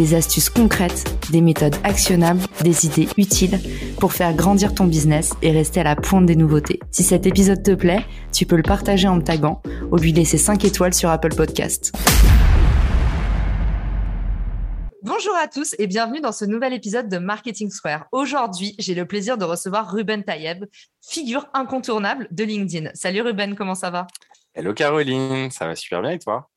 des 0.00 0.14
astuces 0.14 0.48
concrètes, 0.48 1.04
des 1.30 1.42
méthodes 1.42 1.76
actionnables, 1.84 2.40
des 2.62 2.86
idées 2.86 3.06
utiles 3.18 3.60
pour 3.98 4.14
faire 4.14 4.34
grandir 4.34 4.74
ton 4.74 4.86
business 4.86 5.34
et 5.42 5.50
rester 5.50 5.80
à 5.80 5.84
la 5.84 5.94
pointe 5.94 6.24
des 6.24 6.36
nouveautés. 6.36 6.80
Si 6.90 7.02
cet 7.02 7.26
épisode 7.26 7.62
te 7.62 7.74
plaît, 7.74 8.06
tu 8.32 8.46
peux 8.46 8.56
le 8.56 8.62
partager 8.62 9.08
en 9.08 9.16
me 9.16 9.22
taguant 9.22 9.60
ou 9.92 9.98
lui 9.98 10.12
laisser 10.12 10.38
5 10.38 10.64
étoiles 10.64 10.94
sur 10.94 11.10
Apple 11.10 11.34
Podcast. 11.34 11.92
Bonjour 15.02 15.34
à 15.36 15.48
tous 15.48 15.74
et 15.78 15.86
bienvenue 15.86 16.22
dans 16.22 16.32
ce 16.32 16.46
nouvel 16.46 16.72
épisode 16.72 17.10
de 17.10 17.18
Marketing 17.18 17.68
Square. 17.68 18.06
Aujourd'hui, 18.10 18.74
j'ai 18.78 18.94
le 18.94 19.04
plaisir 19.04 19.36
de 19.36 19.44
recevoir 19.44 19.92
Ruben 19.92 20.24
Tayeb, 20.24 20.64
figure 21.06 21.46
incontournable 21.52 22.26
de 22.30 22.44
LinkedIn. 22.44 22.90
Salut 22.94 23.20
Ruben, 23.20 23.54
comment 23.54 23.74
ça 23.74 23.90
va? 23.90 24.06
Hello 24.54 24.72
Caroline, 24.72 25.50
ça 25.50 25.66
va 25.66 25.76
super 25.76 26.00
bien 26.00 26.12
et 26.12 26.18
toi? 26.18 26.49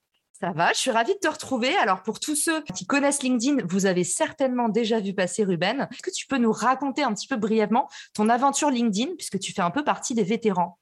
Ça 0.44 0.52
va, 0.52 0.74
je 0.74 0.78
suis 0.78 0.92
ravie 0.92 1.14
de 1.14 1.20
te 1.20 1.30
retrouver. 1.30 1.74
Alors 1.78 2.04
pour 2.04 2.20
tous 2.20 2.36
ceux 2.36 2.62
qui 2.76 2.86
connaissent 2.86 3.24
LinkedIn, 3.24 3.66
vous 3.66 3.86
avez 3.86 4.04
certainement 4.04 4.68
déjà 4.68 5.00
vu 5.00 5.14
passer 5.14 5.46
Ruben. 5.46 5.88
Est-ce 5.90 6.02
que 6.02 6.12
tu 6.12 6.28
peux 6.28 6.38
nous 6.38 6.52
raconter 6.52 7.02
un 7.02 7.14
petit 7.14 7.30
peu 7.30 7.38
brièvement 7.38 7.90
ton 8.14 8.28
aventure 8.28 8.70
LinkedIn, 8.70 9.16
puisque 9.16 9.40
tu 9.40 9.54
fais 9.54 9.62
un 9.62 9.72
peu 9.72 9.86
partie 9.86 10.16
des 10.16 10.26
vétérans? 10.26 10.78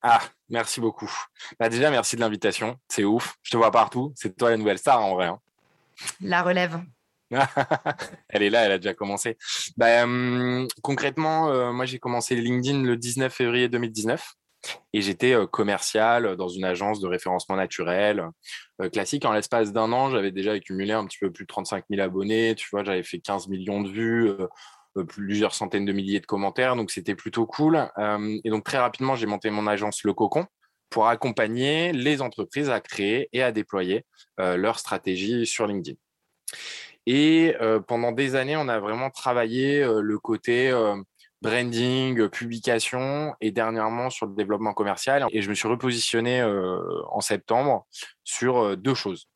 Ah, 0.00 0.22
merci 0.48 0.80
beaucoup. 0.80 1.12
Bah 1.60 1.68
déjà, 1.68 1.90
merci 1.90 2.16
de 2.16 2.22
l'invitation. 2.22 2.78
C'est 2.88 3.04
ouf. 3.04 3.36
Je 3.42 3.50
te 3.50 3.58
vois 3.58 3.70
partout. 3.70 4.14
C'est 4.16 4.38
toi 4.38 4.48
la 4.48 4.56
nouvelle 4.56 4.78
star 4.78 5.02
en 5.02 5.12
vrai. 5.16 5.26
Hein. 5.26 5.38
La 6.22 6.42
relève. 6.42 6.80
elle 8.30 8.42
est 8.42 8.50
là, 8.50 8.64
elle 8.64 8.72
a 8.72 8.78
déjà 8.78 8.94
commencé. 8.94 9.36
Bah, 9.76 10.04
hum, 10.04 10.66
concrètement, 10.82 11.50
euh, 11.50 11.72
moi 11.72 11.84
j'ai 11.84 11.98
commencé 11.98 12.36
LinkedIn 12.36 12.84
le 12.84 12.96
19 12.96 13.30
février 13.30 13.68
2019. 13.68 14.34
Et 14.92 15.00
j'étais 15.00 15.34
commercial 15.50 16.36
dans 16.36 16.48
une 16.48 16.64
agence 16.64 17.00
de 17.00 17.06
référencement 17.06 17.56
naturel 17.56 18.28
classique. 18.92 19.24
En 19.24 19.32
l'espace 19.32 19.72
d'un 19.72 19.92
an, 19.92 20.10
j'avais 20.10 20.30
déjà 20.30 20.52
accumulé 20.52 20.92
un 20.92 21.06
petit 21.06 21.18
peu 21.18 21.30
plus 21.30 21.44
de 21.44 21.48
35 21.48 21.84
000 21.90 22.02
abonnés. 22.02 22.54
Tu 22.54 22.68
vois, 22.70 22.84
j'avais 22.84 23.02
fait 23.02 23.18
15 23.18 23.48
millions 23.48 23.82
de 23.82 23.88
vues, 23.90 24.30
plusieurs 25.08 25.54
centaines 25.54 25.84
de 25.84 25.92
milliers 25.92 26.20
de 26.20 26.26
commentaires. 26.26 26.76
Donc, 26.76 26.90
c'était 26.90 27.14
plutôt 27.14 27.46
cool. 27.46 27.90
et 28.44 28.50
donc, 28.50 28.64
très 28.64 28.78
rapidement, 28.78 29.16
j'ai 29.16 29.26
monté 29.26 29.50
mon 29.50 29.66
agence 29.66 30.02
Le 30.04 30.14
Cocon 30.14 30.46
pour 30.90 31.08
accompagner 31.08 31.92
les 31.92 32.22
entreprises 32.22 32.70
à 32.70 32.80
créer 32.80 33.28
et 33.32 33.42
à 33.42 33.52
déployer 33.52 34.04
leur 34.38 34.78
stratégie 34.78 35.46
sur 35.46 35.66
LinkedIn. 35.66 35.98
Et 37.06 37.54
pendant 37.86 38.12
des 38.12 38.34
années, 38.34 38.56
on 38.56 38.68
a 38.68 38.78
vraiment 38.78 39.10
travaillé 39.10 39.84
le 39.84 40.18
côté 40.18 40.72
branding, 41.44 42.28
publication 42.30 43.34
et 43.40 43.50
dernièrement 43.50 44.08
sur 44.08 44.26
le 44.26 44.34
développement 44.34 44.72
commercial. 44.72 45.26
Et 45.30 45.42
je 45.42 45.50
me 45.50 45.54
suis 45.54 45.68
repositionné 45.68 46.40
euh, 46.40 46.80
en 47.10 47.20
septembre 47.20 47.86
sur 48.24 48.58
euh, 48.58 48.76
deux 48.76 48.94
choses. 48.94 49.28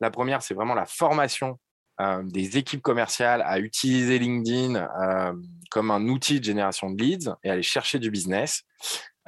La 0.00 0.10
première, 0.10 0.40
c'est 0.42 0.54
vraiment 0.54 0.74
la 0.74 0.86
formation 0.86 1.58
euh, 2.00 2.22
des 2.22 2.56
équipes 2.56 2.80
commerciales 2.80 3.42
à 3.44 3.58
utiliser 3.58 4.20
LinkedIn 4.20 4.88
comme 5.70 5.90
un 5.90 6.06
outil 6.06 6.38
de 6.38 6.44
génération 6.44 6.90
de 6.90 7.02
leads 7.02 7.34
et 7.42 7.50
aller 7.50 7.62
chercher 7.62 7.98
du 7.98 8.10
business. 8.10 8.62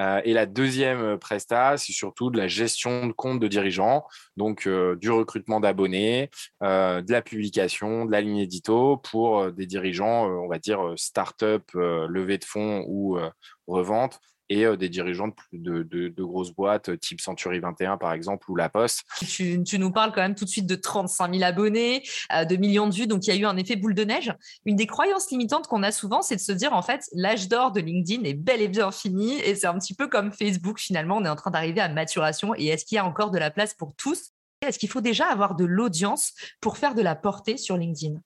Euh, 0.00 0.20
et 0.24 0.32
la 0.32 0.46
deuxième 0.46 1.00
euh, 1.00 1.16
presta, 1.18 1.76
c'est 1.76 1.92
surtout 1.92 2.30
de 2.30 2.38
la 2.38 2.48
gestion 2.48 3.06
de 3.06 3.12
compte 3.12 3.38
de 3.38 3.48
dirigeants, 3.48 4.06
donc 4.36 4.66
euh, 4.66 4.96
du 4.96 5.10
recrutement 5.10 5.60
d'abonnés, 5.60 6.30
de 6.62 7.12
la 7.12 7.22
publication, 7.22 8.06
de 8.06 8.12
la 8.12 8.20
ligne 8.20 8.38
édito 8.38 8.96
pour 8.98 9.52
des 9.52 9.66
dirigeants, 9.66 10.26
on 10.26 10.48
va 10.48 10.58
dire 10.58 10.94
start-up, 10.96 11.62
levée 11.74 12.38
de 12.38 12.44
fonds 12.44 12.84
ou 12.88 13.18
revente 13.66 14.20
et 14.50 14.66
euh, 14.66 14.76
des 14.76 14.88
dirigeants 14.90 15.30
de, 15.52 15.82
de, 15.82 16.22
grosses 16.22 16.52
boîtes 16.52 16.90
euh, 16.90 16.96
type 16.98 17.20
Century 17.20 17.60
21 17.60 17.96
par 17.96 18.12
exemple 18.12 18.50
ou 18.50 18.56
La 18.56 18.68
Poste. 18.68 19.04
Tu, 19.26 19.78
nous 19.78 19.92
parles 19.92 20.12
quand 20.12 20.20
même 20.20 20.34
tout 20.34 20.44
de 20.44 20.50
suite 20.50 20.66
de 20.66 20.74
35 20.74 21.32
000 21.32 21.44
abonnés, 21.44 22.02
euh, 22.34 22.44
de 22.44 22.56
millions 22.56 22.88
de 22.88 22.94
vues, 22.94 23.06
donc 23.06 23.26
il 23.26 23.30
y 23.30 23.32
a 23.32 23.40
eu 23.40 23.46
un 23.46 23.56
effet 23.56 23.76
boule 23.76 23.94
de 23.94 24.04
neige. 24.04 24.34
Une 24.66 24.76
des 24.76 24.86
croyances 24.86 25.30
limitantes 25.30 25.68
qu'on 25.68 25.82
a 25.82 25.92
souvent, 25.92 26.20
c'est 26.20 26.36
de 26.36 26.40
se 26.40 26.52
dire 26.52 26.74
en 26.74 26.82
fait 26.82 27.08
l'âge 27.12 27.48
d'or 27.48 27.72
de 27.72 27.80
LinkedIn 27.80 28.24
est 28.24 28.34
bel 28.34 28.60
et 28.60 28.68
bien 28.68 28.90
fini 28.90 29.40
et 29.40 29.54
c'est 29.54 29.68
un 29.68 29.78
petit 29.78 29.94
peu 29.94 30.08
comme 30.08 30.32
Facebook 30.32 30.80
finalement, 30.80 31.16
on 31.16 31.24
est 31.24 31.30
en 31.30 31.36
train 31.36 31.50
d'arriver 31.50 31.80
à 31.80 31.88
maturation 31.88 32.52
et 32.56 32.66
est-ce 32.66 32.84
qu'il 32.84 32.96
y 32.96 32.98
a 32.98 33.06
encore 33.06 33.30
de 33.30 33.38
la 33.38 33.50
place 33.50 33.72
pour 33.74 33.94
tous? 33.94 34.32
Est-ce 34.60 34.78
qu'il 34.78 34.90
faut 34.90 35.00
déjà 35.00 35.26
avoir 35.26 35.54
de 35.54 35.64
l'audience 35.64 36.34
pour 36.60 36.76
faire 36.76 36.94
de 36.94 37.00
la 37.00 37.14
portée 37.14 37.56
sur 37.56 37.76
LinkedIn? 37.76 38.20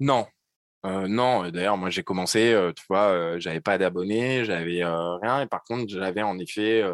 Non, 0.00 0.26
euh, 0.86 1.08
non, 1.08 1.48
d'ailleurs, 1.50 1.76
moi 1.76 1.90
j'ai 1.90 2.02
commencé, 2.04 2.52
euh, 2.52 2.72
tu 2.72 2.84
vois, 2.88 3.08
euh, 3.08 3.40
j'avais 3.40 3.60
pas 3.60 3.78
d'abonnés, 3.78 4.44
j'avais 4.44 4.84
rien, 4.84 5.42
et 5.42 5.46
par 5.46 5.64
contre, 5.64 5.88
j'avais 5.88 6.22
en 6.22 6.38
effet 6.38 6.84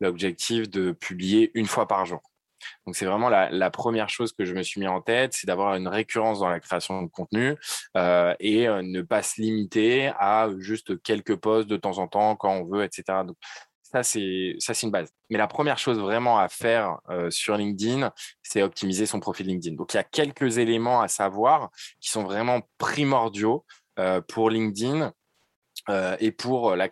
l'objectif 0.00 0.68
de 0.68 0.92
publier 0.92 1.50
une 1.54 1.66
fois 1.66 1.88
par 1.88 2.04
jour. 2.06 2.20
Donc 2.86 2.94
c'est 2.94 3.06
vraiment 3.06 3.28
la, 3.28 3.70
première 3.70 4.08
chose 4.08 4.32
que 4.32 4.44
je 4.44 4.54
me 4.54 4.62
suis 4.62 4.80
mis 4.80 4.86
en 4.86 5.00
tête, 5.00 5.32
c'est 5.34 5.46
d'avoir 5.46 5.74
une 5.74 5.88
récurrence 5.88 6.40
dans 6.40 6.48
la 6.48 6.60
création 6.60 7.02
de 7.02 7.08
contenu 7.08 7.56
et 7.96 8.66
ne 8.68 9.02
pas 9.02 9.22
se 9.22 9.40
limiter 9.40 10.12
à 10.18 10.48
juste 10.58 11.02
quelques 11.02 11.36
posts 11.36 11.68
de 11.68 11.76
temps 11.76 11.98
en 11.98 12.08
temps 12.08 12.36
quand 12.36 12.52
on 12.52 12.64
veut, 12.64 12.84
etc. 12.84 13.24
ça, 13.92 14.02
c'est 14.02 14.82
une 14.82 14.90
base. 14.90 15.10
Mais 15.28 15.38
la 15.38 15.46
première 15.46 15.78
chose 15.78 15.98
vraiment 15.98 16.38
à 16.38 16.48
faire 16.48 16.98
sur 17.30 17.56
LinkedIn, 17.56 18.12
c'est 18.42 18.62
optimiser 18.62 19.06
son 19.06 19.20
profil 19.20 19.46
LinkedIn. 19.46 19.76
Donc, 19.76 19.92
il 19.94 19.98
y 19.98 20.00
a 20.00 20.04
quelques 20.04 20.58
éléments 20.58 21.02
à 21.02 21.08
savoir 21.08 21.70
qui 22.00 22.10
sont 22.10 22.24
vraiment 22.24 22.62
primordiaux 22.78 23.64
pour 24.28 24.50
LinkedIn 24.50 25.12
et 26.20 26.32
pour 26.32 26.74
la 26.74 26.88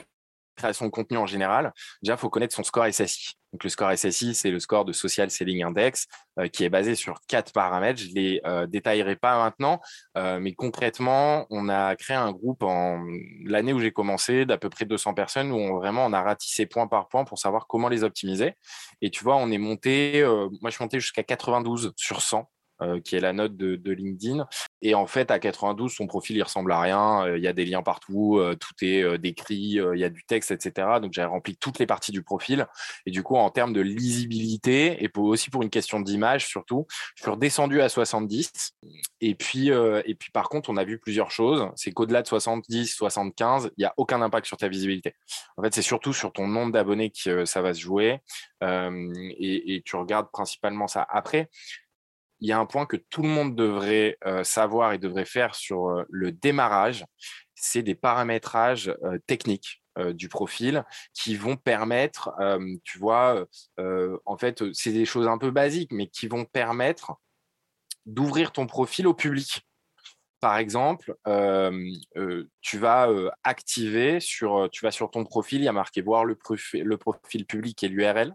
création 0.57 0.85
de 0.85 0.91
contenu 0.91 1.17
en 1.17 1.27
général. 1.27 1.73
Déjà, 2.03 2.15
il 2.15 2.19
faut 2.19 2.29
connaître 2.29 2.55
son 2.55 2.63
score 2.63 2.87
SSI. 2.93 3.35
Donc, 3.53 3.65
le 3.65 3.71
score 3.71 3.93
SSI, 3.97 4.35
c'est 4.35 4.51
le 4.51 4.61
score 4.61 4.85
de 4.85 4.93
Social 4.93 5.31
Selling 5.31 5.65
Index 5.65 6.07
euh, 6.39 6.49
qui 6.49 6.65
est 6.65 6.69
basé 6.69 6.95
sur 6.95 7.21
quatre 7.27 7.53
paramètres. 7.53 8.01
Je 8.01 8.09
ne 8.09 8.15
les 8.15 8.41
euh, 8.47 8.67
détaillerai 8.67 9.17
pas 9.17 9.37
maintenant, 9.43 9.81
euh, 10.17 10.39
mais 10.41 10.53
concrètement, 10.53 11.47
on 11.51 11.69
a 11.69 11.97
créé 11.97 12.17
un 12.17 12.31
groupe 12.31 12.63
en 12.63 13.05
l'année 13.45 13.73
où 13.73 13.81
j'ai 13.81 13.93
commencé 13.93 14.47
d'à 14.47 14.59
peu 14.59 14.71
près 14.71 14.85
200 14.85 15.15
personnes 15.15 15.51
où 15.51 15.57
on, 15.57 15.79
vraiment 15.79 16.07
on 16.07 16.13
a 16.13 16.23
ratissé 16.23 16.67
point 16.67 16.87
par 16.87 17.09
point 17.09 17.25
pour 17.25 17.39
savoir 17.39 17.67
comment 17.67 17.89
les 17.89 18.05
optimiser. 18.05 18.55
Et 19.03 19.11
tu 19.11 19.25
vois, 19.25 19.37
on 19.37 19.51
est 19.51 19.59
monté, 19.59 20.23
moi 20.61 20.71
je 20.71 20.71
suis 20.71 20.85
monté 20.85 21.01
jusqu'à 21.01 21.23
92 21.23 21.93
sur 21.97 22.23
100 22.23 22.39
euh, 22.39 22.60
qui 23.05 23.17
est 23.17 23.21
la 23.21 23.33
note 23.33 23.57
de, 23.57 23.91
LinkedIn. 23.91 24.47
Et 24.83 24.95
en 24.95 25.07
fait, 25.07 25.31
à 25.31 25.39
92, 25.39 25.93
son 25.93 26.07
profil, 26.07 26.37
il 26.37 26.43
ressemble 26.43 26.73
à 26.73 26.81
rien. 26.81 27.27
Euh, 27.27 27.39
il 27.39 27.45
y 27.45 27.49
a 27.49 27.53
des 27.53 27.65
liens 27.65 27.83
partout, 27.83 28.39
euh, 28.39 28.55
tout 28.55 28.73
est 28.83 29.19
décrit, 29.19 29.79
il 29.79 29.99
y 29.99 30.05
a 30.05 30.09
du 30.09 30.25
texte, 30.25 30.51
etc. 30.51 31.01
Donc, 31.03 31.13
j'ai 31.13 31.25
rempli 31.25 31.57
toutes 31.57 31.79
les 31.79 31.87
parties 31.87 32.13
du 32.13 32.23
profil. 32.23 32.67
Et 33.07 33.11
du 33.11 33.23
coup, 33.23 33.37
en 33.37 33.51
termes 33.51 33.73
de 33.73 33.81
lisibilité, 33.81 35.03
et 35.05 35.11
aussi 35.17 35.51
pour 35.51 35.63
une 35.63 35.71
question 35.71 36.01
d'image 36.01 36.47
surtout, 36.47 36.87
je 37.17 37.23
suis 37.23 37.31
redescendu 37.31 37.81
à 37.81 37.89
70. 37.89 38.73
Et 39.21 39.35
puis, 39.35 39.69
et 39.69 40.15
puis, 40.15 40.31
par 40.31 40.49
contre, 40.49 40.71
on 40.71 40.77
a 40.77 40.85
vu 40.85 40.99
plusieurs 40.99 41.31
choses. 41.31 41.69
C'est 41.77 41.93
qu'au-delà 41.93 42.23
de 42.23 42.27
70, 42.27 42.95
75, 42.95 43.71
il 43.77 43.81
n'y 43.81 43.85
a 43.85 43.95
aucun 43.97 44.23
impact 44.23 44.47
sur 44.47 44.57
ta 44.57 44.69
visibilité. 44.69 45.15
En 45.57 45.63
fait, 45.63 45.75
c'est 45.75 45.83
surtout 45.83 46.13
sur 46.13 46.33
ton 46.33 46.47
nombre 46.47 46.73
d'abonnés 46.73 47.11
que 47.11 47.45
ça 47.45 47.61
va 47.61 47.75
se 47.75 47.81
jouer. 47.81 48.21
et 48.63 49.83
tu 49.85 49.97
regardes 49.97 50.31
principalement 50.31 50.87
ça. 50.87 51.07
Après, 51.09 51.51
il 52.41 52.49
y 52.49 52.53
a 52.53 52.59
un 52.59 52.67
point 52.67 52.87
que 52.87 52.97
tout 52.97 53.23
le 53.23 53.29
monde 53.29 53.55
devrait 53.55 54.17
euh, 54.27 54.45
savoir 54.45 54.93
et 54.93 54.99
devrait 54.99 55.25
faire 55.25 55.55
sur 55.55 55.89
euh, 55.89 56.05
le 56.09 56.33
démarrage, 56.33 57.05
c'est 57.55 57.83
des 57.83 57.95
paramétrages 57.95 58.95
euh, 59.05 59.19
techniques 59.27 59.83
du 60.15 60.29
profil 60.31 60.85
qui 61.13 61.35
vont 61.35 61.57
permettre, 61.57 62.31
tu 62.85 62.99
vois, 62.99 63.45
en 64.25 64.37
fait, 64.39 64.73
c'est 64.73 64.93
des 64.93 65.05
choses 65.05 65.27
un 65.27 65.37
peu 65.37 65.51
basiques, 65.51 65.93
mais 65.93 66.07
qui 66.07 66.27
vont 66.27 66.47
permettre 66.47 67.17
d'ouvrir 68.07 68.53
ton 68.53 68.67
profil 68.67 69.07
au 69.07 69.13
public. 69.13 69.67
Par 70.39 70.57
exemple, 70.57 71.17
tu 72.63 72.79
vas 72.79 73.11
activer 73.43 74.21
sur, 74.21 74.71
tu 74.73 74.85
vas 74.85 74.93
sur 74.93 75.11
ton 75.11 75.25
profil, 75.25 75.61
il 75.61 75.65
y 75.65 75.69
a 75.69 75.73
marqué 75.73 76.01
voir 76.01 76.25
le, 76.25 76.39
le 76.73 76.97
profil 76.97 77.45
public 77.45 77.83
et 77.83 77.89
l'URL 77.89 78.33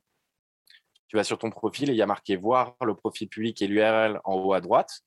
tu 1.15 1.17
vas 1.17 1.23
sur 1.23 1.37
ton 1.37 1.49
profil 1.49 1.89
et 1.89 1.93
il 1.93 1.97
y 1.97 2.01
a 2.01 2.05
marqué 2.05 2.35
voir 2.35 2.75
le 2.83 2.93
profil 2.93 3.29
public 3.29 3.61
et 3.61 3.67
l'URL 3.67 4.19
en 4.25 4.35
haut 4.35 4.51
à 4.51 4.59
droite 4.59 4.99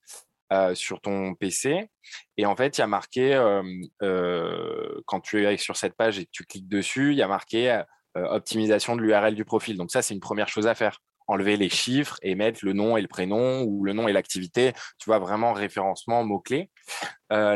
euh, 0.54 0.74
sur 0.74 1.02
ton 1.02 1.34
PC. 1.34 1.90
Et 2.38 2.46
en 2.46 2.56
fait, 2.56 2.78
il 2.78 2.80
y 2.80 2.84
a 2.84 2.86
marqué, 2.86 3.34
euh, 3.34 3.62
euh, 4.02 5.02
quand 5.04 5.20
tu 5.20 5.44
es 5.44 5.58
sur 5.58 5.76
cette 5.76 5.94
page 5.94 6.18
et 6.18 6.24
que 6.24 6.30
tu 6.32 6.44
cliques 6.46 6.66
dessus, 6.66 7.12
il 7.12 7.18
y 7.18 7.22
a 7.22 7.28
marqué 7.28 7.82
optimisation 8.14 8.96
de 8.96 9.02
l'URL 9.02 9.34
du 9.34 9.44
profil. 9.44 9.76
Donc 9.76 9.90
ça, 9.90 10.00
c'est 10.00 10.14
une 10.14 10.20
première 10.20 10.48
chose 10.48 10.66
à 10.66 10.74
faire. 10.74 10.98
Enlever 11.28 11.56
les 11.56 11.68
chiffres 11.68 12.18
et 12.22 12.34
mettre 12.34 12.64
le 12.64 12.72
nom 12.72 12.96
et 12.96 13.02
le 13.02 13.06
prénom 13.06 13.62
ou 13.62 13.84
le 13.84 13.92
nom 13.92 14.08
et 14.08 14.12
l'activité. 14.12 14.72
Tu 14.98 15.06
vois, 15.06 15.18
vraiment 15.18 15.52
référencement, 15.52 16.24
mots-clés. 16.24 16.70
Euh, 17.32 17.54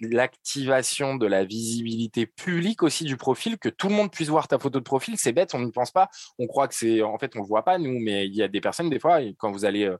l'activation 0.00 1.16
de 1.16 1.26
la 1.26 1.44
visibilité 1.44 2.26
publique 2.26 2.82
aussi 2.82 3.04
du 3.04 3.16
profil, 3.16 3.58
que 3.58 3.70
tout 3.70 3.88
le 3.88 3.94
monde 3.94 4.12
puisse 4.12 4.28
voir 4.28 4.46
ta 4.46 4.58
photo 4.58 4.78
de 4.78 4.84
profil. 4.84 5.16
C'est 5.16 5.32
bête, 5.32 5.54
on 5.54 5.60
n'y 5.60 5.72
pense 5.72 5.90
pas. 5.90 6.08
On 6.38 6.46
croit 6.46 6.68
que 6.68 6.74
c'est. 6.74 7.02
En 7.02 7.18
fait, 7.18 7.32
on 7.34 7.38
ne 7.38 7.44
le 7.44 7.48
voit 7.48 7.64
pas, 7.64 7.78
nous, 7.78 7.98
mais 7.98 8.26
il 8.26 8.34
y 8.34 8.42
a 8.42 8.48
des 8.48 8.60
personnes, 8.60 8.90
des 8.90 9.00
fois, 9.00 9.20
quand 9.38 9.50
vous 9.50 9.64
allez. 9.64 9.84
Euh, 9.84 9.96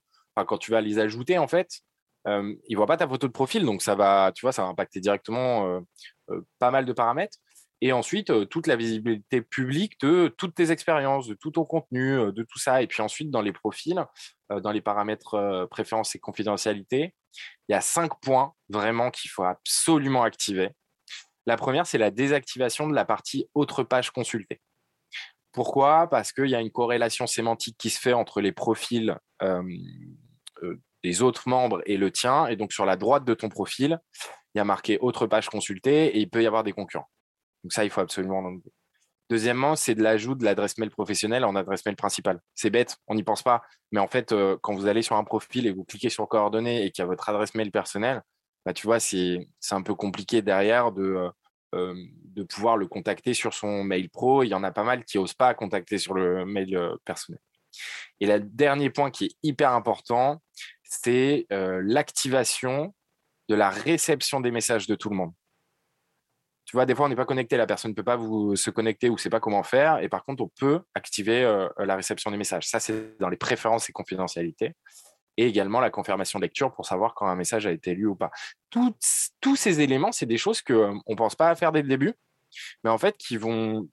quand 0.47 0.59
tu 0.59 0.71
vas 0.71 0.81
les 0.81 0.99
ajouter, 0.99 1.37
en 1.37 1.49
fait, 1.49 1.69
euh, 2.27 2.55
ils 2.69 2.73
ne 2.73 2.77
voient 2.79 2.87
pas 2.87 2.97
ta 2.97 3.07
photo 3.07 3.27
de 3.27 3.33
profil. 3.33 3.65
Donc, 3.65 3.83
ça 3.83 3.95
va, 3.95 4.33
tu 4.35 4.43
vois, 4.43 4.53
ça 4.53 4.63
va 4.63 4.69
impacter 4.69 5.01
directement 5.01 5.83
pas 6.59 6.71
mal 6.71 6.87
de 6.87 6.93
paramètres. 6.95 7.37
Et 7.83 7.93
ensuite, 7.93 8.49
toute 8.51 8.67
la 8.67 8.77
visibilité 8.77 9.41
publique 9.41 9.99
de 10.01 10.29
toutes 10.37 10.55
tes 10.55 10.71
expériences, 10.71 11.27
de 11.27 11.35
tout 11.35 11.51
ton 11.51 11.65
contenu, 11.65 12.33
de 12.33 12.43
tout 12.43 12.59
ça. 12.59 12.83
Et 12.83 12.87
puis 12.87 13.01
ensuite, 13.01 13.31
dans 13.31 13.41
les 13.41 13.53
profils, 13.53 14.05
dans 14.51 14.73
les 14.73 14.83
paramètres 14.83 15.67
préférence 15.71 16.15
et 16.15 16.19
confidentialité, 16.19 17.15
il 17.69 17.73
y 17.73 17.75
a 17.75 17.81
cinq 17.81 18.21
points 18.21 18.53
vraiment 18.69 19.11
qu'il 19.11 19.31
faut 19.31 19.45
absolument 19.45 20.25
activer. 20.25 20.71
La 21.47 21.57
première, 21.57 21.87
c'est 21.87 21.97
la 21.97 22.11
désactivation 22.11 22.87
de 22.87 22.95
la 22.95 23.07
partie 23.07 23.49
autre 23.55 23.83
page 23.83 24.11
consultée. 24.11 24.61
Pourquoi? 25.53 26.07
Parce 26.09 26.33
qu'il 26.33 26.49
y 26.49 26.55
a 26.55 26.61
une 26.61 26.71
corrélation 26.71 27.27
sémantique 27.27 27.77
qui 27.79 27.89
se 27.89 27.99
fait 27.99 28.13
entre 28.13 28.43
les 28.43 28.53
profils 28.53 29.17
des 31.03 31.23
autres 31.23 31.49
membres 31.49 31.81
et 31.87 31.97
le 31.97 32.11
tien. 32.11 32.47
Et 32.47 32.57
donc, 32.57 32.75
sur 32.75 32.85
la 32.85 32.97
droite 32.97 33.25
de 33.25 33.33
ton 33.33 33.49
profil, 33.49 33.99
il 34.55 34.59
y 34.59 34.61
a 34.61 34.65
marqué 34.65 34.99
autre 35.01 35.27
page 35.27 35.49
consultée 35.49 36.09
et 36.09 36.19
il 36.19 36.29
peut 36.29 36.43
y 36.43 36.47
avoir 36.47 36.63
des 36.63 36.73
concurrents. 36.73 37.09
Donc 37.63 37.73
ça, 37.73 37.85
il 37.85 37.91
faut 37.91 38.01
absolument 38.01 38.41
l'enlever. 38.41 38.73
Deuxièmement, 39.31 39.77
c'est 39.77 39.95
de 39.95 40.03
l'ajout 40.03 40.35
de 40.35 40.45
l'adresse 40.45 40.77
mail 40.77 40.91
professionnelle 40.91 41.45
en 41.45 41.55
adresse 41.55 41.87
mail 41.87 41.95
principale. 41.95 42.41
C'est 42.57 42.69
bête, 42.69 42.97
on 43.07 43.15
n'y 43.15 43.23
pense 43.23 43.45
pas. 43.45 43.63
Mais 43.93 44.01
en 44.01 44.09
fait, 44.09 44.33
euh, 44.33 44.59
quand 44.61 44.75
vous 44.75 44.89
allez 44.89 45.03
sur 45.03 45.15
un 45.15 45.23
profil 45.23 45.69
et 45.69 45.73
vous 45.73 45.85
cliquez 45.85 46.11
sur 46.11 46.27
coordonnées 46.27 46.85
et 46.85 46.91
qu'il 46.91 47.03
y 47.03 47.05
a 47.05 47.07
votre 47.07 47.29
adresse 47.29 47.55
mail 47.55 47.71
personnelle, 47.71 48.23
bah, 48.67 48.73
tu 48.73 48.89
vois, 48.89 48.99
c'est 48.99 49.47
un 49.71 49.83
peu 49.83 49.95
compliqué 49.95 50.43
derrière 50.43 50.91
de, 50.91 51.03
euh, 51.03 51.31
euh, 51.77 51.95
de 52.25 52.43
pouvoir 52.43 52.77
le 52.77 52.89
contacter 52.89 53.33
sur 53.33 53.55
son 53.55 53.85
mail 53.85 54.11
pro. 54.11 54.43
Il 54.43 54.49
y 54.49 54.55
en 54.55 54.65
a 54.65 54.73
pas 54.73 54.83
mal 54.83 55.05
qui 55.05 55.17
n'osent 55.17 55.35
pas 55.35 55.55
contacter 55.55 55.99
sur 55.99 56.15
le 56.15 56.45
mail 56.45 56.77
personnel. 57.05 57.41
Et 58.19 58.27
le 58.27 58.41
dernier 58.41 58.91
point 58.91 59.13
qui 59.13 59.27
est 59.27 59.37
hyper 59.45 59.71
important, 59.75 60.43
c'est 60.83 61.47
l'activation 61.51 62.93
de 63.49 63.55
la 63.55 63.71
réception 63.71 64.41
des 64.41 64.51
messages 64.51 64.89
de 64.89 64.97
tout 64.97 65.09
le 65.09 65.17
monde 65.17 65.33
tu 66.71 66.77
vois, 66.77 66.87
des 66.87 66.95
fois, 66.95 67.07
on 67.07 67.09
n'est 67.09 67.17
pas 67.17 67.25
connecté, 67.25 67.57
la 67.57 67.67
personne 67.67 67.91
ne 67.91 67.97
peut 67.97 68.05
pas 68.05 68.15
vous 68.15 68.55
se 68.55 68.71
connecter 68.71 69.09
ou 69.09 69.15
ne 69.15 69.19
sait 69.19 69.29
pas 69.29 69.41
comment 69.41 69.65
faire. 69.65 69.99
Et 70.05 70.09
par 70.09 70.25
contre, 70.25 70.45
on 70.45 70.49
peut 70.57 70.83
activer 70.95 71.43
euh, 71.43 71.69
la 71.79 71.97
réception 71.97 72.31
des 72.31 72.37
messages. 72.37 72.69
Ça, 72.69 72.79
c'est 72.79 73.19
dans 73.19 73.29
les 73.29 73.37
préférences 73.37 73.91
et 73.91 73.93
confidentialité. 73.93 74.75
Et 75.37 75.49
également 75.49 75.81
la 75.81 75.91
confirmation 75.91 76.39
de 76.39 76.45
lecture 76.45 76.73
pour 76.73 76.87
savoir 76.87 77.15
quand 77.15 77.27
un 77.27 77.35
message 77.35 77.67
a 77.67 77.73
été 77.73 77.93
lu 77.93 78.07
ou 78.07 78.15
pas. 78.15 78.31
tous 78.71 79.57
ces 79.57 79.81
éléments, 79.81 80.13
c'est 80.13 80.27
des 80.27 80.39
choses 80.39 80.63
qu'on 80.63 80.75
euh, 80.75 80.99
ne 81.09 81.15
pense 81.17 81.35
pas 81.35 81.51
à 81.51 81.57
faire 81.57 81.73
dès 81.73 81.83
le 81.83 81.89
début, 81.89 82.15
mais 82.85 82.91
en 82.91 82.99
fait, 82.99 83.17
qui 83.17 83.37
vont, 83.37 83.89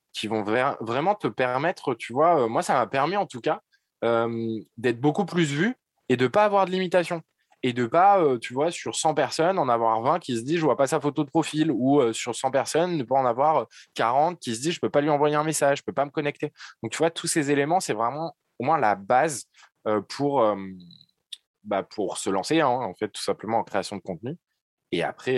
vraiment 0.80 1.16
te 1.16 1.28
permettre, 1.28 1.96
tu 1.96 2.14
vois, 2.14 2.44
euh, 2.44 2.48
moi, 2.48 2.62
ça 2.62 2.76
m'a 2.76 2.86
permis 2.86 3.18
en 3.18 3.26
tout 3.26 3.42
cas 3.42 3.64
d'être 4.04 5.02
beaucoup 5.02 5.26
plus 5.26 5.52
vu 5.52 5.74
et 6.10 6.16
de 6.16 6.26
ne 6.26 6.28
pas 6.28 6.46
avoir 6.46 6.68
de 6.68 6.72
limitation 6.72 7.24
et 7.64 7.74
de 7.74 7.86
pas, 7.86 8.20
euh, 8.20 8.38
tu 8.38 8.54
vois, 8.54 8.72
sur 8.72 8.96
100 8.96 9.14
personnes, 9.14 9.58
en 9.60 9.70
avoir 9.70 10.02
20 10.02 10.20
qui 10.20 10.38
se 10.38 10.42
disent 10.42 10.60
je 10.60 10.66
vois 10.66 10.78
pas 10.78 10.88
sa 10.88 11.00
photo 11.00 11.24
de 11.24 11.30
profil 11.30 11.72
ou 11.72 12.00
euh, 12.00 12.14
sur 12.14 12.36
100 12.36 12.52
personnes, 12.52 12.98
ne 12.98 13.04
pas 13.04 13.16
en 13.16 13.26
avoir 13.26 13.68
40 13.96 14.34
euh, 14.34 14.38
qui 14.40 14.56
se 14.56 14.62
disent 14.62 14.74
je 14.74 14.80
peux 14.80 14.90
pas 14.90 15.02
lui 15.02 15.10
envoyer 15.10 15.36
un 15.36 15.44
message, 15.44 15.80
je 15.80 15.84
peux 15.84 15.94
pas 15.94 16.06
me 16.06 16.12
connecter. 16.12 16.54
Donc, 16.84 16.92
tu 16.92 16.98
vois, 17.00 17.12
tous 17.12 17.28
ces 17.28 17.52
éléments, 17.52 17.80
c'est 17.80 17.94
vraiment 17.94 18.36
au 18.60 18.66
moins 18.66 18.78
la 18.78 18.96
base 18.96 19.46
pour, 20.10 20.44
bah, 21.64 21.84
pour 21.84 22.18
se 22.18 22.30
lancer, 22.30 22.60
hein, 22.60 22.68
en 22.68 22.94
fait, 22.94 23.08
tout 23.08 23.22
simplement 23.22 23.60
en 23.60 23.64
création 23.64 23.96
de 23.96 24.02
contenu. 24.02 24.36
Et 24.92 25.04
après, 25.04 25.38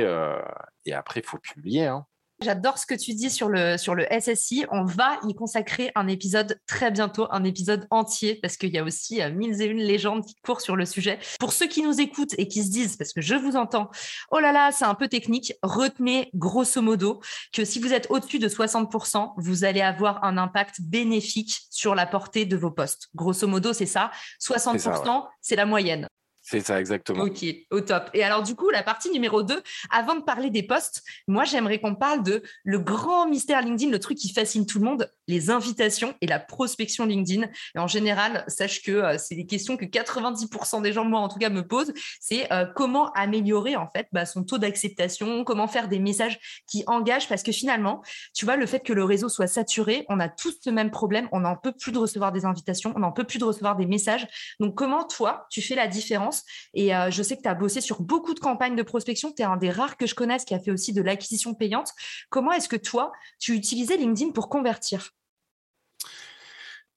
et 0.86 0.94
après, 0.94 1.19
il 1.19 1.25
faut 1.25 1.38
publier. 1.38 1.86
Hein. 1.86 2.06
J'adore 2.41 2.77
ce 2.77 2.86
que 2.86 2.95
tu 2.95 3.13
dis 3.13 3.30
sur 3.30 3.50
le, 3.50 3.77
sur 3.77 3.95
le 3.95 4.06
SSI. 4.18 4.65
On 4.71 4.86
va 4.86 5.19
y 5.27 5.33
consacrer 5.33 5.91
un 5.95 6.07
épisode 6.07 6.57
très 6.68 6.89
bientôt, 6.89 7.27
un 7.31 7.44
épisode 7.44 7.86
entier, 7.91 8.36
parce 8.36 8.56
qu'il 8.56 8.69
y 8.69 8.77
a 8.77 8.83
aussi 8.83 9.21
euh, 9.21 9.30
mille 9.30 9.62
et 9.62 9.65
une 9.65 9.80
légendes 9.80 10.25
qui 10.25 10.36
courent 10.36 10.62
sur 10.62 10.77
le 10.77 10.86
sujet. 10.86 11.19
Pour 11.38 11.51
ceux 11.51 11.68
qui 11.68 11.81
nous 11.81 12.00
écoutent 12.00 12.36
et 12.38 12.47
qui 12.47 12.63
se 12.63 12.71
disent, 12.71 12.95
parce 12.95 13.12
que 13.12 13.19
je 13.19 13.36
vous 13.36 13.57
entends, 13.57 13.91
oh 14.31 14.39
là 14.39 14.53
là, 14.53 14.71
c'est 14.71 14.86
un 14.86 14.95
peu 14.95 15.09
technique, 15.09 15.53
retenez 15.63 16.30
grosso 16.33 16.81
modo 16.81 17.19
que 17.51 17.65
si 17.65 17.80
vous 17.80 17.91
êtes 17.91 18.07
au-dessus 18.09 18.39
de 18.39 18.47
60%, 18.47 19.33
vous 19.36 19.65
allez 19.65 19.81
avoir 19.81 20.24
un 20.24 20.38
impact 20.38 20.80
bénéfique 20.80 21.59
sur 21.69 21.94
la 21.94 22.06
portée 22.06 22.45
de 22.45 22.56
vos 22.56 22.71
postes. 22.71 23.09
Grosso 23.15 23.47
modo, 23.47 23.74
c'est 23.74 23.86
ça. 23.86 24.12
60%, 24.39 25.27
c'est 25.41 25.57
la 25.57 25.65
moyenne. 25.65 26.07
C'est 26.50 26.62
ça, 26.62 26.80
exactement. 26.80 27.25
Ok, 27.25 27.46
au 27.69 27.80
top. 27.81 28.10
Et 28.16 28.24
alors, 28.24 28.42
du 28.42 28.56
coup, 28.56 28.72
la 28.72 28.81
partie 28.81 29.12
numéro 29.12 29.44
2, 29.44 29.62
avant 29.92 30.16
de 30.16 30.24
parler 30.24 30.50
des 30.50 30.63
postes, 30.63 31.04
moi, 31.28 31.44
j'aimerais 31.44 31.80
qu'on 31.80 31.94
parle 31.94 32.24
de 32.24 32.42
le 32.63 32.80
grand 32.80 33.30
mystère 33.30 33.62
LinkedIn, 33.62 33.92
le 33.92 34.00
truc 34.00 34.18
qui 34.18 34.34
fascine 34.34 34.66
tout 34.66 34.80
le 34.80 34.86
monde, 34.86 35.12
les 35.29 35.51
invitations 35.51 36.15
et 36.21 36.27
la 36.27 36.39
prospection 36.39 37.05
LinkedIn. 37.05 37.47
Et 37.75 37.79
en 37.79 37.87
général, 37.87 38.43
sache 38.47 38.81
que 38.81 38.91
euh, 38.91 39.17
c'est 39.17 39.35
des 39.35 39.45
questions 39.45 39.77
que 39.77 39.85
90% 39.85 40.81
des 40.81 40.91
gens, 40.91 41.05
moi, 41.05 41.19
en 41.19 41.29
tout 41.29 41.37
cas, 41.37 41.49
me 41.49 41.65
posent. 41.65 41.93
C'est 42.19 42.51
euh, 42.51 42.65
comment 42.75 43.11
améliorer, 43.13 43.75
en 43.75 43.87
fait, 43.87 44.07
bah, 44.11 44.25
son 44.25 44.43
taux 44.43 44.57
d'acceptation, 44.57 45.43
comment 45.43 45.67
faire 45.67 45.87
des 45.87 45.99
messages 45.99 46.39
qui 46.67 46.83
engagent. 46.87 47.29
Parce 47.29 47.43
que 47.43 47.51
finalement, 47.51 48.01
tu 48.33 48.45
vois, 48.45 48.55
le 48.55 48.65
fait 48.65 48.79
que 48.79 48.91
le 48.91 49.03
réseau 49.03 49.29
soit 49.29 49.47
saturé, 49.47 50.05
on 50.09 50.19
a 50.19 50.29
tous 50.29 50.57
ce 50.63 50.69
même 50.71 50.89
problème. 50.89 51.29
On 51.31 51.41
n'en 51.41 51.55
peut 51.55 51.73
plus 51.73 51.91
de 51.91 51.99
recevoir 51.99 52.31
des 52.31 52.45
invitations, 52.45 52.91
on 52.95 52.99
n'en 52.99 53.11
peut 53.11 53.23
plus 53.23 53.37
de 53.37 53.45
recevoir 53.45 53.75
des 53.75 53.85
messages. 53.85 54.25
Donc, 54.59 54.73
comment 54.73 55.03
toi, 55.03 55.45
tu 55.51 55.61
fais 55.61 55.75
la 55.75 55.87
différence? 55.87 56.43
Et 56.73 56.95
euh, 56.95 57.11
je 57.11 57.21
sais 57.21 57.37
que 57.37 57.43
tu 57.43 57.49
as 57.49 57.53
bossé 57.53 57.81
sur 57.81 58.01
beaucoup 58.01 58.33
de 58.33 58.39
campagnes 58.39 58.75
de 58.75 58.83
prospection. 58.83 59.31
Tu 59.31 59.43
es 59.43 59.45
un 59.45 59.57
des 59.57 59.69
rares 59.69 59.95
que 59.95 60.07
je 60.07 60.15
connaisse 60.15 60.43
qui 60.43 60.55
a 60.55 60.59
fait 60.59 60.71
aussi 60.71 60.91
de 60.91 61.03
l'acquisition 61.03 61.53
payante. 61.53 61.91
Comment 62.31 62.51
est-ce 62.51 62.67
que 62.67 62.75
toi, 62.75 63.11
tu 63.39 63.53
utilisais 63.53 63.95
LinkedIn 63.95 64.31
pour 64.31 64.49
convertir? 64.49 65.11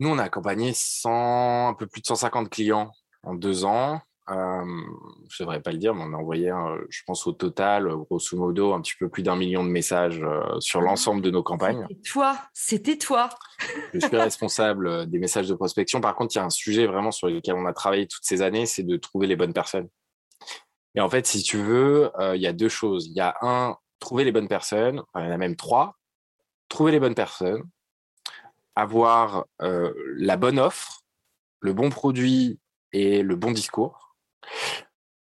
Nous, 0.02 0.08
on 0.08 0.18
a 0.18 0.24
accompagné 0.24 0.72
100, 0.74 1.68
un 1.68 1.74
peu 1.74 1.86
plus 1.86 2.00
de 2.00 2.06
150 2.06 2.50
clients 2.50 2.90
en 3.22 3.34
deux 3.34 3.64
ans. 3.64 4.00
Euh, 4.30 4.64
je 5.28 5.40
ne 5.40 5.46
devrais 5.46 5.62
pas 5.62 5.70
le 5.70 5.78
dire, 5.78 5.94
mais 5.94 6.02
on 6.04 6.12
a 6.12 6.16
envoyé, 6.16 6.52
je 6.88 7.02
pense 7.06 7.24
au 7.28 7.30
total, 7.30 7.86
grosso 7.86 8.36
modo, 8.36 8.72
un 8.72 8.80
petit 8.80 8.96
peu 8.98 9.08
plus 9.08 9.22
d'un 9.22 9.36
million 9.36 9.62
de 9.62 9.68
messages 9.68 10.20
euh, 10.20 10.58
sur 10.58 10.80
ah, 10.80 10.86
l'ensemble 10.86 11.22
de 11.22 11.30
nos 11.30 11.44
campagnes. 11.44 11.86
C'était 11.88 12.10
toi, 12.10 12.38
c'était 12.52 12.98
toi. 12.98 13.28
je 13.94 14.00
suis 14.00 14.16
responsable 14.16 14.88
euh, 14.88 15.06
des 15.06 15.20
messages 15.20 15.46
de 15.46 15.54
prospection. 15.54 16.00
Par 16.00 16.16
contre, 16.16 16.34
il 16.34 16.40
y 16.40 16.42
a 16.42 16.46
un 16.46 16.50
sujet 16.50 16.88
vraiment 16.88 17.12
sur 17.12 17.28
lequel 17.28 17.54
on 17.54 17.66
a 17.66 17.72
travaillé 17.72 18.08
toutes 18.08 18.24
ces 18.24 18.42
années, 18.42 18.66
c'est 18.66 18.82
de 18.82 18.96
trouver 18.96 19.28
les 19.28 19.36
bonnes 19.36 19.54
personnes. 19.54 19.86
Et 20.96 21.00
en 21.00 21.08
fait, 21.08 21.28
si 21.28 21.44
tu 21.44 21.58
veux, 21.58 22.10
il 22.34 22.40
y 22.40 22.48
a 22.48 22.52
deux 22.52 22.68
choses. 22.68 23.06
Il 23.06 23.14
y 23.14 23.20
a 23.20 23.36
un, 23.40 23.76
trouver 24.00 24.24
les 24.24 24.32
bonnes 24.32 24.48
personnes. 24.48 25.00
il 25.14 25.22
y 25.22 25.28
en 25.28 25.30
a 25.30 25.38
même 25.38 25.54
trois. 25.54 25.94
Trouver 26.68 26.90
les 26.90 26.98
bonnes 26.98 27.14
personnes, 27.14 27.62
avoir 28.76 29.46
la 29.58 30.36
bonne 30.36 30.58
offre, 30.58 31.02
le 31.60 31.72
bon 31.72 31.90
produit 31.90 32.58
et 32.92 33.22
le 33.22 33.36
bon 33.36 33.52
discours 33.52 34.16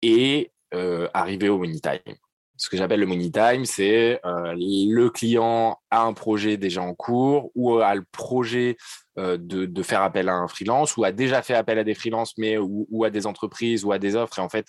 et 0.01 0.51
euh, 0.73 1.07
arriver 1.13 1.49
au 1.49 1.57
money 1.57 1.79
time. 1.79 2.15
Ce 2.59 2.69
que 2.69 2.77
j'appelle 2.77 2.99
le 2.99 3.05
money 3.05 3.29
time, 3.29 3.65
c'est 3.65 4.19
euh, 4.25 4.53
le 4.57 5.09
client 5.09 5.77
a 5.91 6.01
un 6.01 6.13
projet 6.13 6.57
déjà 6.57 6.81
en 6.81 6.95
cours 6.95 7.51
ou 7.55 7.77
a 7.77 7.93
le 7.93 8.03
projet 8.11 8.77
euh, 9.19 9.37
de, 9.39 9.83
faire 9.83 10.01
appel 10.01 10.27
à 10.27 10.33
un 10.33 10.47
freelance 10.47 10.97
ou 10.97 11.03
a 11.03 11.11
déjà 11.11 11.41
fait 11.41 11.53
appel 11.53 11.77
à 11.77 11.83
des 11.83 11.93
freelances 11.93 12.33
mais 12.37 12.57
ou, 12.57 13.03
à 13.03 13.09
des 13.11 13.27
entreprises 13.27 13.85
ou 13.85 13.91
à 13.91 13.99
des 13.99 14.15
offres 14.15 14.39
et 14.39 14.41
en 14.41 14.49
fait 14.49 14.67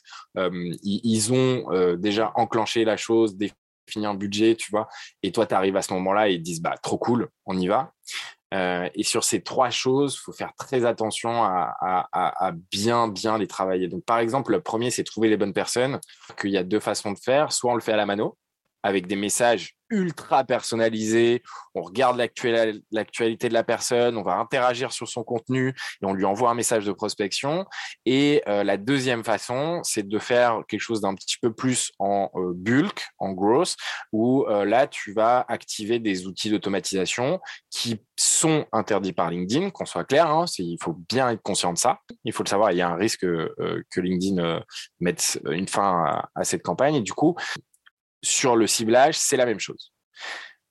ils, 0.83 1.33
ont 1.33 1.97
déjà 1.97 2.33
enclenché 2.35 2.85
la 2.85 2.97
chose, 2.97 3.37
défini 3.37 4.07
un 4.07 4.15
budget, 4.15 4.55
tu 4.55 4.71
vois, 4.71 4.89
et 5.23 5.33
toi 5.33 5.47
tu 5.47 5.55
arrives 5.55 5.77
à 5.77 5.83
ce 5.83 5.95
moment-là 5.95 6.29
et 6.29 6.35
ils 6.35 6.43
disent 6.43 6.61
bah 6.61 6.75
trop 6.83 6.99
cool, 6.99 7.29
on 7.47 7.59
y 7.59 7.69
va. 7.69 7.93
Euh, 8.55 8.89
et 8.95 9.03
sur 9.03 9.25
ces 9.25 9.43
trois 9.43 9.71
choses, 9.71 10.15
il 10.15 10.25
faut 10.25 10.33
faire 10.33 10.55
très 10.57 10.85
attention 10.85 11.43
à, 11.45 12.53
bien, 12.71 13.09
bien 13.09 13.39
les 13.39 13.47
travailler. 13.47 13.89
Donc, 13.89 14.05
par 14.05 14.19
exemple, 14.19 14.53
le 14.53 14.61
premier, 14.61 14.91
c'est 14.91 15.05
trouver 15.05 15.29
les 15.29 15.37
bonnes 15.37 15.53
personnes. 15.53 16.01
Qu'il 16.41 16.51
y 16.51 16.57
a 16.57 16.65
deux 16.65 16.81
façons 16.81 17.13
de 17.13 17.19
faire. 17.19 17.53
Soit 17.53 17.73
on 17.73 17.75
le 17.75 17.81
fait 17.81 17.93
à 17.93 17.97
la 17.97 18.07
mano, 18.07 18.37
avec 18.83 19.07
des 19.07 19.17
messages 19.17 19.75
ultra 19.91 20.45
personnalisé, 20.45 21.43
on 21.75 21.83
regarde 21.83 22.19
l'actualité 22.19 23.49
de 23.49 23.55
la 23.55 23.65
personne, 23.65 24.17
on 24.17 24.23
va 24.23 24.35
interagir 24.37 24.93
sur 24.93 25.09
son 25.09 25.25
contenu 25.25 25.69
et 25.69 26.05
on 26.05 26.13
lui 26.13 26.25
envoie 26.25 26.51
un 26.51 26.55
message 26.55 26.85
de 26.85 26.93
prospection. 26.93 27.65
Et 28.05 28.43
euh, 28.49 28.65
la 28.65 28.77
deuxième 28.77 29.25
façon, 29.25 29.81
c'est 29.85 30.07
de 30.07 30.19
faire 30.19 30.63
quelque 30.69 30.81
chose 30.81 31.01
d'un 31.01 31.15
petit 31.15 31.39
peu 31.41 31.53
plus 31.53 31.93
en 31.99 32.31
euh, 32.35 32.53
bulk, 32.55 33.07
en 33.19 33.33
gross, 33.33 33.77
où 34.13 34.45
euh, 34.45 34.65
là, 34.65 34.87
tu 34.87 35.13
vas 35.13 35.45
activer 35.49 35.99
des 35.99 36.27
outils 36.27 36.51
d'automatisation 36.51 37.41
qui 37.71 38.01
sont 38.17 38.67
interdits 38.73 39.13
par 39.13 39.31
LinkedIn, 39.31 39.71
qu'on 39.71 39.87
soit 39.87 40.05
clair, 40.05 40.29
hein, 40.29 40.45
il 40.59 40.77
faut 40.83 40.97
bien 41.09 41.31
être 41.31 41.43
conscient 41.43 41.73
de 41.73 41.79
ça. 41.79 42.01
Il 42.25 42.33
faut 42.33 42.43
le 42.43 42.49
savoir, 42.49 42.73
il 42.73 42.79
y 42.79 42.83
a 42.83 42.89
un 42.89 42.97
risque 42.97 43.21
que 43.21 44.01
LinkedIn 44.01 44.61
mette 44.99 45.41
une 45.49 45.69
fin 45.69 46.05
à, 46.05 46.29
à 46.35 46.45
cette 46.45 46.63
campagne. 46.63 46.97
Et 46.97 47.01
du 47.01 47.13
coup, 47.13 47.37
sur 48.23 48.57
le 48.57 48.67
ciblage, 48.67 49.17
c'est 49.17 49.37
la 49.37 49.47
même 49.47 49.61
chose. 49.61 49.93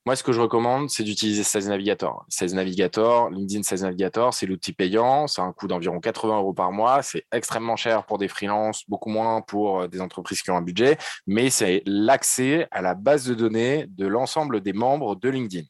Moi, 0.07 0.15
ce 0.15 0.23
que 0.23 0.31
je 0.31 0.39
recommande, 0.39 0.89
c'est 0.89 1.03
d'utiliser 1.03 1.43
Sales 1.43 1.67
Navigator. 1.67 2.25
Sales 2.29 2.53
Navigator, 2.53 3.29
LinkedIn 3.29 3.63
Sales 3.63 3.81
Navigator, 3.81 4.33
c'est 4.33 4.45
l'outil 4.45 4.71
payant. 4.71 5.27
C'est 5.27 5.41
un 5.41 5.51
coût 5.51 5.67
d'environ 5.67 5.99
80 5.99 6.37
euros 6.37 6.53
par 6.53 6.71
mois. 6.71 7.01
C'est 7.01 7.25
extrêmement 7.29 7.75
cher 7.75 8.05
pour 8.05 8.17
des 8.17 8.29
freelances, 8.29 8.83
beaucoup 8.87 9.09
moins 9.09 9.41
pour 9.41 9.81
euh, 9.81 9.87
des 9.89 9.99
entreprises 9.99 10.41
qui 10.41 10.49
ont 10.49 10.55
un 10.55 10.61
budget, 10.61 10.97
mais 11.25 11.49
c'est 11.49 11.83
l'accès 11.85 12.69
à 12.71 12.81
la 12.81 12.93
base 12.93 13.25
de 13.25 13.33
données 13.33 13.85
de 13.89 14.07
l'ensemble 14.07 14.61
des 14.61 14.71
membres 14.71 15.17
de 15.17 15.27
LinkedIn. 15.27 15.67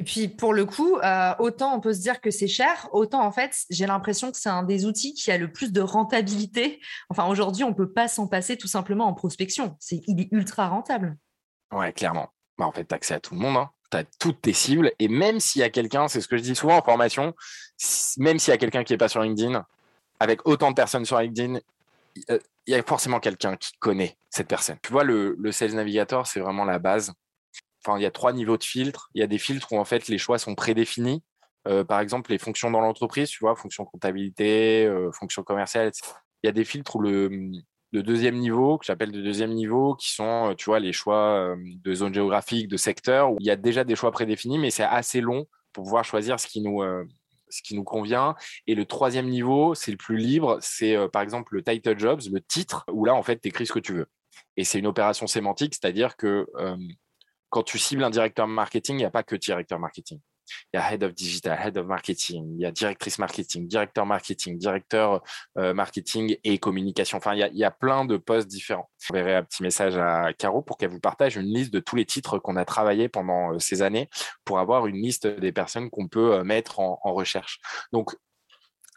Et 0.00 0.02
puis 0.02 0.28
pour 0.28 0.54
le 0.54 0.64
coup, 0.64 0.96
euh, 0.96 1.34
autant 1.40 1.76
on 1.76 1.80
peut 1.80 1.92
se 1.92 2.00
dire 2.00 2.22
que 2.22 2.30
c'est 2.30 2.48
cher, 2.48 2.88
autant 2.92 3.22
en 3.22 3.30
fait, 3.30 3.66
j'ai 3.68 3.86
l'impression 3.86 4.32
que 4.32 4.38
c'est 4.38 4.48
un 4.48 4.62
des 4.62 4.86
outils 4.86 5.12
qui 5.12 5.30
a 5.30 5.36
le 5.36 5.52
plus 5.52 5.72
de 5.72 5.82
rentabilité. 5.82 6.80
Enfin, 7.10 7.26
aujourd'hui, 7.26 7.64
on 7.64 7.68
ne 7.68 7.74
peut 7.74 7.92
pas 7.92 8.08
s'en 8.08 8.26
passer 8.26 8.56
tout 8.56 8.66
simplement 8.66 9.04
en 9.06 9.12
prospection. 9.12 9.76
C'est, 9.78 10.00
il 10.06 10.22
est 10.22 10.28
ultra 10.32 10.68
rentable. 10.68 11.18
Ouais, 11.70 11.92
clairement. 11.92 12.30
Bah, 12.56 12.66
en 12.66 12.72
fait, 12.72 12.86
tu 12.86 12.94
as 12.94 12.96
accès 12.96 13.12
à 13.12 13.20
tout 13.20 13.34
le 13.34 13.40
monde. 13.40 13.58
Hein. 13.58 13.70
Tu 13.90 13.98
as 13.98 14.04
toutes 14.18 14.40
tes 14.40 14.54
cibles. 14.54 14.90
Et 14.98 15.08
même 15.08 15.38
s'il 15.38 15.60
y 15.60 15.64
a 15.64 15.70
quelqu'un, 15.70 16.08
c'est 16.08 16.22
ce 16.22 16.28
que 16.28 16.38
je 16.38 16.42
dis 16.42 16.54
souvent 16.54 16.78
en 16.78 16.82
formation, 16.82 17.34
même 18.16 18.38
s'il 18.38 18.52
y 18.52 18.54
a 18.54 18.58
quelqu'un 18.58 18.84
qui 18.84 18.94
n'est 18.94 18.98
pas 18.98 19.08
sur 19.08 19.20
LinkedIn, 19.20 19.66
avec 20.18 20.48
autant 20.48 20.70
de 20.70 20.76
personnes 20.76 21.04
sur 21.04 21.20
LinkedIn, 21.20 21.58
il 22.16 22.40
y 22.66 22.74
a 22.74 22.82
forcément 22.84 23.20
quelqu'un 23.20 23.54
qui 23.56 23.72
connaît 23.80 24.16
cette 24.30 24.48
personne. 24.48 24.78
Tu 24.82 24.92
vois, 24.92 25.04
le 25.04 25.52
Sales 25.52 25.74
Navigator, 25.74 26.26
c'est 26.26 26.40
vraiment 26.40 26.64
la 26.64 26.78
base 26.78 27.12
enfin, 27.84 27.98
il 27.98 28.02
y 28.02 28.06
a 28.06 28.10
trois 28.10 28.32
niveaux 28.32 28.56
de 28.56 28.64
filtres. 28.64 29.10
Il 29.14 29.20
y 29.20 29.24
a 29.24 29.26
des 29.26 29.38
filtres 29.38 29.72
où 29.72 29.78
en 29.78 29.84
fait 29.84 30.08
les 30.08 30.18
choix 30.18 30.38
sont 30.38 30.54
prédéfinis. 30.54 31.22
Euh, 31.68 31.84
par 31.84 32.00
exemple, 32.00 32.30
les 32.30 32.38
fonctions 32.38 32.70
dans 32.70 32.80
l'entreprise, 32.80 33.28
tu 33.28 33.40
vois, 33.40 33.54
fonction 33.54 33.84
comptabilité, 33.84 34.86
euh, 34.86 35.10
fonction 35.12 35.42
commerciale, 35.42 35.88
etc. 35.88 36.12
Il 36.42 36.46
y 36.46 36.48
a 36.48 36.52
des 36.52 36.64
filtres 36.64 36.96
où 36.96 37.00
le, 37.00 37.52
deuxième 37.92 38.36
niveau, 38.36 38.78
que 38.78 38.86
j'appelle 38.86 39.12
de 39.12 39.20
deuxième 39.20 39.52
niveau, 39.52 39.94
qui 39.94 40.10
sont, 40.12 40.50
euh, 40.50 40.54
tu 40.54 40.66
vois, 40.66 40.80
les 40.80 40.92
choix 40.92 41.54
de 41.58 41.94
zone 41.94 42.14
géographique, 42.14 42.68
de 42.68 42.76
secteur, 42.76 43.32
où 43.32 43.36
il 43.40 43.46
y 43.46 43.50
a 43.50 43.56
déjà 43.56 43.84
des 43.84 43.96
choix 43.96 44.10
prédéfinis, 44.10 44.58
mais 44.58 44.70
c'est 44.70 44.84
assez 44.84 45.20
long 45.20 45.46
pour 45.72 45.84
pouvoir 45.84 46.04
choisir 46.04 46.40
ce 46.40 46.46
qui 46.46 46.62
nous, 46.62 46.82
ce 47.48 47.62
qui 47.62 47.74
nous 47.74 47.84
convient. 47.84 48.34
Et 48.66 48.74
le 48.74 48.84
troisième 48.86 49.28
niveau, 49.28 49.74
c'est 49.74 49.90
le 49.90 49.96
plus 49.96 50.16
libre, 50.16 50.58
c'est 50.60 50.96
par 51.12 51.22
exemple 51.22 51.54
le 51.54 51.62
title 51.62 51.98
jobs, 51.98 52.20
le 52.32 52.40
titre, 52.40 52.84
où 52.90 53.04
là, 53.04 53.14
en 53.14 53.22
fait, 53.22 53.40
tu 53.40 53.48
écris 53.48 53.66
ce 53.66 53.72
que 53.72 53.78
tu 53.78 53.92
veux. 53.94 54.06
Et 54.56 54.64
c'est 54.64 54.78
une 54.78 54.86
opération 54.86 55.26
sémantique, 55.26 55.74
c'est-à-dire 55.74 56.16
que 56.16 56.46
quand 57.50 57.62
tu 57.62 57.78
cibles 57.78 58.04
un 58.04 58.10
directeur 58.10 58.46
marketing, 58.46 58.96
il 58.96 58.98
n'y 58.98 59.04
a 59.04 59.10
pas 59.10 59.22
que 59.22 59.36
directeur 59.36 59.78
marketing. 59.78 60.20
Il 60.72 60.78
y 60.78 60.80
a 60.80 60.92
head 60.92 61.04
of 61.04 61.14
digital, 61.14 61.58
head 61.58 61.76
of 61.78 61.86
marketing, 61.86 62.54
il 62.56 62.60
y 62.60 62.66
a 62.66 62.72
directrice 62.72 63.18
marketing, 63.18 63.68
directeur 63.68 64.06
marketing, 64.06 64.58
directeur 64.58 65.22
euh, 65.58 65.74
marketing 65.74 66.36
et 66.42 66.58
communication. 66.58 67.18
Enfin, 67.18 67.34
il 67.34 67.56
y, 67.56 67.64
a, 67.64 67.70
plein 67.70 68.04
de 68.04 68.16
postes 68.16 68.48
différents. 68.48 68.90
Je 68.98 69.12
verrai 69.12 69.36
un 69.36 69.44
petit 69.44 69.62
message 69.62 69.96
à 69.96 70.32
Caro 70.32 70.62
pour 70.62 70.76
qu'elle 70.76 70.90
vous 70.90 71.00
partage 71.00 71.36
une 71.36 71.46
liste 71.46 71.72
de 71.72 71.80
tous 71.80 71.96
les 71.96 72.04
titres 72.04 72.38
qu'on 72.38 72.56
a 72.56 72.64
travaillé 72.64 73.08
pendant 73.08 73.54
euh, 73.54 73.58
ces 73.58 73.82
années 73.82 74.08
pour 74.44 74.58
avoir 74.58 74.86
une 74.86 74.96
liste 74.96 75.26
des 75.26 75.52
personnes 75.52 75.88
qu'on 75.90 76.08
peut 76.08 76.34
euh, 76.34 76.44
mettre 76.44 76.80
en, 76.80 77.00
en 77.02 77.14
recherche. 77.14 77.60
Donc, 77.92 78.14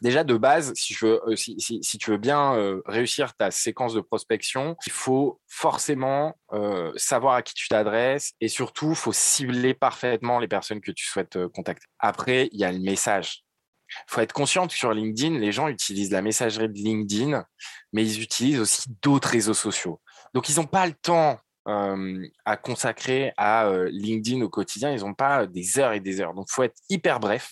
déjà 0.03 0.24
de 0.24 0.36
base, 0.38 0.74
si, 0.75 0.95
euh, 1.03 1.36
tu 1.36 2.12
veux 2.12 2.17
bien 2.17 2.55
euh, 2.55 2.81
réussir 2.86 3.33
ta 3.36 3.50
séquence 3.50 3.93
de 3.93 4.01
prospection, 4.01 4.75
il 4.86 4.91
faut 4.91 5.39
forcément 5.48 6.38
euh, 6.51 6.91
savoir 6.98 7.36
à 7.36 7.41
qui 7.41 7.53
tu 7.53 7.69
t'adresses 7.69 8.33
et 8.41 8.50
surtout, 8.50 8.89
il 8.89 8.95
faut 8.95 9.13
cibler 9.13 9.74
parfaitement 9.74 10.39
les 10.39 10.50
personnes 10.50 10.81
que 10.81 10.91
tu 10.91 11.05
souhaites 11.05 11.48
contacter. 11.48 11.88
Après, 12.00 12.50
il 12.51 12.60
y 12.60 12.65
a 12.65 12.72
le 12.72 12.79
message. 12.79 13.43
Il 13.89 14.12
faut 14.12 14.22
être 14.22 14.33
conscient 14.33 14.67
que 14.67 14.74
sur 14.74 14.93
LinkedIn, 14.93 15.39
les 15.39 15.51
gens 15.51 15.67
utilisent 15.69 16.12
la 16.12 16.22
messagerie 16.22 16.67
de 16.67 16.74
LinkedIn, 16.74 17.45
mais 17.93 18.03
ils 18.03 18.22
utilisent 18.22 18.60
aussi 18.60 18.83
d'autres 19.01 19.29
réseaux 19.29 19.53
sociaux. 19.53 20.01
Donc, 20.33 20.50
ils 20.50 20.57
n'ont 20.57 20.65
pas 20.65 20.86
le 20.86 20.93
temps 20.93 21.39
à 21.65 22.57
consacrer 22.57 23.31
à 23.38 23.72
LinkedIn 23.91 24.41
au 24.41 24.50
quotidien. 24.50 24.91
Ils 24.91 25.01
n'ont 25.01 25.13
pas 25.13 25.45
des 25.45 25.79
heures 25.79 25.93
et 25.93 26.00
des 26.00 26.19
heures. 26.19 26.33
Donc, 26.33 26.48
il 26.50 26.53
faut 26.53 26.63
être 26.63 26.81
hyper 26.89 27.19
bref. 27.19 27.51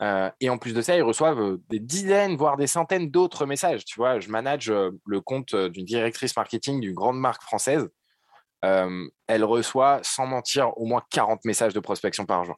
Euh, 0.00 0.30
et 0.40 0.48
en 0.48 0.58
plus 0.58 0.74
de 0.74 0.82
ça, 0.82 0.96
ils 0.96 1.02
reçoivent 1.02 1.40
euh, 1.40 1.62
des 1.68 1.80
dizaines, 1.80 2.36
voire 2.36 2.56
des 2.56 2.66
centaines 2.66 3.10
d'autres 3.10 3.46
messages. 3.46 3.84
Tu 3.84 3.96
vois, 3.96 4.20
je 4.20 4.28
manage 4.28 4.70
euh, 4.70 4.90
le 5.06 5.20
compte 5.20 5.54
d'une 5.54 5.84
directrice 5.84 6.36
marketing 6.36 6.80
d'une 6.80 6.94
grande 6.94 7.18
marque 7.18 7.42
française. 7.42 7.88
elle 8.62 9.44
reçoit, 9.44 10.00
sans 10.02 10.26
mentir, 10.26 10.76
au 10.78 10.86
moins 10.86 11.02
40 11.10 11.44
messages 11.44 11.74
de 11.74 11.80
prospection 11.80 12.26
par 12.26 12.44
jour. 12.44 12.56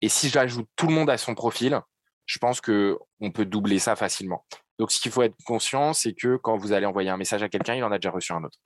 Et 0.00 0.08
si 0.08 0.28
j'ajoute 0.28 0.68
tout 0.76 0.86
le 0.86 0.94
monde 0.94 1.10
à 1.10 1.16
son 1.18 1.34
profil, 1.34 1.80
je 2.26 2.38
pense 2.38 2.60
qu'on 2.60 3.30
peut 3.32 3.44
doubler 3.44 3.78
ça 3.78 3.96
facilement. 3.96 4.44
Donc, 4.78 4.92
ce 4.92 5.00
qu'il 5.00 5.12
faut 5.12 5.22
être 5.22 5.36
conscient, 5.44 5.92
c'est 5.92 6.14
que 6.14 6.36
quand 6.36 6.56
vous 6.56 6.72
allez 6.72 6.86
envoyer 6.86 7.10
un 7.10 7.16
message 7.16 7.42
à 7.42 7.48
quelqu'un, 7.48 7.74
il 7.74 7.84
en 7.84 7.92
a 7.92 7.98
déjà 7.98 8.10
reçu 8.10 8.32
un 8.32 8.42
autre. 8.44 8.58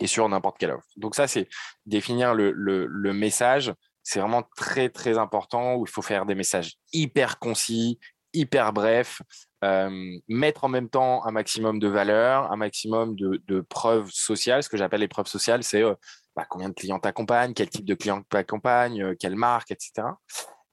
Et 0.00 0.06
sur 0.06 0.28
n'importe 0.28 0.58
quelle 0.58 0.72
offre. 0.72 0.86
Donc, 0.96 1.14
ça, 1.14 1.26
c'est 1.26 1.48
définir 1.86 2.34
le, 2.34 2.52
le 2.52 3.12
message, 3.12 3.72
c'est 4.02 4.20
vraiment 4.20 4.42
très, 4.56 4.88
très 4.88 5.18
important 5.18 5.76
où 5.76 5.84
il 5.84 5.90
faut 5.90 6.02
faire 6.02 6.26
des 6.26 6.34
messages 6.34 6.74
hyper 6.92 7.38
concis, 7.38 7.98
hyper 8.32 8.72
brefs, 8.72 9.22
mettre 10.28 10.64
en 10.64 10.68
même 10.68 10.88
temps 10.88 11.24
un 11.24 11.30
maximum 11.30 11.78
de 11.78 11.88
valeur, 11.88 12.50
un 12.50 12.56
maximum 12.56 13.14
de, 13.16 13.60
preuves 13.68 14.10
sociales. 14.10 14.62
Ce 14.62 14.68
que 14.68 14.76
j'appelle 14.76 15.00
les 15.00 15.08
preuves 15.08 15.26
sociales, 15.26 15.62
c'est 15.62 15.82
bah, 16.34 16.46
combien 16.48 16.68
de 16.68 16.74
clients 16.74 16.98
t'accompagnent, 16.98 17.54
quel 17.54 17.68
type 17.68 17.84
de 17.84 17.94
clients 17.94 18.22
t'accompagnent, 18.22 19.02
euh, 19.02 19.14
quelle 19.18 19.36
marque, 19.36 19.70
etc. 19.70 20.08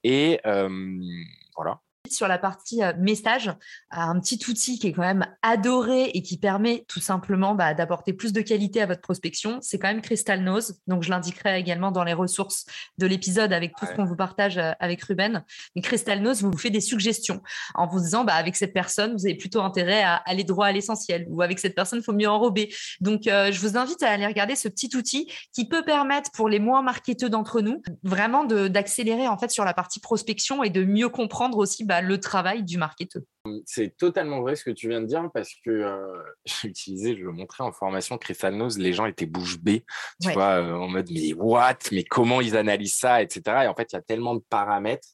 Et 0.02 0.40
voilà 0.44 1.80
sur 2.12 2.28
la 2.28 2.38
partie 2.38 2.82
euh, 2.82 2.92
message, 2.98 3.52
un 3.90 4.18
petit 4.20 4.38
outil 4.48 4.78
qui 4.78 4.88
est 4.88 4.92
quand 4.92 5.02
même 5.02 5.26
adoré 5.42 6.04
et 6.14 6.22
qui 6.22 6.38
permet 6.38 6.84
tout 6.88 7.00
simplement 7.00 7.54
bah, 7.54 7.74
d'apporter 7.74 8.12
plus 8.12 8.32
de 8.32 8.40
qualité 8.40 8.82
à 8.82 8.86
votre 8.86 9.00
prospection, 9.00 9.58
c'est 9.62 9.78
quand 9.78 9.88
même 9.88 10.02
Crystal 10.02 10.42
Nose. 10.42 10.78
Donc, 10.86 11.02
je 11.02 11.10
l'indiquerai 11.10 11.58
également 11.58 11.90
dans 11.90 12.04
les 12.04 12.12
ressources 12.12 12.66
de 12.98 13.06
l'épisode 13.06 13.52
avec 13.52 13.74
tout 13.76 13.86
ce 13.86 13.92
qu'on 13.92 14.04
vous 14.04 14.16
partage 14.16 14.58
euh, 14.58 14.72
avec 14.80 15.02
Ruben. 15.02 15.44
Mais 15.74 15.82
Crystal 15.82 16.20
Nose 16.20 16.42
vous 16.42 16.56
fait 16.56 16.70
des 16.70 16.80
suggestions 16.80 17.42
en 17.74 17.86
vous 17.86 18.00
disant, 18.00 18.24
bah, 18.24 18.34
avec 18.34 18.56
cette 18.56 18.72
personne, 18.72 19.12
vous 19.12 19.26
avez 19.26 19.36
plutôt 19.36 19.60
intérêt 19.60 20.02
à 20.02 20.16
aller 20.26 20.44
droit 20.44 20.66
à 20.66 20.72
l'essentiel 20.72 21.26
ou 21.28 21.42
avec 21.42 21.58
cette 21.58 21.74
personne, 21.74 22.00
il 22.00 22.04
faut 22.04 22.12
mieux 22.12 22.28
enrober. 22.28 22.74
Donc, 23.00 23.26
euh, 23.26 23.52
je 23.52 23.60
vous 23.60 23.76
invite 23.76 24.02
à 24.02 24.10
aller 24.10 24.26
regarder 24.26 24.56
ce 24.56 24.68
petit 24.68 24.94
outil 24.96 25.30
qui 25.52 25.68
peut 25.68 25.84
permettre 25.84 26.30
pour 26.32 26.48
les 26.48 26.58
moins 26.58 26.82
marketeux 26.82 27.28
d'entre 27.28 27.60
nous 27.60 27.82
vraiment 28.02 28.44
d'accélérer 28.44 29.28
en 29.28 29.38
fait 29.38 29.50
sur 29.50 29.64
la 29.64 29.74
partie 29.74 30.00
prospection 30.00 30.62
et 30.62 30.70
de 30.70 30.84
mieux 30.84 31.08
comprendre 31.08 31.58
aussi 31.58 31.84
bah, 31.84 31.99
le 32.00 32.18
travail 32.18 32.62
du 32.62 32.78
marketeur. 32.78 33.22
C'est 33.64 33.96
totalement 33.96 34.40
vrai 34.40 34.56
ce 34.56 34.64
que 34.64 34.70
tu 34.70 34.88
viens 34.88 35.00
de 35.00 35.06
dire 35.06 35.28
parce 35.32 35.52
que 35.64 35.70
euh, 35.70 36.22
j'ai 36.44 36.68
utilisé, 36.68 37.16
je 37.16 37.24
le 37.24 37.32
montrais 37.32 37.64
en 37.64 37.72
formation 37.72 38.18
Crystal 38.18 38.54
Nose, 38.54 38.78
les 38.78 38.92
gens 38.92 39.06
étaient 39.06 39.26
bouche 39.26 39.58
bée, 39.58 39.84
tu 40.20 40.30
vois, 40.32 40.60
euh, 40.60 40.74
en 40.74 40.88
mode 40.88 41.08
mais 41.10 41.32
what, 41.34 41.78
mais 41.92 42.04
comment 42.04 42.40
ils 42.40 42.56
analysent 42.56 42.96
ça, 42.96 43.22
etc. 43.22 43.42
Et 43.64 43.66
en 43.66 43.74
fait, 43.74 43.92
il 43.92 43.96
y 43.96 43.98
a 43.98 44.02
tellement 44.02 44.34
de 44.34 44.42
paramètres 44.48 45.08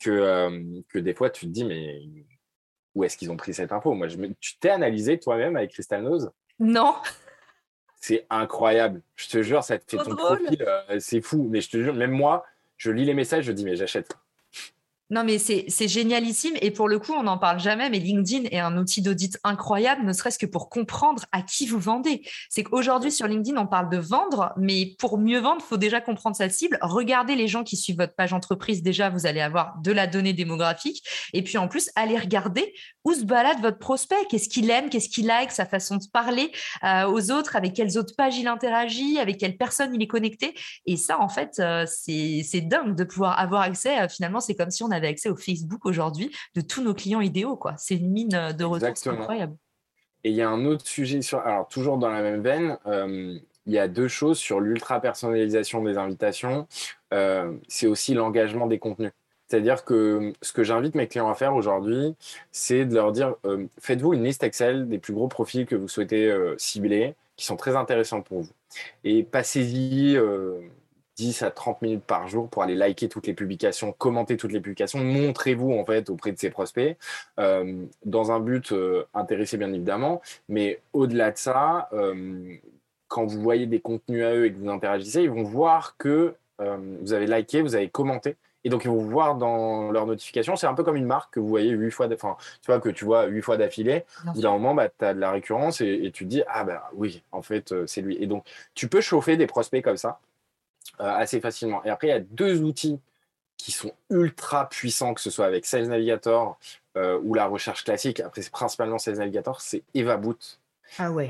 que, 0.00 0.10
euh, 0.10 0.62
que 0.88 0.98
des 0.98 1.14
fois 1.14 1.30
tu 1.30 1.46
te 1.46 1.50
dis 1.50 1.64
mais 1.64 2.00
où 2.94 3.04
est-ce 3.04 3.16
qu'ils 3.16 3.30
ont 3.30 3.36
pris 3.36 3.54
cette 3.54 3.72
info? 3.72 3.94
Moi, 3.94 4.08
je 4.08 4.16
tu 4.40 4.58
t'es 4.58 4.70
analysé 4.70 5.18
toi-même 5.18 5.56
avec 5.56 5.70
Crystal 5.70 6.02
Nose? 6.02 6.30
Non. 6.58 6.94
C'est 8.02 8.26
incroyable. 8.30 9.02
Je 9.14 9.28
te 9.28 9.42
jure, 9.42 9.62
ça 9.62 9.78
te 9.78 9.84
fait 9.88 10.02
ton 10.02 10.16
profil, 10.16 10.66
c'est 11.00 11.20
fou. 11.20 11.46
Mais 11.50 11.60
je 11.60 11.68
te 11.68 11.82
jure, 11.82 11.92
même 11.92 12.12
moi, 12.12 12.46
je 12.78 12.90
lis 12.90 13.04
les 13.04 13.12
messages, 13.12 13.44
je 13.44 13.52
dis 13.52 13.62
mais 13.62 13.76
j'achète. 13.76 14.16
Non, 15.10 15.24
mais 15.24 15.38
c'est 15.38 15.88
génialissime. 15.88 16.54
Et 16.60 16.70
pour 16.70 16.88
le 16.88 16.98
coup, 16.98 17.12
on 17.12 17.24
n'en 17.24 17.38
parle 17.38 17.58
jamais, 17.58 17.90
mais 17.90 17.98
LinkedIn 17.98 18.48
est 18.50 18.60
un 18.60 18.76
outil 18.76 19.02
d'audit 19.02 19.38
incroyable, 19.42 20.04
ne 20.04 20.12
serait-ce 20.12 20.38
que 20.38 20.46
pour 20.46 20.70
comprendre 20.70 21.24
à 21.32 21.42
qui 21.42 21.66
vous 21.66 21.80
vendez. 21.80 22.22
C'est 22.48 22.62
qu'aujourd'hui, 22.62 23.10
sur 23.10 23.26
LinkedIn, 23.26 23.60
on 23.60 23.66
parle 23.66 23.90
de 23.90 23.98
vendre, 23.98 24.52
mais 24.56 24.94
pour 24.98 25.18
mieux 25.18 25.40
vendre, 25.40 25.62
il 25.64 25.68
faut 25.68 25.76
déjà 25.76 26.00
comprendre 26.00 26.36
sa 26.36 26.48
cible. 26.48 26.78
Regardez 26.80 27.34
les 27.34 27.48
gens 27.48 27.64
qui 27.64 27.76
suivent 27.76 27.96
votre 27.96 28.14
page 28.14 28.32
entreprise. 28.32 28.82
Déjà, 28.82 29.10
vous 29.10 29.26
allez 29.26 29.40
avoir 29.40 29.78
de 29.82 29.90
la 29.90 30.06
donnée 30.06 30.32
démographique. 30.32 31.04
Et 31.32 31.42
puis, 31.42 31.58
en 31.58 31.66
plus, 31.66 31.90
allez 31.96 32.16
regarder 32.16 32.72
où 33.04 33.12
se 33.12 33.24
balade 33.24 33.60
votre 33.60 33.78
prospect. 33.78 34.24
Qu'est-ce 34.28 34.48
qu'il 34.48 34.70
aime, 34.70 34.90
qu'est-ce 34.90 35.08
qu'il 35.08 35.26
like, 35.26 35.50
sa 35.50 35.66
façon 35.66 35.96
de 35.96 36.04
parler 36.12 36.52
euh, 36.84 37.06
aux 37.06 37.30
autres, 37.30 37.56
avec 37.56 37.74
quelles 37.74 37.98
autres 37.98 38.14
pages 38.16 38.38
il 38.38 38.46
interagit, 38.46 39.18
avec 39.18 39.38
quelles 39.38 39.56
personnes 39.56 39.94
il 39.94 40.02
est 40.02 40.06
connecté. 40.06 40.54
Et 40.86 40.96
ça, 40.96 41.18
en 41.20 41.28
fait, 41.28 41.58
euh, 41.58 41.84
c'est 41.86 42.60
dingue 42.60 42.94
de 42.94 43.04
pouvoir 43.04 43.38
avoir 43.38 43.62
accès. 43.62 44.00
Euh, 44.00 44.08
finalement, 44.08 44.40
c'est 44.40 44.54
comme 44.54 44.70
si 44.70 44.82
on 44.82 44.90
avait 44.90 44.99
accès 45.08 45.28
au 45.28 45.36
Facebook 45.36 45.84
aujourd'hui 45.86 46.30
de 46.54 46.60
tous 46.60 46.82
nos 46.82 46.94
clients 46.94 47.20
idéaux. 47.20 47.56
quoi. 47.56 47.74
C'est 47.78 47.96
une 47.96 48.10
mine 48.10 48.34
euh, 48.34 48.52
de 48.52 48.64
ressources 48.64 49.06
incroyable. 49.06 49.56
Et 50.24 50.30
il 50.30 50.36
y 50.36 50.42
a 50.42 50.50
un 50.50 50.64
autre 50.66 50.86
sujet, 50.86 51.22
sur, 51.22 51.40
alors 51.40 51.68
toujours 51.68 51.96
dans 51.98 52.10
la 52.10 52.22
même 52.22 52.42
veine, 52.42 52.76
euh, 52.86 53.38
il 53.66 53.72
y 53.72 53.78
a 53.78 53.88
deux 53.88 54.08
choses 54.08 54.38
sur 54.38 54.60
l'ultra 54.60 55.00
personnalisation 55.00 55.82
des 55.82 55.96
invitations. 55.96 56.66
Euh, 57.14 57.56
c'est 57.68 57.86
aussi 57.86 58.14
l'engagement 58.14 58.66
des 58.66 58.78
contenus. 58.78 59.12
C'est-à-dire 59.48 59.84
que 59.84 60.32
ce 60.42 60.52
que 60.52 60.62
j'invite 60.62 60.94
mes 60.94 61.08
clients 61.08 61.28
à 61.28 61.34
faire 61.34 61.54
aujourd'hui, 61.54 62.14
c'est 62.52 62.84
de 62.84 62.94
leur 62.94 63.10
dire 63.10 63.34
faites-vous 63.80 64.14
une 64.14 64.22
liste 64.22 64.44
Excel 64.44 64.88
des 64.88 64.98
plus 64.98 65.12
gros 65.12 65.26
profils 65.26 65.66
que 65.66 65.74
vous 65.74 65.88
souhaitez 65.88 66.32
cibler, 66.56 67.16
qui 67.34 67.46
sont 67.46 67.56
très 67.56 67.74
intéressants 67.74 68.22
pour 68.22 68.42
vous. 68.42 68.52
Et 69.02 69.24
passez-y 69.24 70.16
10 71.20 71.42
à 71.42 71.50
30 71.50 71.82
minutes 71.82 72.04
par 72.04 72.28
jour 72.28 72.48
pour 72.48 72.62
aller 72.62 72.74
liker 72.74 73.10
toutes 73.10 73.26
les 73.26 73.34
publications, 73.34 73.92
commenter 73.92 74.38
toutes 74.38 74.52
les 74.52 74.60
publications, 74.60 75.00
montrez-vous 75.00 75.72
en 75.72 75.84
fait 75.84 76.08
auprès 76.08 76.32
de 76.32 76.38
ces 76.38 76.48
prospects 76.48 76.96
euh, 77.38 77.84
dans 78.06 78.32
un 78.32 78.40
but 78.40 78.72
euh, 78.72 79.04
intéressé 79.12 79.58
bien 79.58 79.70
évidemment, 79.70 80.22
mais 80.48 80.80
au-delà 80.94 81.30
de 81.30 81.36
ça, 81.36 81.90
euh, 81.92 82.54
quand 83.08 83.26
vous 83.26 83.40
voyez 83.42 83.66
des 83.66 83.80
contenus 83.80 84.24
à 84.24 84.34
eux 84.34 84.46
et 84.46 84.52
que 84.52 84.58
vous 84.58 84.70
interagissez, 84.70 85.22
ils 85.22 85.30
vont 85.30 85.44
voir 85.44 85.96
que 85.98 86.34
vous 86.58 87.14
avez 87.14 87.26
liké, 87.26 87.62
vous 87.62 87.74
avez 87.74 87.88
commenté. 87.88 88.36
Et 88.64 88.68
donc, 88.68 88.84
ils 88.84 88.90
vont 88.90 89.02
voir 89.02 89.36
dans 89.36 89.90
leur 89.90 90.06
notification, 90.06 90.56
c'est 90.56 90.66
un 90.66 90.74
peu 90.74 90.84
comme 90.84 90.96
une 90.96 91.06
marque 91.06 91.34
que 91.34 91.40
vous 91.40 91.48
voyez 91.48 91.70
huit 91.70 91.90
fois, 91.90 92.08
enfin, 92.12 92.36
tu 92.60 92.66
vois, 92.66 92.80
que 92.80 92.90
tu 92.90 93.04
vois 93.04 93.26
huit 93.26 93.40
fois 93.40 93.56
d'affilée. 93.56 94.04
Au 94.28 94.32
bout 94.32 94.40
d'un 94.42 94.52
moment, 94.52 94.74
bah, 94.74 94.88
tu 94.88 95.04
as 95.04 95.14
de 95.14 95.20
la 95.20 95.30
récurrence 95.30 95.80
et, 95.80 96.10
tu 96.12 96.24
te 96.24 96.28
dis, 96.28 96.42
ah 96.48 96.64
bah 96.64 96.90
oui, 96.94 97.22
en 97.32 97.42
fait, 97.42 97.72
euh, 97.72 97.86
c'est 97.86 98.02
lui. 98.02 98.22
Et 98.22 98.26
donc, 98.26 98.44
tu 98.74 98.88
peux 98.88 99.00
chauffer 99.00 99.36
des 99.36 99.46
prospects 99.46 99.82
comme 99.82 99.96
ça 99.96 100.18
euh, 100.18 100.29
assez 101.00 101.40
facilement. 101.40 101.82
Et 101.84 101.90
après, 101.90 102.08
il 102.08 102.10
y 102.10 102.14
a 102.14 102.20
deux 102.20 102.62
outils 102.62 102.98
qui 103.56 103.72
sont 103.72 103.92
ultra 104.08 104.68
puissants, 104.68 105.14
que 105.14 105.20
ce 105.20 105.30
soit 105.30 105.46
avec 105.46 105.66
Sales 105.66 105.88
Navigator 105.88 106.58
euh, 106.96 107.18
ou 107.22 107.34
la 107.34 107.46
recherche 107.46 107.84
classique. 107.84 108.20
Après, 108.20 108.42
c'est 108.42 108.52
principalement 108.52 108.98
Sales 108.98 109.18
Navigator, 109.18 109.60
c'est 109.60 109.82
EvaBoot. 109.94 110.58
Ah 110.98 111.12
ouais. 111.12 111.28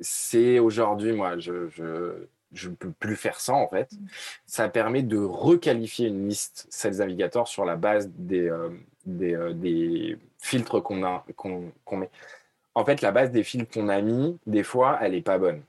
c'est 0.00 0.58
aujourd'hui, 0.58 1.12
moi, 1.12 1.38
je, 1.38 1.68
je 1.68 2.26
je 2.52 2.68
ne 2.68 2.74
peux 2.74 2.90
plus 2.90 3.16
faire 3.16 3.40
ça 3.40 3.54
en 3.54 3.68
fait. 3.68 3.92
Mm. 3.92 4.06
Ça 4.46 4.68
permet 4.68 5.02
de 5.02 5.18
requalifier 5.18 6.08
une 6.08 6.28
liste 6.28 6.66
Sales 6.70 6.96
Navigator 6.96 7.48
sur 7.48 7.64
la 7.64 7.76
base 7.76 8.10
des, 8.14 8.48
euh, 8.48 8.68
euh, 9.08 9.52
des, 9.52 10.18
filtres 10.38 10.82
qu'on 10.82 11.04
a 11.04 11.24
qu'on 11.36 11.72
met. 11.92 12.10
En 12.74 12.84
fait, 12.84 13.00
la 13.00 13.12
base 13.12 13.30
des 13.30 13.44
filtres 13.44 13.72
qu'on 13.72 13.88
a 13.88 14.00
mis, 14.00 14.36
des 14.46 14.64
fois, 14.64 14.98
elle 15.00 15.12
n'est 15.12 15.22
pas 15.22 15.38
bonne. 15.38 15.62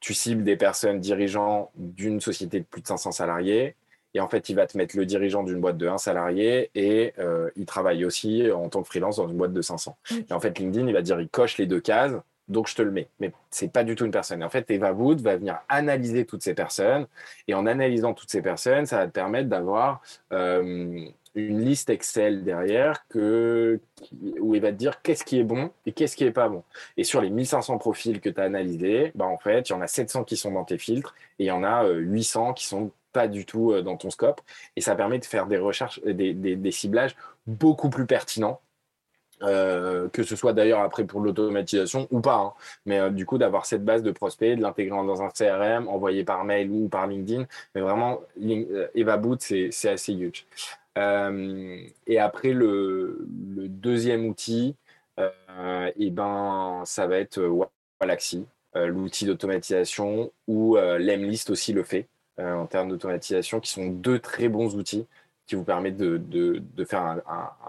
Tu 0.00 0.14
cibles 0.14 0.44
des 0.44 0.56
personnes 0.56 1.00
dirigeants 1.00 1.70
d'une 1.76 2.20
société 2.20 2.60
de 2.60 2.64
plus 2.64 2.82
de 2.82 2.86
500 2.86 3.12
salariés, 3.12 3.74
et 4.14 4.20
en 4.20 4.28
fait, 4.28 4.48
il 4.48 4.56
va 4.56 4.66
te 4.66 4.76
mettre 4.76 4.96
le 4.96 5.04
dirigeant 5.04 5.42
d'une 5.42 5.60
boîte 5.60 5.76
de 5.76 5.86
1 5.86 5.98
salarié, 5.98 6.70
et 6.74 7.12
euh, 7.18 7.50
il 7.56 7.66
travaille 7.66 8.04
aussi 8.04 8.50
en 8.50 8.68
tant 8.68 8.82
que 8.82 8.88
freelance 8.88 9.16
dans 9.16 9.28
une 9.28 9.36
boîte 9.36 9.52
de 9.52 9.62
500. 9.62 9.96
Mm. 10.10 10.14
Et 10.30 10.32
en 10.32 10.40
fait, 10.40 10.58
LinkedIn, 10.58 10.86
il 10.86 10.94
va 10.94 11.02
dire, 11.02 11.20
il 11.20 11.28
coche 11.28 11.58
les 11.58 11.66
deux 11.66 11.80
cases, 11.80 12.14
donc 12.48 12.68
je 12.68 12.74
te 12.74 12.82
le 12.82 12.90
mets. 12.90 13.08
Mais 13.20 13.32
c'est 13.50 13.70
pas 13.70 13.84
du 13.84 13.94
tout 13.94 14.06
une 14.06 14.10
personne. 14.10 14.40
Et 14.40 14.44
en 14.44 14.50
fait, 14.50 14.70
Eva 14.70 14.92
Wood 14.92 15.20
va 15.20 15.36
venir 15.36 15.58
analyser 15.68 16.24
toutes 16.24 16.42
ces 16.42 16.54
personnes. 16.54 17.06
Et 17.46 17.54
en 17.54 17.66
analysant 17.66 18.14
toutes 18.14 18.30
ces 18.30 18.42
personnes, 18.42 18.86
ça 18.86 18.96
va 18.96 19.06
te 19.06 19.12
permettre 19.12 19.48
d'avoir 19.48 20.00
euh, 20.32 21.06
une 21.34 21.64
liste 21.64 21.90
Excel 21.90 22.44
derrière 22.44 23.06
que, 23.08 23.80
où 24.40 24.54
il 24.54 24.60
va 24.60 24.72
te 24.72 24.76
dire 24.76 25.02
qu'est-ce 25.02 25.24
qui 25.24 25.38
est 25.38 25.44
bon 25.44 25.70
et 25.86 25.92
qu'est-ce 25.92 26.16
qui 26.16 26.24
est 26.24 26.30
pas 26.30 26.48
bon. 26.48 26.62
Et 26.96 27.04
sur 27.04 27.20
les 27.20 27.30
1500 27.30 27.78
profils 27.78 28.20
que 28.20 28.28
tu 28.28 28.40
as 28.40 28.44
analysés, 28.44 29.12
bah 29.14 29.26
en 29.26 29.38
fait, 29.38 29.68
il 29.68 29.72
y 29.72 29.74
en 29.74 29.80
a 29.80 29.86
700 29.86 30.24
qui 30.24 30.36
sont 30.36 30.52
dans 30.52 30.64
tes 30.64 30.78
filtres 30.78 31.14
et 31.38 31.44
il 31.44 31.46
y 31.48 31.50
en 31.50 31.64
a 31.64 31.88
800 31.88 32.50
euh, 32.50 32.52
qui 32.52 32.66
sont 32.66 32.90
pas 33.12 33.28
du 33.28 33.46
tout 33.46 33.72
euh, 33.72 33.82
dans 33.82 33.96
ton 33.96 34.10
scope. 34.10 34.40
Et 34.76 34.80
ça 34.80 34.94
permet 34.94 35.18
de 35.18 35.24
faire 35.24 35.46
des 35.46 35.58
recherches, 35.58 36.00
des, 36.04 36.34
des 36.34 36.72
ciblages 36.72 37.16
beaucoup 37.46 37.90
plus 37.90 38.06
pertinents 38.06 38.60
euh, 39.42 40.08
que 40.08 40.24
ce 40.24 40.34
soit 40.34 40.52
d'ailleurs 40.52 40.80
après 40.80 41.04
pour 41.04 41.20
l'automatisation 41.20 42.08
ou 42.10 42.20
pas, 42.20 42.36
hein. 42.36 42.52
mais 42.86 42.98
euh, 42.98 43.10
du 43.10 43.24
coup 43.24 43.38
d'avoir 43.38 43.66
cette 43.66 43.84
base 43.84 44.02
de 44.02 44.10
prospects, 44.10 44.56
de 44.56 44.62
l'intégrer 44.62 44.96
dans 44.96 45.22
un 45.22 45.28
CRM, 45.30 45.86
envoyé 45.86 46.24
par 46.24 46.44
mail 46.44 46.70
ou 46.70 46.88
par 46.88 47.06
LinkedIn, 47.06 47.46
mais 47.74 47.80
vraiment 47.80 48.20
euh, 48.42 48.88
EvaBoot 48.96 49.40
c'est 49.40 49.88
assez 49.88 50.12
huge. 50.12 50.46
et 50.96 52.18
après 52.18 52.52
le, 52.52 53.18
deuxième 53.28 54.26
outil, 54.26 54.74
et 55.18 55.22
eh 55.96 56.10
ben 56.10 56.82
ça 56.84 57.06
va 57.06 57.18
être 57.18 57.40
Walaxy, 58.00 58.44
l'outil 58.74 59.26
d'automatisation 59.26 60.32
ou 60.48 60.76
Lemlist 60.76 61.50
aussi 61.50 61.72
le 61.72 61.84
fait 61.84 62.08
en 62.38 62.66
termes 62.66 62.88
d'automatisation, 62.88 63.60
qui 63.60 63.70
sont 63.70 63.86
deux 63.86 64.18
très 64.18 64.48
bons 64.48 64.76
outils 64.76 65.06
qui 65.48 65.54
vous 65.54 65.64
permet 65.64 65.90
de, 65.90 66.18
de, 66.18 66.84
faire 66.84 67.00
un, 67.00 67.20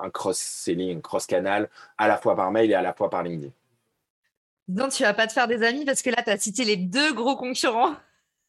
un, 0.04 0.10
cross-selling, 0.10 0.98
un 0.98 1.02
cross-canal, 1.02 1.70
à 1.98 2.10
la 2.10 2.18
fois 2.18 2.36
par 2.36 2.52
mail 2.52 2.70
et 2.70 2.74
à 2.76 2.82
la 2.82 2.94
fois 2.94 3.10
par 3.10 3.24
LinkedIn. 3.24 3.52
Donc, 4.68 4.92
tu 4.92 5.04
vas 5.04 5.14
pas 5.14 5.26
te 5.26 5.34
faire 5.34 5.48
des 5.48 5.64
amis 5.64 5.86
parce 5.86 6.02
que 6.02 6.10
là, 6.10 6.22
tu 6.22 6.30
as 6.30 6.38
cité 6.38 6.66
les 6.66 6.76
deux 6.76 7.14
gros 7.14 7.38
concurrents. 7.38 7.96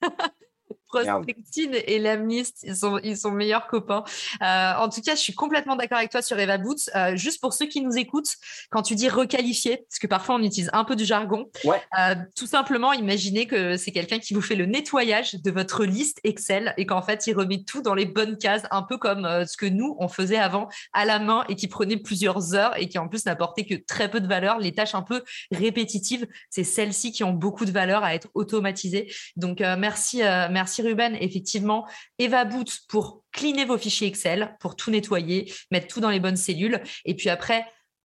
Prospectine 0.90 1.76
et 1.86 1.98
Lamlist, 1.98 2.58
ils 2.62 2.76
sont, 2.76 2.98
ils 3.02 3.16
sont 3.16 3.30
meilleurs 3.30 3.66
copains. 3.66 4.04
Euh, 4.42 4.72
en 4.78 4.88
tout 4.88 5.00
cas, 5.00 5.14
je 5.14 5.20
suis 5.20 5.34
complètement 5.34 5.76
d'accord 5.76 5.98
avec 5.98 6.10
toi 6.10 6.22
sur 6.22 6.38
Eva 6.38 6.58
Boots. 6.58 6.90
Euh, 6.94 7.16
juste 7.16 7.40
pour 7.40 7.52
ceux 7.52 7.66
qui 7.66 7.80
nous 7.80 7.96
écoutent, 7.96 8.34
quand 8.70 8.82
tu 8.82 8.94
dis 8.94 9.08
requalifier, 9.08 9.84
parce 9.88 9.98
que 9.98 10.06
parfois 10.06 10.34
on 10.36 10.42
utilise 10.42 10.70
un 10.72 10.84
peu 10.84 10.96
du 10.96 11.04
jargon, 11.04 11.50
euh, 11.66 12.14
tout 12.36 12.46
simplement 12.46 12.92
imaginez 12.92 13.46
que 13.46 13.76
c'est 13.76 13.92
quelqu'un 13.92 14.18
qui 14.18 14.34
vous 14.34 14.40
fait 14.40 14.56
le 14.56 14.66
nettoyage 14.66 15.34
de 15.34 15.50
votre 15.50 15.84
liste 15.84 16.18
Excel 16.24 16.74
et 16.76 16.86
qu'en 16.86 17.02
fait 17.02 17.26
il 17.26 17.34
remet 17.34 17.62
tout 17.62 17.82
dans 17.82 17.94
les 17.94 18.06
bonnes 18.06 18.36
cases, 18.36 18.62
un 18.70 18.82
peu 18.82 18.98
comme 18.98 19.26
ce 19.46 19.56
que 19.56 19.66
nous 19.66 19.96
on 19.98 20.08
faisait 20.08 20.38
avant 20.38 20.68
à 20.92 21.04
la 21.04 21.18
main 21.18 21.44
et 21.48 21.54
qui 21.54 21.68
prenait 21.68 21.96
plusieurs 21.96 22.54
heures 22.54 22.76
et 22.78 22.88
qui 22.88 22.98
en 22.98 23.08
plus 23.08 23.26
n'apportait 23.26 23.64
que 23.64 23.74
très 23.74 24.10
peu 24.10 24.20
de 24.20 24.26
valeur. 24.26 24.58
Les 24.58 24.72
tâches 24.72 24.94
un 24.94 25.02
peu 25.02 25.22
répétitives, 25.52 26.26
c'est 26.48 26.64
celles-ci 26.64 27.12
qui 27.12 27.24
ont 27.24 27.32
beaucoup 27.32 27.64
de 27.64 27.72
valeur 27.72 28.04
à 28.04 28.14
être 28.14 28.28
automatisées. 28.34 29.12
Donc 29.36 29.60
merci, 29.60 30.18
merci 30.18 30.79
Ruben, 30.80 31.16
effectivement, 31.20 31.86
Eva 32.18 32.44
Boot 32.44 32.80
pour 32.88 33.22
cleaner 33.32 33.64
vos 33.64 33.78
fichiers 33.78 34.08
Excel, 34.08 34.56
pour 34.60 34.76
tout 34.76 34.90
nettoyer, 34.90 35.52
mettre 35.70 35.86
tout 35.88 36.00
dans 36.00 36.10
les 36.10 36.20
bonnes 36.20 36.36
cellules. 36.36 36.80
Et 37.04 37.14
puis 37.14 37.28
après, 37.28 37.66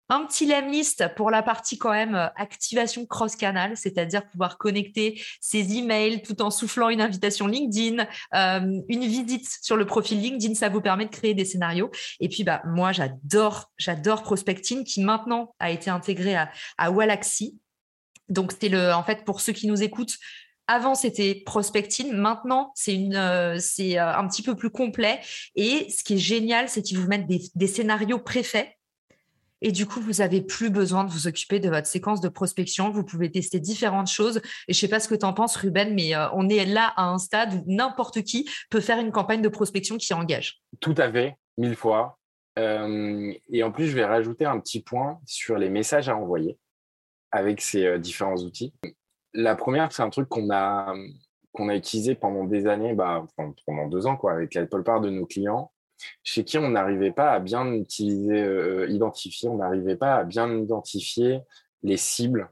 un 0.09 0.25
petit 0.25 0.45
list 0.45 1.03
pour 1.15 1.31
la 1.31 1.43
partie 1.43 1.77
quand 1.77 1.91
même 1.91 2.15
euh, 2.15 2.27
activation 2.35 3.05
cross-canal, 3.05 3.75
c'est-à-dire 3.75 4.27
pouvoir 4.29 4.57
connecter 4.57 5.21
ses 5.41 5.77
emails 5.77 6.21
tout 6.21 6.41
en 6.41 6.49
soufflant 6.49 6.89
une 6.89 7.01
invitation 7.01 7.47
LinkedIn, 7.47 8.07
euh, 8.33 8.81
une 8.87 9.05
visite 9.05 9.47
sur 9.61 9.75
le 9.75 9.85
profil 9.85 10.21
LinkedIn, 10.21 10.55
ça 10.55 10.69
vous 10.69 10.81
permet 10.81 11.05
de 11.05 11.11
créer 11.11 11.33
des 11.33 11.45
scénarios. 11.45 11.91
Et 12.19 12.29
puis 12.29 12.43
bah 12.43 12.61
moi 12.65 12.91
j'adore 12.91 13.71
j'adore 13.77 14.23
Prospecting 14.23 14.83
qui 14.83 15.03
maintenant 15.03 15.53
a 15.59 15.71
été 15.71 15.89
intégré 15.89 16.35
à, 16.35 16.49
à 16.77 16.89
Wallaxy. 16.91 17.59
Donc 18.29 18.53
c'est 18.59 18.69
le 18.69 18.93
en 18.93 19.03
fait 19.03 19.25
pour 19.25 19.41
ceux 19.41 19.53
qui 19.53 19.67
nous 19.67 19.83
écoutent, 19.83 20.17
avant, 20.67 20.95
c'était 20.95 21.41
prospecting. 21.45 22.13
Maintenant, 22.13 22.71
c'est 22.75 22.97
euh, 23.13 23.57
euh, 23.57 23.99
un 23.99 24.27
petit 24.27 24.43
peu 24.43 24.55
plus 24.55 24.69
complet. 24.69 25.19
Et 25.55 25.89
ce 25.89 26.03
qui 26.03 26.15
est 26.15 26.19
génial, 26.19 26.69
c'est 26.69 26.81
qu'ils 26.81 26.99
vous 26.99 27.07
mettent 27.07 27.27
des, 27.27 27.67
scénarios 27.67 28.19
préfaits. 28.19 28.69
Et 29.61 29.71
du 29.71 29.87
coup, 29.87 30.01
vous 30.01 30.13
n'avez 30.13 30.41
plus 30.41 30.69
besoin 30.69 31.03
de 31.03 31.09
vous 31.09 31.25
occuper 31.25 31.59
de 31.59 31.69
votre 31.69 31.87
séquence 31.87 32.21
de 32.21 32.29
prospection. 32.29 32.91
Vous 32.91 33.03
pouvez 33.03 33.31
tester 33.31 33.59
différentes 33.59 34.09
choses. 34.09 34.39
Et 34.67 34.73
je 34.73 34.79
sais 34.79 34.87
pas 34.87 34.99
ce 34.99 35.07
que 35.07 35.15
tu 35.15 35.25
en 35.25 35.33
penses, 35.33 35.55
Ruben, 35.55 35.95
mais 35.95 36.13
euh, 36.13 36.27
on 36.33 36.47
est 36.47 36.65
là 36.65 36.93
à 36.95 37.05
un 37.05 37.17
stade 37.17 37.53
où 37.53 37.63
n'importe 37.65 38.21
qui 38.21 38.47
peut 38.69 38.81
faire 38.81 38.99
une 38.99 39.11
campagne 39.11 39.41
de 39.41 39.49
prospection 39.49 39.97
qui 39.97 40.13
engage. 40.13 40.61
Tout 40.79 40.95
à 40.97 41.11
fait, 41.11 41.37
mille 41.57 41.75
fois. 41.75 42.19
et 42.57 43.63
en 43.63 43.71
plus, 43.71 43.87
je 43.87 43.95
vais 43.95 44.05
rajouter 44.05 44.45
un 44.45 44.59
petit 44.59 44.83
point 44.83 45.19
sur 45.25 45.57
les 45.57 45.69
messages 45.69 46.09
à 46.09 46.15
envoyer 46.15 46.57
avec 47.31 47.61
ces 47.61 47.97
différents 47.99 48.37
outils. 48.37 48.73
La 49.39 49.55
première, 49.55 49.91
c'est 49.91 50.01
un 50.01 50.09
truc 50.09 50.27
qu'on 50.29 50.49
a, 50.49 50.95
a 50.95 51.75
utilisé 51.75 52.15
pendant 52.15 52.43
des 52.43 52.65
années, 52.65 52.95
bah, 52.95 53.23
pendant 53.67 53.87
deux 53.87 54.07
ans, 54.07 54.17
quoi, 54.17 54.31
avec 54.31 54.55
la 54.55 54.65
plupart 54.65 54.99
de 54.99 55.11
nos 55.11 55.27
clients, 55.27 55.71
chez 56.23 56.43
qui 56.43 56.57
on 56.57 56.69
n'arrivait 56.69 57.11
pas 57.11 57.33
à 57.33 57.39
bien 57.39 57.71
utiliser, 57.71 58.41
euh, 58.41 58.87
identifier, 58.89 59.47
on 59.47 59.57
n'arrivait 59.57 59.95
pas 59.95 60.15
à 60.15 60.23
bien 60.23 60.51
identifier 60.57 61.41
les 61.83 61.97
cibles. 61.97 62.49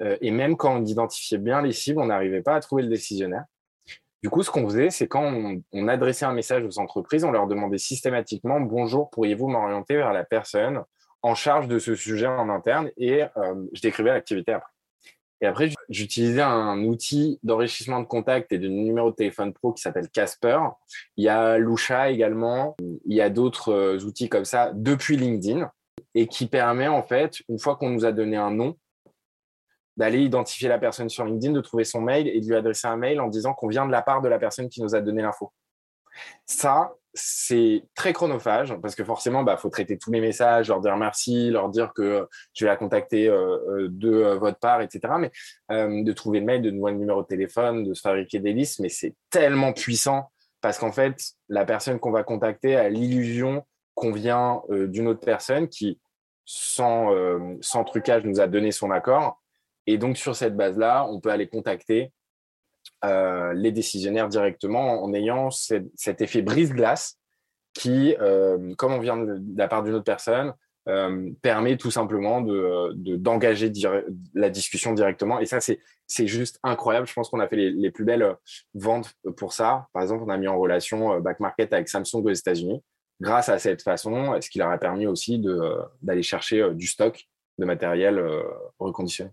Euh, 0.00 0.16
et 0.20 0.30
même 0.30 0.56
quand 0.56 0.76
on 0.76 0.84
identifiait 0.84 1.38
bien 1.38 1.60
les 1.60 1.72
cibles, 1.72 2.00
on 2.00 2.06
n'arrivait 2.06 2.42
pas 2.42 2.54
à 2.54 2.60
trouver 2.60 2.84
le 2.84 2.88
décisionnaire. 2.88 3.44
Du 4.22 4.30
coup, 4.30 4.44
ce 4.44 4.50
qu'on 4.52 4.64
faisait, 4.68 4.90
c'est 4.90 5.08
quand 5.08 5.24
on, 5.72 5.88
adressait 5.88 6.24
un 6.24 6.34
message 6.34 6.64
aux 6.64 6.78
entreprises, 6.78 7.24
on 7.24 7.32
leur 7.32 7.48
demandait 7.48 7.78
systématiquement 7.78 8.60
Bonjour, 8.60 9.10
pourriez-vous 9.10 9.48
m'orienter 9.48 9.96
vers 9.96 10.12
la 10.12 10.22
personne 10.22 10.84
en 11.22 11.34
charge 11.34 11.66
de 11.66 11.80
ce 11.80 11.96
sujet 11.96 12.28
en 12.28 12.48
interne? 12.48 12.92
Et 12.96 13.24
euh, 13.24 13.66
je 13.72 13.80
décrivais 13.80 14.10
l'activité 14.10 14.52
après. 14.52 14.71
Et 15.42 15.46
après, 15.46 15.70
j'utilisais 15.88 16.40
un 16.40 16.84
outil 16.84 17.40
d'enrichissement 17.42 17.98
de 18.00 18.06
contact 18.06 18.52
et 18.52 18.58
de 18.58 18.68
numéro 18.68 19.10
de 19.10 19.16
téléphone 19.16 19.52
pro 19.52 19.72
qui 19.72 19.82
s'appelle 19.82 20.08
Casper. 20.08 20.60
Il 21.16 21.24
y 21.24 21.28
a 21.28 21.58
Lusha 21.58 22.10
également. 22.10 22.76
Il 22.80 23.16
y 23.16 23.20
a 23.20 23.28
d'autres 23.28 23.72
euh, 23.72 23.98
outils 24.04 24.28
comme 24.28 24.44
ça 24.44 24.70
depuis 24.72 25.16
LinkedIn 25.16 25.68
et 26.14 26.28
qui 26.28 26.46
permet 26.46 26.86
en 26.86 27.02
fait, 27.02 27.42
une 27.48 27.58
fois 27.58 27.74
qu'on 27.74 27.90
nous 27.90 28.04
a 28.04 28.12
donné 28.12 28.36
un 28.36 28.52
nom, 28.52 28.78
d'aller 29.96 30.20
identifier 30.20 30.68
la 30.68 30.78
personne 30.78 31.08
sur 31.08 31.24
LinkedIn, 31.24 31.52
de 31.52 31.60
trouver 31.60 31.84
son 31.84 32.00
mail 32.00 32.28
et 32.28 32.40
de 32.40 32.46
lui 32.46 32.54
adresser 32.54 32.86
un 32.86 32.96
mail 32.96 33.20
en 33.20 33.26
disant 33.26 33.52
qu'on 33.52 33.68
vient 33.68 33.84
de 33.84 33.92
la 33.92 34.00
part 34.00 34.22
de 34.22 34.28
la 34.28 34.38
personne 34.38 34.68
qui 34.68 34.80
nous 34.80 34.94
a 34.94 35.00
donné 35.00 35.22
l'info. 35.22 35.52
Ça, 36.46 36.94
c'est 37.14 37.84
très 37.94 38.12
chronophage 38.12 38.74
parce 38.80 38.94
que 38.94 39.04
forcément, 39.04 39.42
bah, 39.42 39.56
faut 39.56 39.68
traiter 39.68 39.98
tous 39.98 40.10
mes 40.10 40.20
messages, 40.20 40.68
leur 40.68 40.80
dire 40.80 40.96
merci, 40.96 41.50
leur 41.50 41.68
dire 41.68 41.92
que 41.94 42.26
je 42.54 42.64
vais 42.64 42.70
la 42.70 42.76
contacter 42.76 43.28
euh, 43.28 43.58
euh, 43.68 43.88
de 43.90 44.10
euh, 44.10 44.34
votre 44.36 44.58
part, 44.58 44.80
etc. 44.80 45.14
Mais 45.18 45.30
de 45.70 46.12
trouver 46.12 46.40
le 46.40 46.46
mail, 46.46 46.62
de 46.62 46.70
nouveau 46.70 46.88
le 46.88 46.96
numéro 46.96 47.22
de 47.22 47.26
téléphone, 47.26 47.84
de 47.84 47.94
se 47.94 48.00
fabriquer 48.00 48.38
des 48.38 48.52
listes, 48.52 48.80
mais 48.80 48.88
c'est 48.88 49.14
tellement 49.30 49.72
puissant 49.72 50.30
parce 50.60 50.78
qu'en 50.78 50.92
fait, 50.92 51.16
la 51.48 51.64
personne 51.64 51.98
qu'on 51.98 52.12
va 52.12 52.22
contacter 52.22 52.76
a 52.76 52.88
l'illusion 52.88 53.64
qu'on 53.94 54.12
vient 54.12 54.62
d'une 54.70 55.08
autre 55.08 55.20
personne 55.20 55.68
qui, 55.68 55.98
sans, 56.44 57.10
sans 57.60 57.84
trucage, 57.84 58.24
nous 58.24 58.40
a 58.40 58.46
donné 58.46 58.70
son 58.70 58.90
accord. 58.90 59.42
Et 59.86 59.98
donc, 59.98 60.16
sur 60.16 60.36
cette 60.36 60.56
base-là, 60.56 61.06
on 61.10 61.20
peut 61.20 61.30
aller 61.30 61.48
contacter 61.48 62.12
euh, 63.04 63.52
les 63.54 63.72
décisionnaires 63.72 64.28
directement 64.28 65.02
en 65.02 65.12
ayant 65.12 65.50
cet 65.50 66.20
effet 66.20 66.42
brise-glace 66.42 67.18
qui, 67.74 68.14
euh, 68.20 68.74
comme 68.76 68.92
on 68.92 69.00
vient 69.00 69.16
de, 69.16 69.40
la 69.56 69.68
part 69.68 69.82
d'une 69.82 69.94
autre 69.94 70.04
personne, 70.04 70.54
permet 71.42 71.76
tout 71.76 71.92
simplement 71.92 72.40
de, 72.40 72.92
d'engager 73.16 73.70
la 74.34 74.50
discussion 74.50 74.92
directement. 74.94 75.38
Et 75.38 75.46
ça, 75.46 75.60
c'est, 75.60 75.78
juste 76.26 76.58
incroyable. 76.64 77.06
Je 77.06 77.12
pense 77.12 77.28
qu'on 77.28 77.38
a 77.38 77.46
fait 77.46 77.54
les, 77.54 77.70
les, 77.70 77.92
plus 77.92 78.04
belles 78.04 78.34
ventes 78.74 79.14
pour 79.36 79.52
ça. 79.52 79.86
Par 79.92 80.02
exemple, 80.02 80.24
on 80.26 80.28
a 80.28 80.36
mis 80.36 80.48
en 80.48 80.58
relation 80.58 81.20
Back 81.20 81.38
Market 81.38 81.72
avec 81.72 81.88
Samsung 81.88 82.24
aux 82.24 82.30
États-Unis. 82.30 82.82
Grâce 83.20 83.48
à 83.48 83.60
cette 83.60 83.82
façon, 83.82 84.36
ce 84.40 84.50
qui 84.50 84.58
leur 84.58 84.70
a 84.70 84.78
permis 84.78 85.06
aussi 85.06 85.40
d'aller 86.02 86.24
chercher 86.24 86.74
du 86.74 86.88
stock 86.88 87.24
de 87.58 87.64
matériel 87.64 88.20
reconditionné? 88.80 89.30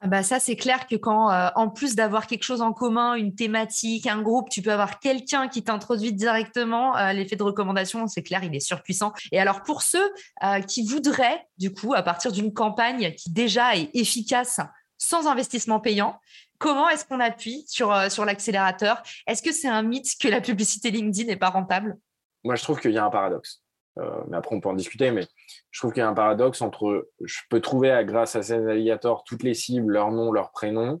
Ah 0.00 0.08
bah 0.08 0.22
ça, 0.22 0.38
c'est 0.38 0.56
clair 0.56 0.86
que 0.86 0.94
quand, 0.94 1.30
euh, 1.30 1.48
en 1.54 1.70
plus 1.70 1.96
d'avoir 1.96 2.26
quelque 2.26 2.42
chose 2.42 2.60
en 2.60 2.74
commun, 2.74 3.14
une 3.14 3.34
thématique, 3.34 4.06
un 4.06 4.20
groupe, 4.20 4.50
tu 4.50 4.60
peux 4.60 4.70
avoir 4.70 5.00
quelqu'un 5.00 5.48
qui 5.48 5.64
t'introduit 5.64 6.12
directement, 6.12 6.94
euh, 6.96 7.12
l'effet 7.14 7.36
de 7.36 7.42
recommandation, 7.42 8.06
c'est 8.06 8.22
clair, 8.22 8.44
il 8.44 8.54
est 8.54 8.60
surpuissant. 8.60 9.14
Et 9.32 9.40
alors, 9.40 9.62
pour 9.62 9.80
ceux 9.80 10.12
euh, 10.44 10.60
qui 10.60 10.86
voudraient, 10.86 11.46
du 11.56 11.72
coup, 11.72 11.94
à 11.94 12.02
partir 12.02 12.30
d'une 12.30 12.52
campagne 12.52 13.14
qui 13.14 13.30
déjà 13.30 13.74
est 13.74 13.88
efficace, 13.94 14.60
sans 14.98 15.26
investissement 15.26 15.80
payant, 15.80 16.20
comment 16.58 16.90
est-ce 16.90 17.06
qu'on 17.06 17.20
appuie 17.20 17.64
sur, 17.66 18.10
sur 18.10 18.26
l'accélérateur? 18.26 19.02
Est-ce 19.26 19.42
que 19.42 19.52
c'est 19.52 19.68
un 19.68 19.82
mythe 19.82 20.12
que 20.20 20.28
la 20.28 20.42
publicité 20.42 20.90
LinkedIn 20.90 21.26
n'est 21.26 21.36
pas 21.36 21.50
rentable? 21.50 21.96
Moi, 22.44 22.54
je 22.56 22.62
trouve 22.62 22.80
qu'il 22.80 22.92
y 22.92 22.98
a 22.98 23.04
un 23.04 23.10
paradoxe. 23.10 23.62
Euh, 23.98 24.22
mais 24.28 24.36
après, 24.36 24.54
on 24.54 24.60
peut 24.60 24.68
en 24.68 24.74
discuter. 24.74 25.10
Mais 25.10 25.26
je 25.70 25.80
trouve 25.80 25.92
qu'il 25.92 26.00
y 26.00 26.04
a 26.04 26.08
un 26.08 26.14
paradoxe 26.14 26.62
entre 26.62 27.08
je 27.24 27.40
peux 27.50 27.60
trouver 27.60 28.02
grâce 28.04 28.36
à 28.36 28.42
ces 28.42 28.58
navigateurs 28.58 29.24
toutes 29.24 29.42
les 29.42 29.54
cibles, 29.54 29.92
leur 29.92 30.10
nom, 30.10 30.32
leur 30.32 30.50
prénom. 30.50 31.00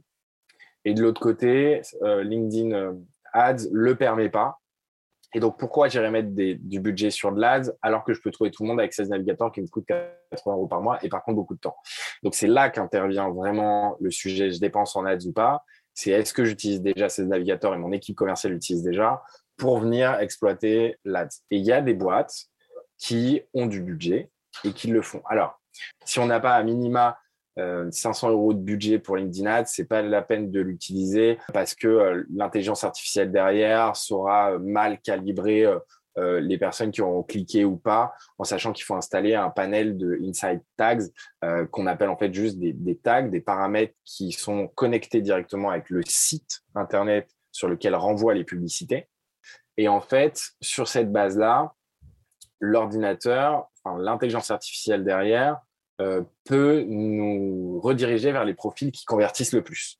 Et 0.84 0.94
de 0.94 1.02
l'autre 1.02 1.20
côté, 1.20 1.82
euh, 2.02 2.22
LinkedIn 2.22 2.72
euh, 2.72 2.92
Ads 3.32 3.68
le 3.72 3.96
permet 3.96 4.28
pas. 4.28 4.58
Et 5.34 5.40
donc, 5.40 5.58
pourquoi 5.58 5.88
j'irais 5.88 6.10
mettre 6.10 6.30
du 6.30 6.80
budget 6.80 7.10
sur 7.10 7.32
de 7.32 7.40
l'ADS 7.40 7.72
alors 7.82 8.04
que 8.04 8.14
je 8.14 8.20
peux 8.22 8.30
trouver 8.30 8.50
tout 8.50 8.62
le 8.62 8.68
monde 8.68 8.80
avec 8.80 8.94
16 8.94 9.10
navigateurs 9.10 9.52
qui 9.52 9.60
me 9.60 9.66
coûtent 9.66 9.84
80 9.86 10.54
euros 10.54 10.68
par 10.68 10.80
mois 10.80 10.98
et 11.04 11.08
par 11.08 11.24
contre 11.24 11.36
beaucoup 11.36 11.54
de 11.54 11.60
temps 11.60 11.76
Donc, 12.22 12.34
c'est 12.34 12.46
là 12.46 12.70
qu'intervient 12.70 13.28
vraiment 13.30 13.96
le 14.00 14.10
sujet 14.10 14.50
je 14.50 14.60
dépense 14.60 14.96
en 14.96 15.04
ads 15.04 15.26
ou 15.26 15.32
pas. 15.32 15.62
C'est 15.92 16.10
est-ce 16.10 16.32
que 16.32 16.44
j'utilise 16.44 16.80
déjà 16.80 17.08
ces 17.08 17.26
navigateurs 17.26 17.74
et 17.74 17.78
mon 17.78 17.92
équipe 17.92 18.16
commerciale 18.16 18.52
l'utilise 18.52 18.82
déjà 18.82 19.22
pour 19.56 19.78
venir 19.80 20.14
exploiter 20.20 20.96
l'ADS. 21.04 21.42
Et 21.50 21.56
il 21.56 21.64
y 21.64 21.72
a 21.72 21.80
des 21.80 21.94
boîtes 21.94 22.46
qui 22.98 23.42
ont 23.54 23.66
du 23.66 23.82
budget 23.82 24.30
et 24.64 24.72
qui 24.72 24.88
le 24.88 25.02
font. 25.02 25.22
Alors, 25.28 25.60
si 26.04 26.18
on 26.18 26.26
n'a 26.26 26.40
pas 26.40 26.54
à 26.54 26.62
minima 26.62 27.18
500 27.56 28.28
euh, 28.28 28.32
euros 28.32 28.52
de 28.52 28.58
budget 28.58 28.98
pour 28.98 29.16
LinkedIn 29.16 29.46
Ads, 29.46 29.66
c'est 29.66 29.86
pas 29.86 30.02
la 30.02 30.22
peine 30.22 30.50
de 30.50 30.60
l'utiliser 30.60 31.38
parce 31.52 31.74
que 31.74 31.88
euh, 31.88 32.24
l'intelligence 32.34 32.84
artificielle 32.84 33.32
derrière 33.32 33.96
saura 33.96 34.52
euh, 34.52 34.58
mal 34.58 35.00
calibrer 35.00 35.66
les 36.18 36.56
personnes 36.56 36.92
qui 36.92 37.02
auront 37.02 37.22
cliqué 37.22 37.66
ou 37.66 37.76
pas, 37.76 38.14
en 38.38 38.44
sachant 38.44 38.72
qu'il 38.72 38.86
faut 38.86 38.94
installer 38.94 39.34
un 39.34 39.50
panel 39.50 39.98
de 39.98 40.18
inside 40.22 40.62
tags 40.78 41.04
qu'on 41.70 41.86
appelle 41.86 42.08
en 42.08 42.16
fait 42.16 42.32
juste 42.32 42.58
des, 42.58 42.72
des, 42.72 42.96
tags, 42.96 43.28
des 43.28 43.42
paramètres 43.42 43.92
qui 44.02 44.32
sont 44.32 44.66
connectés 44.68 45.20
directement 45.20 45.68
avec 45.68 45.90
le 45.90 46.00
site 46.06 46.62
internet 46.74 47.28
sur 47.52 47.68
lequel 47.68 47.94
renvoient 47.94 48.32
les 48.32 48.44
publicités. 48.44 49.10
Et 49.76 49.88
en 49.88 50.00
fait, 50.00 50.40
sur 50.62 50.88
cette 50.88 51.12
base-là, 51.12 51.74
l'ordinateur, 52.60 53.68
l'intelligence 53.98 54.50
artificielle 54.50 55.04
derrière, 55.04 55.60
euh, 56.00 56.22
peut 56.44 56.84
nous 56.86 57.80
rediriger 57.80 58.30
vers 58.30 58.44
les 58.44 58.52
profils 58.52 58.92
qui 58.92 59.06
convertissent 59.06 59.54
le 59.54 59.62
plus. 59.62 59.98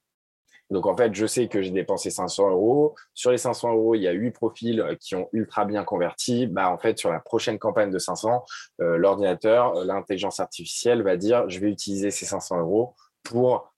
Donc, 0.69 0.85
en 0.85 0.95
fait, 0.95 1.15
je 1.15 1.27
sais 1.27 1.49
que 1.49 1.63
j'ai 1.63 1.71
dépensé 1.71 2.11
500 2.11 2.51
euros. 2.51 2.95
Sur 3.15 3.31
les 3.31 3.39
500 3.39 3.73
euros, 3.73 3.95
il 3.95 4.03
y 4.03 4.09
a 4.09 4.13
huit 4.13 4.33
profils 4.33 4.81
euh, 4.81 4.95
qui 4.97 5.15
ont 5.15 5.31
ultra 5.33 5.65
bien 5.65 5.85
converti. 5.85 6.47
Bah, 6.49 6.71
en 6.71 6.77
fait, 6.77 6.99
sur 6.99 7.11
la 7.11 7.21
prochaine 7.21 7.59
campagne 7.59 7.91
de 7.91 7.99
500, 7.99 8.45
euh, 8.83 8.99
l'ordinateur, 8.99 9.85
l'intelligence 9.85 10.39
artificielle 10.39 11.03
va 11.03 11.17
dire, 11.17 11.49
je 11.49 11.61
vais 11.61 11.71
utiliser 11.71 12.11
ces 12.11 12.27
500 12.27 12.61
euros 12.61 12.95
pour 13.23 13.73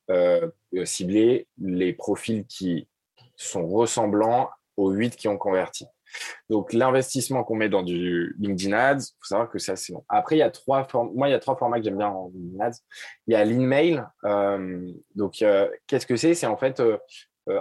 cibler 0.85 1.49
les 1.59 1.93
profils 1.93 2.47
qui 2.47 2.89
sont 3.37 3.67
ressemblants 3.67 4.49
aux 4.79 4.91
huit 4.91 5.17
qui 5.17 5.29
ont 5.29 5.37
converti. 5.37 5.87
Donc, 6.51 6.73
l'investissement 6.73 7.45
qu'on 7.45 7.57
met 7.57 7.69
dans 7.69 7.83
du 7.83 8.35
LinkedIn 8.39 8.77
Ads, 8.77 8.99
il 8.99 9.17
faut 9.21 9.27
savoir 9.27 9.51
que 9.51 9.59
c'est 9.59 9.73
assez 9.73 9.93
long. 9.93 10.05
Après, 10.09 10.37
il 10.37 10.41
y 10.41 10.43
a 10.43 10.51
trois 10.51 10.85
formes. 10.85 11.11
Moi, 11.15 11.29
il 11.29 11.33
y 11.33 11.35
a 11.35 11.39
trois 11.39 11.57
formats 11.57 11.79
que 11.79 11.85
j'aime 11.85 11.99
bien 11.99 12.09
en 12.09 12.31
LinkedIn 12.35 12.65
Ads. 12.65 12.79
Il 13.27 13.33
y 13.33 13.37
a 13.37 13.45
l'email. 13.45 14.05
Euh, 14.25 14.91
donc, 15.15 15.43
euh, 15.43 15.69
qu'est-ce 15.87 16.07
que 16.07 16.17
c'est? 16.17 16.35
C'est 16.35 16.47
en 16.47 16.57
fait 16.57 16.81
euh, 16.81 16.97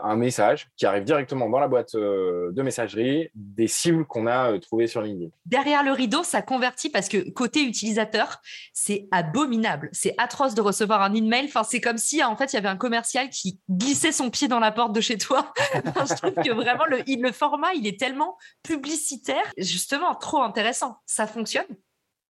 un 0.04 0.16
message 0.16 0.70
qui 0.76 0.86
arrive 0.86 1.04
directement 1.04 1.50
dans 1.50 1.60
la 1.60 1.68
boîte 1.68 1.96
euh, 1.96 2.52
de 2.52 2.62
messagerie 2.62 3.30
des 3.36 3.68
cibles 3.68 4.06
qu'on 4.06 4.28
a 4.28 4.52
euh, 4.52 4.60
trouvées 4.60 4.88
sur 4.88 5.02
LinkedIn. 5.02 5.30
Derrière 5.46 5.84
le 5.84 5.92
rideau, 5.92 6.24
ça 6.24 6.42
convertit 6.42 6.90
parce 6.90 7.10
que 7.10 7.30
côté 7.32 7.64
utilisateur, 7.64 8.42
c'est 8.74 9.08
abominable. 9.12 9.90
C'est 9.92 10.14
atroce 10.18 10.56
de 10.56 10.62
recevoir 10.62 11.02
un 11.02 11.14
email. 11.14 11.46
Enfin, 11.46 11.64
c'est 11.64 11.82
comme 11.82 11.98
si 11.98 12.24
en 12.24 12.36
fait 12.36 12.54
il 12.54 12.56
y 12.56 12.60
avait 12.60 12.68
un 12.68 12.78
commercial 12.78 13.30
qui 13.30 13.60
glissait 13.70 14.12
son 14.12 14.30
pied 14.30 14.48
dans 14.48 14.60
la 14.60 14.72
porte 14.72 14.94
de 14.94 15.02
chez 15.02 15.18
toi. 15.18 15.54
je 15.74 16.16
trouve 16.16 16.34
que 16.34 16.54
vraiment 16.54 16.86
le, 16.86 17.04
le 17.08 17.32
format, 17.32 17.74
il 17.74 17.88
est 17.88 18.00
tellement 18.00 18.38
publicitaire, 18.64 19.52
justement 19.58 20.16
trop 20.16 20.42
intéressant. 20.42 20.98
Ça 21.06 21.28
fonctionne? 21.28 21.66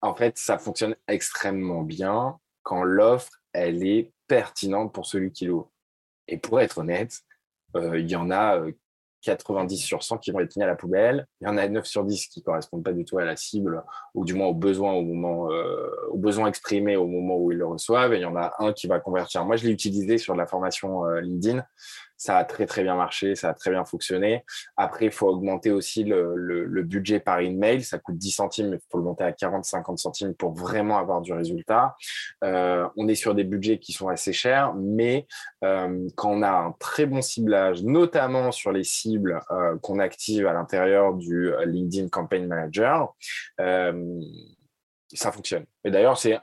En 0.01 0.15
fait, 0.15 0.37
ça 0.39 0.59
fonctionne 0.59 0.97
extrêmement 1.09 1.83
bien 1.83 2.39
quand 2.63 2.83
l'offre 2.83 3.31
elle 3.53 3.87
est 3.87 4.13
pertinente 4.27 4.93
pour 4.93 5.07
celui 5.07 5.33
qui 5.33 5.47
l'ouvre. 5.47 5.71
Et 6.29 6.39
pour 6.39 6.61
être 6.61 6.79
honnête, 6.79 7.21
euh, 7.23 7.34
il 7.77 8.11
y 8.11 8.17
en 8.17 8.31
a 8.31 8.61
90 9.23 9.75
euh, 9.75 9.87
sur 9.87 10.03
100 10.03 10.19
qui 10.19 10.31
vont 10.31 10.41
être 10.41 10.57
mis 10.57 10.63
à 10.63 10.67
la 10.67 10.77
poubelle. 10.77 11.27
Il 11.41 11.47
y 11.47 11.49
en 11.49 11.57
a 11.57 11.67
9 11.67 11.85
sur 11.85 12.05
10 12.05 12.27
qui 12.29 12.43
correspondent 12.43 12.85
pas 12.85 12.93
du 12.93 13.05
tout 13.05 13.19
à 13.19 13.25
la 13.25 13.37
cible 13.37 13.83
ou 14.15 14.25
du 14.25 14.35
moins 14.35 14.49
aux 14.49 14.55
besoins 14.55 14.93
au 14.93 15.03
moment, 15.03 15.51
euh, 15.51 15.89
aux 16.11 16.19
besoins 16.19 16.49
exprimés 16.49 16.97
au 16.97 17.07
moment 17.07 17.37
où 17.37 17.53
ils 17.53 17.59
le 17.59 17.67
reçoivent. 17.67 18.13
Et 18.13 18.19
il 18.19 18.23
y 18.23 18.27
en 18.27 18.37
a 18.37 18.55
un 18.59 18.73
qui 18.73 18.87
va 18.87 19.01
convertir. 19.01 19.45
Moi, 19.45 19.57
je 19.57 19.65
l'ai 19.65 19.73
utilisé 19.73 20.19
sur 20.19 20.35
la 20.37 20.47
formation 20.47 21.05
LinkedIn 21.05 21.65
ça 22.25 22.39
a 22.39 22.45
très 22.45 22.65
très 22.65 22.83
bien 22.83 22.97
marché, 22.97 23.35
ça 23.35 23.51
a 23.51 23.55
très 23.55 23.71
bien 23.71 23.85
fonctionné. 23.85 24.45
Après, 24.79 25.05
il 25.05 25.11
faut 25.11 25.29
augmenter 25.29 25.71
aussi 25.71 26.05
le, 26.05 26.83
budget 26.83 27.21
par 27.21 27.41
email. 27.41 27.85
Ça 27.85 27.99
coûte 27.99 28.17
10 28.17 28.31
centimes, 28.31 28.71
mais 28.71 28.77
il 28.77 28.87
faut 28.91 28.97
le 28.97 29.05
monter 29.05 29.25
à 29.25 29.33
40-50 29.33 29.99
centimes 29.99 30.35
pour 30.35 30.55
vraiment 30.55 30.97
avoir 30.97 31.21
du 31.21 31.35
résultat. 31.35 31.95
Euh, 32.43 32.89
on 32.97 33.09
est 33.09 33.15
sur 33.15 33.35
des 33.35 33.45
budgets 33.45 33.79
qui 33.79 33.93
sont 33.93 34.09
assez 34.09 34.33
chers, 34.33 34.73
mais 34.75 35.27
euh, 35.65 36.09
quand 36.17 36.31
on 36.31 36.41
a 36.41 36.51
un 36.51 36.73
très 36.79 37.05
bon 37.05 37.21
ciblage, 37.21 37.83
notamment 37.83 38.53
sur 38.53 38.73
les 38.73 38.85
cibles 38.85 39.43
euh, 39.51 39.77
qu'on 39.83 39.99
active 39.99 40.47
à 40.47 40.55
l'intérieur 40.55 41.13
du 41.13 41.53
LinkedIn 41.67 42.09
Campaign 42.09 42.47
Manager, 42.47 43.15
ça 43.59 45.31
fonctionne. 45.31 45.67
Et 45.85 45.91
d'ailleurs, 45.91 46.17
c'est 46.17 46.39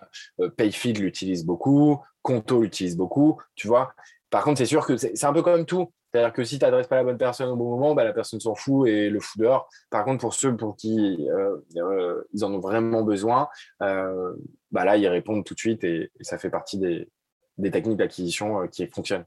Payfeed 0.57 0.99
l'utilise 0.99 1.43
beaucoup, 1.43 1.99
Conto 2.21 2.61
l'utilise 2.61 2.95
beaucoup. 2.95 3.41
Tu 3.55 3.67
vois, 3.67 3.93
par 4.31 4.45
contre, 4.45 4.59
c'est 4.59 4.65
sûr 4.65 4.87
que 4.87 4.95
c'est 4.95 5.23
un 5.25 5.33
peu 5.33 5.43
comme 5.43 5.65
tout. 5.65 5.91
C'est-à-dire 6.11 6.31
que 6.31 6.43
si 6.45 6.57
tu 6.57 6.65
n'adresses 6.65 6.87
pas 6.87 6.95
la 6.95 7.03
bonne 7.03 7.17
personne 7.17 7.49
au 7.49 7.57
bon 7.57 7.69
moment, 7.69 7.93
bah, 7.93 8.05
la 8.05 8.13
personne 8.13 8.39
s'en 8.39 8.55
fout 8.55 8.87
et 8.87 9.09
le 9.09 9.19
fout 9.19 9.41
dehors. 9.41 9.69
Par 9.89 10.05
contre, 10.05 10.21
pour 10.21 10.33
ceux 10.33 10.55
pour 10.55 10.77
qui 10.77 11.27
euh, 11.29 11.57
euh, 11.75 12.23
ils 12.33 12.45
en 12.45 12.53
ont 12.53 12.59
vraiment 12.59 13.03
besoin, 13.03 13.49
euh, 13.81 14.33
bah 14.71 14.85
là, 14.85 14.95
ils 14.95 15.07
répondent 15.07 15.43
tout 15.43 15.53
de 15.53 15.59
suite 15.59 15.83
et, 15.83 16.11
ça 16.21 16.37
fait 16.37 16.49
partie 16.49 16.77
des, 16.77 17.09
des 17.57 17.71
techniques 17.71 17.97
d'acquisition 17.97 18.67
qui 18.69 18.87
fonctionnent. 18.87 19.25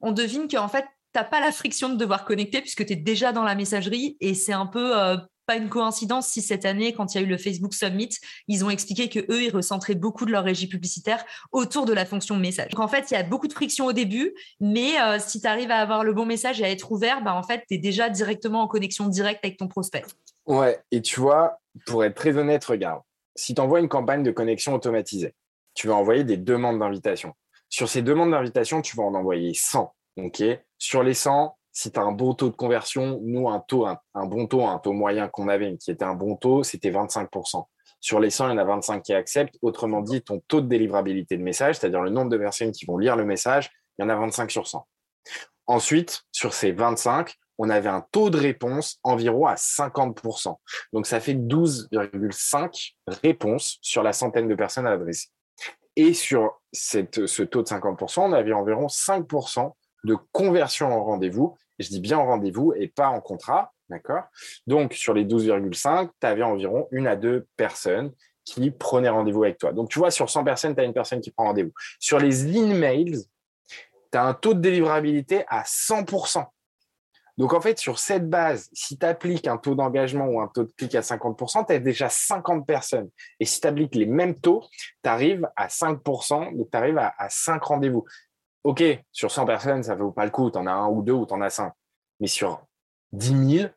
On 0.00 0.12
devine 0.12 0.48
qu'en 0.48 0.68
fait, 0.68 0.86
tu 1.12 1.20
n'as 1.20 1.24
pas 1.24 1.40
la 1.40 1.52
friction 1.52 1.90
de 1.90 1.96
devoir 1.96 2.24
connecter 2.24 2.62
puisque 2.62 2.86
tu 2.86 2.94
es 2.94 2.96
déjà 2.96 3.32
dans 3.32 3.44
la 3.44 3.54
messagerie 3.54 4.16
et 4.20 4.32
c'est 4.32 4.54
un 4.54 4.66
peu 4.66 4.94
pas 5.50 5.56
une 5.56 5.68
coïncidence 5.68 6.28
si 6.28 6.42
cette 6.42 6.64
année, 6.64 6.92
quand 6.92 7.12
il 7.12 7.18
y 7.18 7.20
a 7.20 7.26
eu 7.26 7.28
le 7.28 7.36
Facebook 7.36 7.74
Summit, 7.74 8.10
ils 8.46 8.64
ont 8.64 8.70
expliqué 8.70 9.08
que 9.08 9.18
eux, 9.32 9.42
ils 9.42 9.50
recentraient 9.50 9.96
beaucoup 9.96 10.24
de 10.24 10.30
leur 10.30 10.44
régie 10.44 10.68
publicitaire 10.68 11.24
autour 11.50 11.86
de 11.86 11.92
la 11.92 12.06
fonction 12.06 12.36
message. 12.36 12.70
Donc 12.70 12.78
en 12.80 12.86
fait, 12.86 13.10
il 13.10 13.14
y 13.14 13.16
a 13.16 13.24
beaucoup 13.24 13.48
de 13.48 13.52
friction 13.52 13.86
au 13.86 13.92
début, 13.92 14.32
mais 14.60 15.00
euh, 15.00 15.18
si 15.18 15.40
tu 15.40 15.48
arrives 15.48 15.72
à 15.72 15.78
avoir 15.78 16.04
le 16.04 16.12
bon 16.12 16.24
message 16.24 16.60
et 16.60 16.64
à 16.64 16.70
être 16.70 16.92
ouvert, 16.92 17.24
bah, 17.24 17.34
en 17.34 17.42
fait, 17.42 17.64
tu 17.66 17.74
es 17.74 17.78
déjà 17.78 18.08
directement 18.08 18.62
en 18.62 18.68
connexion 18.68 19.08
directe 19.08 19.44
avec 19.44 19.56
ton 19.56 19.66
prospect. 19.66 20.04
Ouais, 20.46 20.78
et 20.92 21.02
tu 21.02 21.18
vois, 21.18 21.58
pour 21.84 22.04
être 22.04 22.14
très 22.14 22.36
honnête, 22.36 22.64
regarde, 22.64 23.02
si 23.34 23.52
tu 23.52 23.60
envoies 23.60 23.80
une 23.80 23.88
campagne 23.88 24.22
de 24.22 24.30
connexion 24.30 24.72
automatisée, 24.72 25.34
tu 25.74 25.88
vas 25.88 25.94
envoyer 25.94 26.22
des 26.22 26.36
demandes 26.36 26.78
d'invitation. 26.78 27.34
Sur 27.68 27.88
ces 27.88 28.02
demandes 28.02 28.30
d'invitation, 28.30 28.82
tu 28.82 28.94
vas 28.94 29.02
en 29.02 29.16
envoyer 29.16 29.52
100. 29.52 29.92
ok? 30.18 30.44
Sur 30.78 31.02
les 31.02 31.14
100, 31.14 31.58
si 31.72 31.90
tu 31.90 31.98
as 31.98 32.02
un 32.02 32.12
bon 32.12 32.34
taux 32.34 32.48
de 32.48 32.56
conversion, 32.56 33.20
nous, 33.22 33.48
un 33.48 33.60
taux, 33.60 33.86
un, 33.86 34.26
bon 34.26 34.46
taux, 34.46 34.66
un 34.66 34.78
taux 34.78 34.92
moyen 34.92 35.28
qu'on 35.28 35.48
avait, 35.48 35.76
qui 35.76 35.90
était 35.90 36.04
un 36.04 36.14
bon 36.14 36.36
taux, 36.36 36.62
c'était 36.62 36.90
25%. 36.90 37.64
Sur 38.00 38.18
les 38.18 38.30
100, 38.30 38.48
il 38.48 38.50
y 38.52 38.54
en 38.54 38.58
a 38.58 38.64
25 38.64 39.02
qui 39.02 39.12
acceptent. 39.12 39.56
Autrement 39.62 40.00
dit, 40.00 40.22
ton 40.22 40.40
taux 40.48 40.60
de 40.60 40.66
délivrabilité 40.66 41.36
de 41.36 41.42
message, 41.42 41.76
c'est-à-dire 41.76 42.00
le 42.00 42.10
nombre 42.10 42.30
de 42.30 42.38
personnes 42.38 42.72
qui 42.72 42.86
vont 42.86 42.98
lire 42.98 43.16
le 43.16 43.24
message, 43.24 43.70
il 43.98 44.02
y 44.02 44.04
en 44.04 44.08
a 44.08 44.16
25 44.16 44.50
sur 44.50 44.66
100. 44.66 44.86
Ensuite, 45.66 46.22
sur 46.32 46.54
ces 46.54 46.72
25, 46.72 47.34
on 47.58 47.68
avait 47.68 47.90
un 47.90 48.04
taux 48.10 48.30
de 48.30 48.38
réponse 48.38 48.98
environ 49.02 49.46
à 49.46 49.54
50%. 49.54 50.56
Donc, 50.94 51.06
ça 51.06 51.20
fait 51.20 51.34
12,5 51.34 52.94
réponses 53.06 53.78
sur 53.82 54.02
la 54.02 54.14
centaine 54.14 54.48
de 54.48 54.54
personnes 54.54 54.86
à 54.86 54.92
adresser. 54.92 55.28
Et 55.94 56.14
sur 56.14 56.62
ce 56.72 57.42
taux 57.42 57.62
de 57.62 57.68
50%, 57.68 58.20
on 58.20 58.32
avait 58.32 58.54
environ 58.54 58.86
5% 58.86 59.72
de 60.04 60.16
conversion 60.32 60.88
en 60.92 61.04
rendez-vous. 61.04 61.56
Je 61.78 61.88
dis 61.88 62.00
bien 62.00 62.18
en 62.18 62.26
rendez-vous 62.26 62.72
et 62.76 62.88
pas 62.88 63.08
en 63.08 63.20
contrat. 63.20 63.72
D'accord? 63.88 64.22
Donc, 64.66 64.94
sur 64.94 65.14
les 65.14 65.24
12,5, 65.24 66.10
tu 66.20 66.26
avais 66.26 66.44
environ 66.44 66.86
une 66.92 67.08
à 67.08 67.16
deux 67.16 67.46
personnes 67.56 68.12
qui 68.44 68.70
prenaient 68.70 69.08
rendez-vous 69.08 69.44
avec 69.44 69.58
toi. 69.58 69.72
Donc, 69.72 69.88
tu 69.90 69.98
vois, 69.98 70.10
sur 70.10 70.30
100 70.30 70.44
personnes, 70.44 70.74
tu 70.74 70.80
as 70.80 70.84
une 70.84 70.94
personne 70.94 71.20
qui 71.20 71.30
prend 71.30 71.46
rendez-vous. 71.46 71.72
Sur 71.98 72.18
les 72.18 72.56
emails, 72.56 73.24
tu 74.12 74.18
as 74.18 74.24
un 74.24 74.34
taux 74.34 74.54
de 74.54 74.60
délivrabilité 74.60 75.44
à 75.48 75.62
100%. 75.62 76.44
Donc, 77.36 77.54
en 77.54 77.60
fait, 77.60 77.78
sur 77.78 77.98
cette 77.98 78.28
base, 78.28 78.68
si 78.72 78.98
tu 78.98 79.06
appliques 79.06 79.48
un 79.48 79.56
taux 79.56 79.74
d'engagement 79.74 80.26
ou 80.26 80.40
un 80.40 80.48
taux 80.48 80.64
de 80.64 80.72
clic 80.72 80.94
à 80.94 81.00
50%, 81.00 81.66
tu 81.66 81.72
as 81.72 81.78
déjà 81.78 82.08
50 82.08 82.66
personnes. 82.66 83.08
Et 83.40 83.44
si 83.44 83.60
tu 83.60 83.66
appliques 83.66 83.94
les 83.94 84.06
mêmes 84.06 84.38
taux, 84.38 84.62
tu 85.02 85.08
arrives 85.08 85.48
à 85.56 85.68
5%, 85.68 86.56
donc 86.56 86.70
tu 86.70 86.76
arrives 86.76 86.98
à 86.98 87.28
5 87.28 87.62
rendez-vous. 87.62 88.04
OK, 88.64 88.82
sur 89.10 89.30
100 89.30 89.46
personnes, 89.46 89.82
ça 89.82 89.94
ne 89.94 90.00
vaut 90.00 90.12
pas 90.12 90.24
le 90.24 90.30
coup. 90.30 90.50
Tu 90.50 90.58
en 90.58 90.66
as 90.66 90.72
un 90.72 90.88
ou 90.88 91.02
deux 91.02 91.12
ou 91.12 91.26
tu 91.26 91.34
en 91.34 91.40
as 91.40 91.50
5. 91.50 91.72
Mais 92.20 92.26
sur 92.26 92.62
10 93.12 93.56
000, 93.58 93.68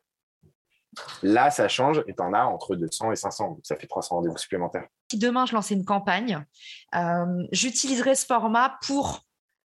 là, 1.22 1.50
ça 1.50 1.68
change 1.68 2.02
et 2.06 2.14
tu 2.14 2.22
en 2.22 2.34
as 2.34 2.44
entre 2.44 2.76
200 2.76 3.12
et 3.12 3.16
500. 3.16 3.48
Donc, 3.48 3.60
ça 3.62 3.76
fait 3.76 3.86
300 3.86 4.16
rendez-vous 4.16 4.36
supplémentaires. 4.36 4.86
Si 5.10 5.18
demain, 5.18 5.46
je 5.46 5.54
lançais 5.54 5.74
une 5.74 5.84
campagne, 5.84 6.44
euh, 6.94 7.46
j'utiliserai 7.52 8.14
ce 8.14 8.26
format 8.26 8.78
pour 8.86 9.20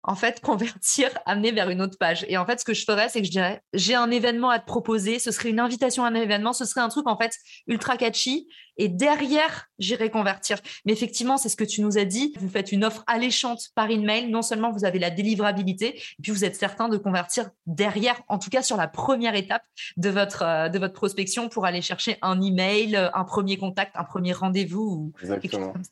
en 0.02 0.14
fait, 0.14 0.40
convertir, 0.42 1.10
amener 1.26 1.52
vers 1.52 1.70
une 1.70 1.82
autre 1.82 1.98
page. 1.98 2.24
Et 2.28 2.36
en 2.36 2.46
fait, 2.46 2.60
ce 2.60 2.64
que 2.64 2.74
je 2.74 2.84
ferais, 2.84 3.08
c'est 3.08 3.20
que 3.20 3.26
je 3.26 3.30
dirais, 3.32 3.62
j'ai 3.72 3.94
un 3.94 4.10
événement 4.10 4.50
à 4.50 4.58
te 4.58 4.66
proposer, 4.66 5.18
ce 5.18 5.30
serait 5.30 5.50
une 5.50 5.60
invitation 5.60 6.04
à 6.04 6.08
un 6.08 6.14
événement, 6.14 6.52
ce 6.52 6.64
serait 6.64 6.80
un 6.80 6.88
truc, 6.88 7.06
en 7.06 7.16
fait, 7.16 7.32
ultra 7.66 7.96
catchy. 7.96 8.48
Et 8.76 8.88
derrière, 8.88 9.66
j'irai 9.78 10.10
convertir. 10.10 10.58
Mais 10.86 10.92
effectivement, 10.92 11.36
c'est 11.36 11.50
ce 11.50 11.56
que 11.56 11.64
tu 11.64 11.82
nous 11.82 11.98
as 11.98 12.06
dit. 12.06 12.32
Vous 12.40 12.48
faites 12.48 12.72
une 12.72 12.82
offre 12.82 13.04
alléchante 13.06 13.68
par 13.74 13.90
email. 13.90 14.30
Non 14.30 14.40
seulement 14.40 14.72
vous 14.72 14.86
avez 14.86 14.98
la 14.98 15.10
délivrabilité, 15.10 15.98
et 15.98 16.22
puis 16.22 16.32
vous 16.32 16.46
êtes 16.46 16.56
certain 16.56 16.88
de 16.88 16.96
convertir 16.96 17.50
derrière, 17.66 18.22
en 18.28 18.38
tout 18.38 18.48
cas 18.48 18.62
sur 18.62 18.78
la 18.78 18.88
première 18.88 19.34
étape 19.34 19.64
de 19.98 20.08
votre, 20.08 20.42
euh, 20.42 20.68
de 20.70 20.78
votre 20.78 20.94
prospection 20.94 21.50
pour 21.50 21.66
aller 21.66 21.82
chercher 21.82 22.16
un 22.22 22.40
email, 22.40 22.96
un 22.96 23.24
premier 23.24 23.58
contact, 23.58 23.94
un 23.96 24.04
premier 24.04 24.32
rendez-vous 24.32 25.12
ou 25.20 25.26
quelque 25.26 25.50
chose 25.50 25.72
comme 25.72 25.84
ça. 25.84 25.90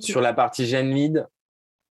Sur 0.00 0.20
la 0.20 0.32
partie 0.32 0.66
Gen 0.66 0.90
Lead, 0.90 1.26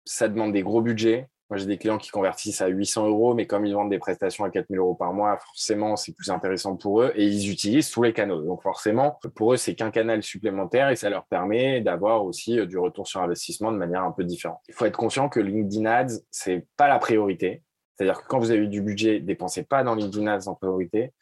ça 0.04 0.28
demande 0.28 0.52
des 0.52 0.62
gros 0.62 0.80
budgets. 0.80 1.28
Moi, 1.50 1.58
j'ai 1.58 1.66
des 1.66 1.78
clients 1.78 1.98
qui 1.98 2.10
convertissent 2.10 2.60
à 2.60 2.68
800 2.68 3.08
euros, 3.08 3.34
mais 3.34 3.48
comme 3.48 3.66
ils 3.66 3.74
vendent 3.74 3.90
des 3.90 3.98
prestations 3.98 4.44
à 4.44 4.50
4000 4.50 4.78
euros 4.78 4.94
par 4.94 5.12
mois, 5.12 5.36
forcément, 5.36 5.96
c'est 5.96 6.12
plus 6.12 6.30
intéressant 6.30 6.76
pour 6.76 7.02
eux 7.02 7.12
et 7.16 7.26
ils 7.26 7.50
utilisent 7.50 7.90
tous 7.90 8.04
les 8.04 8.12
canaux. 8.12 8.40
Donc, 8.42 8.62
forcément, 8.62 9.18
pour 9.34 9.54
eux, 9.54 9.56
c'est 9.56 9.74
qu'un 9.74 9.90
canal 9.90 10.22
supplémentaire 10.22 10.90
et 10.90 10.96
ça 10.96 11.10
leur 11.10 11.26
permet 11.26 11.80
d'avoir 11.80 12.24
aussi 12.24 12.60
euh, 12.60 12.66
du 12.66 12.78
retour 12.78 13.08
sur 13.08 13.20
investissement 13.20 13.72
de 13.72 13.78
manière 13.78 14.04
un 14.04 14.12
peu 14.12 14.22
différente. 14.22 14.60
Il 14.68 14.74
faut 14.74 14.84
être 14.84 14.96
conscient 14.96 15.28
que 15.28 15.40
LinkedIn 15.40 15.86
Ads, 15.86 16.20
c'est 16.30 16.68
pas 16.76 16.86
la 16.86 17.00
priorité. 17.00 17.64
C'est-à-dire 17.96 18.22
que 18.22 18.28
quand 18.28 18.38
vous 18.38 18.52
avez 18.52 18.68
du 18.68 18.80
budget, 18.80 19.18
dépensez 19.18 19.64
pas 19.64 19.82
dans 19.82 19.96
LinkedIn 19.96 20.28
Ads 20.28 20.46
en 20.46 20.54
priorité. 20.54 21.12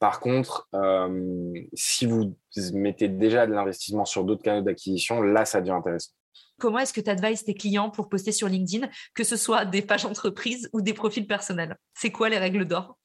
Par 0.00 0.18
contre, 0.18 0.68
euh, 0.74 1.52
si 1.74 2.06
vous 2.06 2.36
mettez 2.74 3.08
déjà 3.08 3.46
de 3.46 3.52
l'investissement 3.52 4.04
sur 4.04 4.24
d'autres 4.24 4.42
canaux 4.42 4.62
d'acquisition, 4.62 5.22
là, 5.22 5.44
ça 5.44 5.60
devient 5.60 5.70
intéressant. 5.70 6.10
Comment 6.58 6.78
est-ce 6.78 6.92
que 6.92 7.00
tu 7.00 7.10
advises 7.10 7.44
tes 7.44 7.54
clients 7.54 7.90
pour 7.90 8.08
poster 8.08 8.32
sur 8.32 8.48
LinkedIn, 8.48 8.88
que 9.14 9.24
ce 9.24 9.36
soit 9.36 9.64
des 9.64 9.82
pages 9.82 10.06
entreprises 10.06 10.70
ou 10.72 10.80
des 10.80 10.94
profils 10.94 11.26
personnels? 11.26 11.76
C'est 11.94 12.10
quoi 12.10 12.28
les 12.28 12.38
règles 12.38 12.64
d'or? 12.64 12.96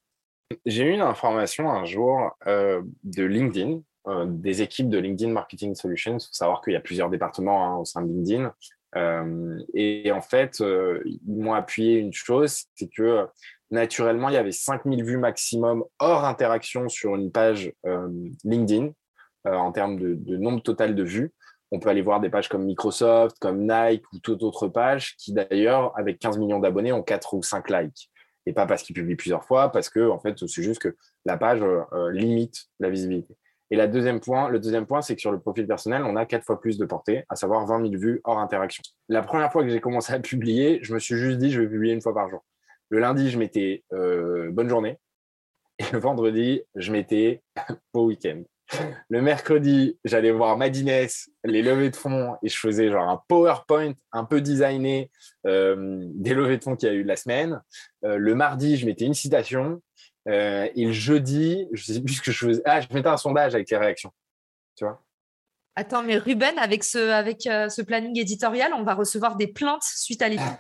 J'ai 0.66 0.84
eu 0.86 0.92
une 0.92 1.02
information 1.02 1.70
un 1.70 1.86
jour 1.86 2.32
euh, 2.48 2.82
de 3.04 3.24
LinkedIn, 3.24 3.82
euh, 4.08 4.26
des 4.28 4.62
équipes 4.62 4.90
de 4.90 4.98
LinkedIn 4.98 5.32
Marketing 5.32 5.76
Solutions. 5.76 6.18
Il 6.18 6.26
faut 6.26 6.34
savoir 6.34 6.62
qu'il 6.62 6.74
y 6.74 6.76
a 6.78 6.82
plusieurs 6.82 7.10
départements 7.10 7.66
hein, 7.66 7.78
au 7.78 7.86
sein 7.86 8.02
de 8.02 8.08
LinkedIn. 8.08 8.54
Euh, 8.96 9.60
et 9.74 10.12
en 10.12 10.22
fait, 10.22 10.60
ils 10.60 11.20
m'ont 11.26 11.54
appuyé 11.54 12.00
une 12.00 12.14
chose, 12.14 12.66
c'est 12.76 12.90
que 12.90 13.28
naturellement, 13.70 14.30
il 14.30 14.34
y 14.34 14.38
avait 14.38 14.52
5000 14.52 15.04
vues 15.04 15.18
maximum 15.18 15.84
hors 16.00 16.26
interaction 16.26 16.90
sur 16.90 17.16
une 17.16 17.32
page 17.32 17.72
LinkedIn 18.44 18.90
en 19.46 19.72
termes 19.72 19.98
de 19.98 20.38
nombre 20.38 20.62
total 20.62 20.94
de 20.94 21.04
vues 21.04 21.32
on 21.72 21.80
peut 21.80 21.90
aller 21.90 22.02
voir 22.02 22.20
des 22.20 22.30
pages 22.30 22.50
comme 22.50 22.66
Microsoft, 22.66 23.38
comme 23.40 23.66
Nike 23.66 24.04
ou 24.14 24.20
toute 24.20 24.44
autre 24.44 24.68
page 24.68 25.16
qui 25.18 25.34
d'ailleurs, 25.34 25.98
avec 25.98 26.20
15 26.20 26.38
millions 26.38 26.60
d'abonnés, 26.60 26.92
ont 26.92 27.04
4 27.04 27.34
ou 27.34 27.44
5 27.44 27.70
likes. 27.70 28.10
Et 28.46 28.54
pas 28.54 28.66
parce 28.66 28.84
qu'ils 28.84 28.96
publient 28.96 29.16
plusieurs 29.16 29.46
fois, 29.46 29.72
parce 29.72 29.90
que 29.90 30.10
en 30.10 30.20
fait, 30.20 30.38
c'est 30.38 30.64
juste 30.64 30.82
que 30.82 30.96
la 31.26 31.38
page 31.38 31.62
euh, 31.62 31.82
euh, 31.94 32.12
limite 32.12 32.66
la 32.80 32.90
visibilité. 32.90 33.36
Et 33.70 33.78
le 33.78 33.88
deuxième 33.88 34.20
point, 34.20 35.02
c'est 35.02 35.16
que 35.16 35.22
sur 35.22 35.32
le 35.32 35.40
profil 35.40 35.66
personnel, 35.66 36.04
on 36.04 36.18
a 36.18 36.26
quatre 36.26 36.44
fois 36.44 36.60
plus 36.60 36.78
de 36.78 36.86
portée, 36.86 37.24
à 37.30 37.38
savoir 37.38 37.66
20 37.66 37.90
000 37.90 38.02
vues 38.02 38.22
hors 38.26 38.38
interaction. 38.40 38.84
La 39.08 39.22
première 39.22 39.50
fois 39.52 39.64
que 39.64 39.70
j'ai 39.70 39.80
commencé 39.80 40.12
à 40.12 40.20
publier, 40.20 40.80
je 40.82 40.94
me 40.94 41.00
suis 41.00 41.16
juste 41.16 41.38
dit, 41.38 41.52
je 41.52 41.62
vais 41.62 41.68
publier 41.68 41.94
une 41.94 42.02
fois 42.02 42.14
par 42.14 42.30
jour. 42.30 42.44
Le 42.90 43.00
lundi, 43.00 43.30
je 43.30 43.40
mettais 43.40 43.86
euh, 43.94 44.52
bonne 44.52 44.68
journée. 44.68 44.98
Et 45.80 45.86
le 45.94 46.00
vendredi, 46.00 46.64
je 46.76 46.92
mettais 46.92 47.42
beau 47.94 48.08
week-end. 48.08 48.44
Le 49.10 49.22
mercredi, 49.22 49.98
j'allais 50.06 50.32
voir 50.32 50.58
Madines, 50.58 51.08
les 51.44 51.62
levées 51.62 51.90
de 51.90 51.96
fonds, 51.96 52.36
et 52.42 52.50
je 52.50 52.58
faisais 52.58 52.90
genre 52.90 53.08
un 53.08 53.22
PowerPoint 53.28 53.94
un 54.12 54.26
peu 54.26 54.42
designé 54.42 55.12
euh, 55.46 56.06
des 56.14 56.34
levées 56.34 56.58
de 56.58 56.64
fonds 56.64 56.76
qu'il 56.76 56.90
y 56.90 56.92
a 56.92 56.96
eu 56.96 57.04
la 57.04 57.16
semaine. 57.16 57.62
Euh, 58.06 58.18
le 58.18 58.36
mardi, 58.36 58.78
je 58.78 58.86
mettais 58.86 59.06
une 59.06 59.14
citation. 59.14 59.82
Euh, 60.28 60.70
et 60.76 60.86
le 60.86 60.92
jeudi, 60.92 61.68
je 61.74 61.94
sais 61.94 62.02
plus 62.02 62.16
ce 62.16 62.22
que 62.22 62.32
je 62.32 62.46
faisais. 62.46 62.62
Ah, 62.66 62.80
je 62.82 62.88
mettais 62.94 63.10
un 63.10 63.18
sondage 63.18 63.56
avec 63.56 63.70
les 63.70 63.78
réactions. 63.78 64.12
Tu 64.76 64.86
vois 64.86 65.02
Attends, 65.76 66.04
mais 66.04 66.18
Ruben, 66.18 66.58
avec 66.60 66.84
ce, 66.84 67.12
avec, 67.12 67.44
ce 67.44 67.82
planning 67.82 68.20
éditorial, 68.20 68.74
on 68.74 68.84
va 68.84 68.94
recevoir 68.94 69.38
des 69.38 69.48
plaintes 69.48 69.84
suite 69.84 70.22
à 70.22 70.28
l'épisode. 70.28 70.58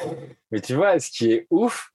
mais 0.50 0.60
tu 0.60 0.74
vois, 0.74 0.98
ce 0.98 1.10
qui 1.10 1.30
est 1.30 1.46
ouf, 1.50 1.90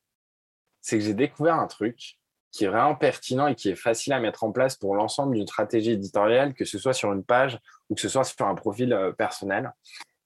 c'est 0.79 0.99
que 0.99 1.03
j'ai 1.03 1.15
découvert 1.15 1.55
un 1.55 1.65
truc 1.65 2.17
qui 2.51 2.65
est 2.65 2.67
vraiment 2.67 2.95
pertinent 2.95 3.47
et 3.47 3.55
qui 3.55 3.69
est 3.69 3.75
facile 3.75 4.13
à 4.13 4.19
mettre 4.19 4.43
en 4.43 4.51
place 4.51 4.75
pour 4.75 4.95
l'ensemble 4.95 5.35
d'une 5.35 5.47
stratégie 5.47 5.91
éditoriale, 5.91 6.53
que 6.53 6.65
ce 6.65 6.79
soit 6.79 6.93
sur 6.93 7.11
une 7.13 7.23
page 7.23 7.59
ou 7.89 7.95
que 7.95 8.01
ce 8.01 8.09
soit 8.09 8.23
sur 8.23 8.47
un 8.47 8.55
profil 8.55 8.93
euh, 8.93 9.11
personnel. 9.11 9.71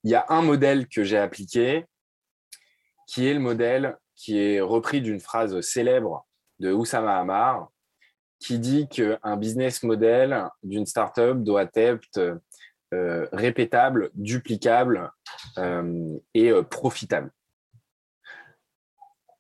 Il 0.04 0.12
y 0.12 0.16
a 0.16 0.26
un 0.30 0.42
modèle 0.42 0.88
que 0.88 1.04
j'ai 1.04 1.18
appliqué, 1.18 1.86
qui 3.08 3.28
est 3.28 3.34
le 3.34 3.40
modèle 3.40 3.98
qui 4.16 4.40
est 4.40 4.62
repris 4.62 5.02
d'une 5.02 5.20
phrase 5.20 5.60
célèbre 5.62 6.26
de 6.60 6.72
Oussama 6.72 7.20
Hamar, 7.20 7.70
qui 8.40 8.60
dit 8.60 8.88
qu'un 8.88 9.38
business 9.38 9.84
model 9.84 10.48
d'une 10.64 10.86
startup 10.86 11.44
doit 11.44 11.70
être 11.74 12.40
euh, 12.94 13.28
répétable, 13.32 14.10
duplicable 14.14 15.12
euh, 15.58 16.18
et 16.34 16.52
profitable. 16.70 17.32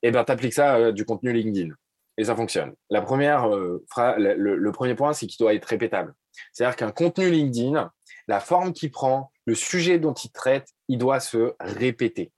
Et 0.03 0.07
eh 0.07 0.11
bien, 0.11 0.23
tu 0.23 0.31
appliques 0.31 0.53
ça 0.53 0.91
du 0.91 1.05
contenu 1.05 1.31
LinkedIn 1.31 1.75
et 2.21 2.23
ça 2.23 2.35
fonctionne. 2.35 2.75
La 2.91 3.01
première, 3.01 3.49
euh, 3.49 3.83
le, 3.97 4.71
premier 4.71 4.93
point, 4.93 5.11
c'est 5.11 5.25
qu'il 5.25 5.39
doit 5.39 5.55
être 5.55 5.65
répétable. 5.65 6.13
C'est-à-dire 6.53 6.75
qu'un 6.75 6.91
contenu 6.91 7.31
LinkedIn, 7.31 7.91
la 8.27 8.39
forme 8.39 8.73
qu'il 8.73 8.91
prend, 8.91 9.31
le 9.45 9.55
sujet 9.55 9.97
dont 9.97 10.13
il 10.13 10.29
traite, 10.29 10.67
il 10.87 10.99
doit 10.99 11.19
se 11.19 11.55
répéter. 11.59 12.31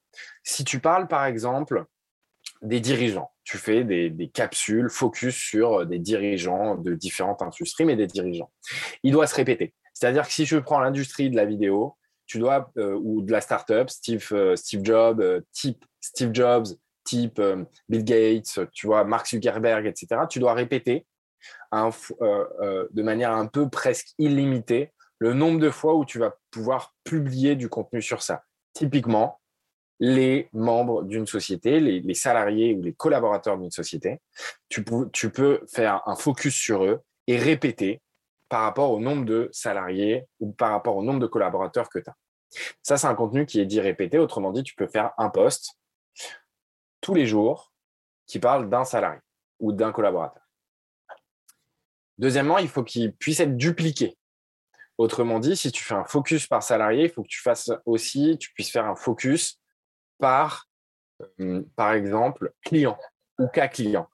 Si 0.43 0.63
tu 0.63 0.79
parles, 0.79 1.09
par 1.09 1.25
exemple, 1.25 1.83
des 2.61 2.79
dirigeants, 2.79 3.29
tu 3.43 3.57
fais 3.57 3.83
des, 3.83 4.31
capsules 4.33 4.89
focus 4.89 5.35
sur 5.35 5.85
des 5.85 5.99
dirigeants 5.99 6.75
de 6.75 6.93
différentes 6.95 7.41
industries, 7.41 7.83
mais 7.83 7.97
des 7.97 8.07
dirigeants. 8.07 8.53
Il 9.03 9.11
doit 9.11 9.27
se 9.27 9.35
répéter. 9.35 9.73
C'est-à-dire 9.93 10.25
que 10.25 10.31
si 10.31 10.45
je 10.45 10.57
prends 10.59 10.79
l'industrie 10.79 11.29
de 11.29 11.35
la 11.35 11.43
vidéo, 11.43 11.97
tu 12.25 12.39
dois, 12.39 12.71
euh, 12.77 12.97
ou 13.03 13.21
de 13.21 13.33
la 13.33 13.41
startup, 13.41 13.89
Steve, 13.89 14.25
euh, 14.31 14.55
Steve 14.55 14.79
Jobs, 14.81 15.43
type 15.51 15.83
Steve 15.99 16.29
Jobs, 16.33 16.67
type 17.03 17.39
euh, 17.39 17.63
Bill 17.89 18.03
Gates, 18.03 18.59
tu 18.71 18.87
vois, 18.87 19.03
Mark 19.03 19.27
Zuckerberg, 19.27 19.85
etc., 19.85 20.21
tu 20.29 20.39
dois 20.39 20.53
répéter 20.53 21.05
euh, 21.73 21.91
euh, 22.21 22.87
de 22.91 23.03
manière 23.03 23.31
un 23.31 23.47
peu 23.47 23.69
presque 23.69 24.09
illimitée 24.17 24.91
le 25.19 25.33
nombre 25.33 25.59
de 25.59 25.69
fois 25.69 25.95
où 25.95 26.05
tu 26.05 26.19
vas 26.19 26.35
pouvoir 26.51 26.93
publier 27.03 27.55
du 27.55 27.69
contenu 27.69 28.01
sur 28.01 28.21
ça. 28.21 28.43
Typiquement, 28.73 29.39
les 29.99 30.49
membres 30.53 31.03
d'une 31.03 31.27
société, 31.27 31.79
les, 31.79 32.13
salariés 32.13 32.75
ou 32.75 32.81
les 32.81 32.93
collaborateurs 32.93 33.57
d'une 33.57 33.71
société, 33.71 34.19
tu, 34.69 34.83
tu 35.13 35.29
peux 35.29 35.61
faire 35.67 36.01
un 36.05 36.15
focus 36.15 36.53
sur 36.53 36.83
eux 36.83 37.01
et 37.27 37.37
répéter 37.37 38.01
par 38.49 38.61
rapport 38.61 38.91
au 38.91 38.99
nombre 38.99 39.25
de 39.25 39.49
salariés 39.51 40.25
ou 40.39 40.51
par 40.51 40.71
rapport 40.71 40.97
au 40.97 41.03
nombre 41.03 41.19
de 41.19 41.27
collaborateurs 41.27 41.89
que 41.89 41.99
tu 41.99 42.09
as. 42.09 42.15
Ça, 42.81 42.97
c'est 42.97 43.07
un 43.07 43.15
contenu 43.15 43.45
qui 43.45 43.59
est 43.59 43.65
dit 43.65 43.79
répété. 43.79 44.19
Autrement 44.19 44.51
dit, 44.51 44.63
tu 44.63 44.75
peux 44.75 44.87
faire 44.87 45.11
un 45.17 45.29
post 45.29 45.79
tous 47.03 47.13
les 47.13 47.27
jours 47.27 47.71
qui 48.25 48.39
parle 48.39 48.69
d'un 48.69 48.85
salarié 48.85 49.19
ou 49.59 49.73
d'un 49.73 49.91
collaborateur. 49.91 50.41
Deuxièmement, 52.17 52.57
il 52.57 52.69
faut 52.69 52.83
qu'il 52.83 53.13
puisse 53.13 53.39
être 53.39 53.57
dupliqué. 53.57 54.17
Autrement 54.97 55.39
dit, 55.39 55.55
si 55.55 55.71
tu 55.71 55.83
fais 55.83 55.95
un 55.95 56.05
focus 56.05 56.47
par 56.47 56.63
salarié, 56.63 57.03
il 57.03 57.09
faut 57.09 57.23
que 57.23 57.27
tu 57.27 57.41
fasses 57.41 57.71
aussi, 57.85 58.37
tu 58.39 58.53
puisses 58.53 58.71
faire 58.71 58.85
un 58.85 58.95
focus 58.95 59.59
par, 60.17 60.67
euh, 61.41 61.63
par 61.75 61.93
exemple, 61.93 62.53
client 62.63 62.97
ou 63.39 63.47
cas 63.47 63.67
client. 63.67 64.07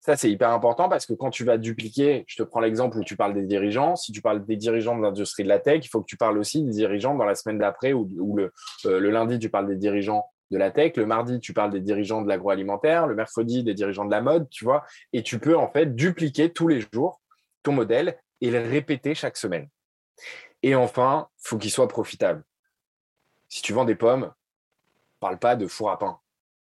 Ça, 0.00 0.16
c'est 0.16 0.30
hyper 0.30 0.50
important 0.50 0.88
parce 0.88 1.04
que 1.04 1.14
quand 1.14 1.30
tu 1.30 1.44
vas 1.44 1.58
dupliquer, 1.58 2.24
je 2.28 2.36
te 2.36 2.44
prends 2.44 2.60
l'exemple 2.60 2.96
où 2.96 3.02
tu 3.02 3.16
parles 3.16 3.34
des 3.34 3.42
dirigeants. 3.42 3.96
Si 3.96 4.12
tu 4.12 4.22
parles 4.22 4.46
des 4.46 4.56
dirigeants 4.56 4.96
de 4.96 5.02
l'industrie 5.02 5.42
de 5.42 5.48
la 5.48 5.58
tech, 5.58 5.84
il 5.84 5.88
faut 5.88 6.00
que 6.00 6.06
tu 6.06 6.16
parles 6.16 6.38
aussi 6.38 6.62
des 6.62 6.70
dirigeants 6.70 7.16
dans 7.16 7.24
la 7.24 7.34
semaine 7.34 7.58
d'après 7.58 7.92
ou, 7.92 8.38
euh, 8.38 8.50
le, 8.84 9.10
lundi, 9.10 9.40
tu 9.40 9.50
parles 9.50 9.66
des 9.66 9.76
dirigeants 9.76 10.24
de 10.50 10.58
la 10.58 10.70
tech. 10.70 10.96
Le 10.96 11.06
mardi, 11.06 11.40
tu 11.40 11.52
parles 11.52 11.70
des 11.70 11.80
dirigeants 11.80 12.22
de 12.22 12.28
l'agroalimentaire. 12.28 13.06
Le 13.06 13.14
mercredi, 13.14 13.62
des 13.64 13.74
dirigeants 13.74 14.04
de 14.04 14.10
la 14.10 14.20
mode, 14.20 14.48
tu 14.50 14.64
vois. 14.64 14.84
Et 15.12 15.22
tu 15.22 15.38
peux 15.38 15.56
en 15.56 15.70
fait 15.70 15.94
dupliquer 15.94 16.52
tous 16.52 16.68
les 16.68 16.80
jours 16.92 17.20
ton 17.62 17.72
modèle 17.72 18.18
et 18.40 18.50
le 18.50 18.60
répéter 18.60 19.14
chaque 19.14 19.36
semaine. 19.36 19.68
Et 20.62 20.74
enfin, 20.74 21.28
faut 21.38 21.58
qu'il 21.58 21.70
soit 21.70 21.88
profitable. 21.88 22.44
Si 23.48 23.62
tu 23.62 23.72
vends 23.72 23.84
des 23.84 23.94
pommes, 23.94 24.32
parle 25.20 25.38
pas 25.38 25.56
de 25.56 25.66
four 25.66 25.90
à 25.90 25.98
pain. 25.98 26.18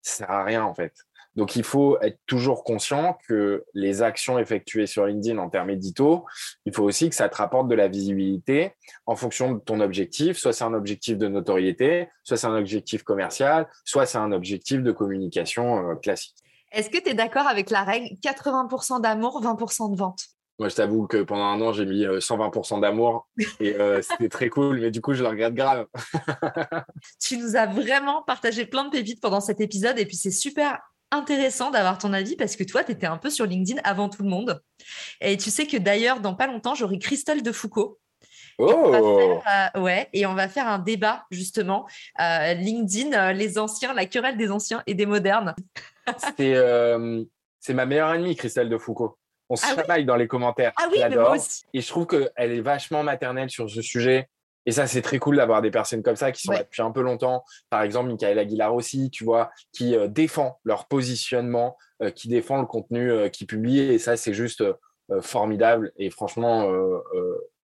Ça 0.03 0.27
sert 0.27 0.31
à 0.31 0.45
rien 0.45 0.64
en 0.64 0.75
fait. 0.75 0.95
Donc, 1.37 1.57
il 1.57 1.62
faut 1.62 1.99
être 2.01 2.19
toujours 2.27 2.64
conscient 2.64 3.19
que 3.29 3.64
les 3.75 4.03
actions 4.03 4.38
effectuées 4.38 4.87
sur 4.87 5.07
LinkedIn 5.07 5.38
en 5.38 5.49
termes 5.49 5.71
édito, 5.71 6.25
il 6.66 6.75
faut 6.75 6.85
aussi 6.85 7.09
que 7.09 7.14
ça 7.14 7.29
te 7.29 7.37
rapporte 7.37 7.69
de 7.69 7.75
la 7.75 7.88
visibilité 7.88 8.73
en 9.07 9.16
fonction 9.16 9.53
de 9.53 9.61
ton 9.61 9.81
objectif. 9.81 10.37
Soit 10.37 10.53
c'est 10.53 10.64
un 10.64 10.75
objectif 10.75 11.19
de 11.19 11.29
notoriété, 11.29 12.09
soit 12.25 12.37
c'est 12.37 12.47
un 12.47 12.57
objectif 12.57 13.03
commercial, 13.03 13.69
soit 13.85 14.07
c'est 14.07 14.19
un 14.19 14.33
objectif 14.33 14.83
de 14.83 14.93
communication 14.93 15.90
euh, 15.90 15.95
classique. 15.95 16.37
Est-ce 16.73 16.90
que 16.90 16.99
tu 16.99 17.11
es 17.11 17.14
d'accord 17.14 17.47
avec 17.47 17.71
la 17.71 17.83
règle 17.83 18.09
80% 18.23 19.01
d'amour, 19.01 19.43
20% 19.43 19.93
de 19.93 19.97
vente 19.97 20.21
moi, 20.59 20.69
je 20.69 20.75
t'avoue 20.75 21.07
que 21.07 21.23
pendant 21.23 21.45
un 21.45 21.61
an, 21.62 21.73
j'ai 21.73 21.87
mis 21.87 22.05
120% 22.05 22.77
euh, 22.77 22.81
d'amour 22.81 23.27
et 23.61 23.77
euh, 23.77 24.03
c'était 24.03 24.29
très 24.29 24.51
cool, 24.51 24.79
mais 24.79 24.90
du 24.90 25.01
coup, 25.01 25.14
je 25.14 25.23
le 25.23 25.31
regrette 25.31 25.55
grave. 25.55 25.87
tu 27.19 27.38
nous 27.38 27.57
as 27.57 27.64
vraiment 27.64 28.23
partagé 28.25 28.66
plein 28.66 28.85
de 28.85 28.90
pépites 28.90 29.23
pendant 29.23 29.40
cet 29.40 29.62
épisode 29.62 29.99
et 29.99 30.05
puis 30.05 30.16
c'est 30.16 30.31
super 30.31 30.79
intéressant 31.11 31.70
d'avoir 31.70 31.99
ton 31.99 32.12
avis 32.12 32.37
parce 32.37 32.57
que 32.57 32.64
toi, 32.64 32.85
tu 32.85 32.92
étais 32.92 33.07
un 33.07 33.18
peu 33.18 33.31
sur 33.31 33.46
LinkedIn 33.46 33.81
avant 33.85 34.09
tout 34.09 34.23
le 34.23 34.29
monde. 34.29 34.62
Et 35.20 35.37
tu 35.37 35.51
sais 35.51 35.66
que 35.66 35.77
d'ailleurs, 35.77 36.20
dans 36.20 36.35
pas 36.35 36.46
longtemps, 36.46 36.75
j'aurai 36.75 36.99
Christelle 36.99 37.42
de 37.42 37.53
Foucault. 37.53 37.99
Oh. 38.59 38.94
Euh, 38.94 39.81
ouais, 39.81 40.09
et 40.12 40.27
on 40.27 40.35
va 40.35 40.49
faire 40.49 40.66
un 40.66 40.79
débat 40.79 41.25
justement. 41.31 41.87
Euh, 42.20 42.55
LinkedIn, 42.55 43.12
euh, 43.12 43.33
les 43.33 43.59
anciens, 43.59 43.94
la 43.94 44.07
querelle 44.07 44.37
des 44.37 44.51
anciens 44.51 44.83
et 44.87 44.94
des 44.94 45.07
modernes. 45.07 45.55
c'est 46.38 47.75
ma 47.75 47.87
meilleure 47.87 48.09
amie, 48.09 48.37
Christelle 48.37 48.68
de 48.68 48.79
Foucault. 48.79 49.16
On 49.49 49.57
se 49.57 49.66
ah 49.66 50.03
dans 50.03 50.16
les 50.16 50.29
commentaires. 50.29 50.73
Ah 50.77 50.87
oui, 50.92 50.99
mais 51.01 51.16
moi 51.16 51.33
aussi. 51.33 51.64
Et 51.75 51.81
je 51.81 51.88
trouve 51.88 52.07
qu'elle 52.07 52.53
est 52.53 52.61
vachement 52.61 53.03
maternelle 53.03 53.51
sur 53.51 53.68
ce 53.68 53.83
sujet. 53.83 54.29
Et 54.70 54.72
ça, 54.72 54.87
c'est 54.87 55.02
très 55.02 55.18
cool 55.18 55.35
d'avoir 55.35 55.62
des 55.62 55.72
personnes 55.72 56.00
comme 56.00 56.14
ça 56.14 56.30
qui 56.30 56.42
sont 56.42 56.52
là 56.52 56.62
depuis 56.62 56.80
un 56.80 56.92
peu 56.92 57.00
longtemps. 57.02 57.42
Par 57.70 57.83
exemple, 57.83 58.09
Michael 58.09 58.38
Aguilar 58.38 58.72
aussi, 58.72 59.11
tu 59.11 59.24
vois, 59.24 59.50
qui 59.72 59.96
euh, 59.96 60.06
défend 60.06 60.61
leur 60.62 60.87
positionnement, 60.87 61.76
euh, 62.04 62.12
qui 62.12 62.28
défend 62.28 62.61
le 62.61 62.66
contenu 62.66 63.11
euh, 63.11 63.28
qu'ils 63.28 63.48
publient. 63.48 63.80
Et 63.80 63.98
ça, 63.98 64.16
c'est 64.16 64.33
juste 64.33 64.62
formidable. 65.22 65.90
Et 65.96 66.09
franchement, 66.09 66.70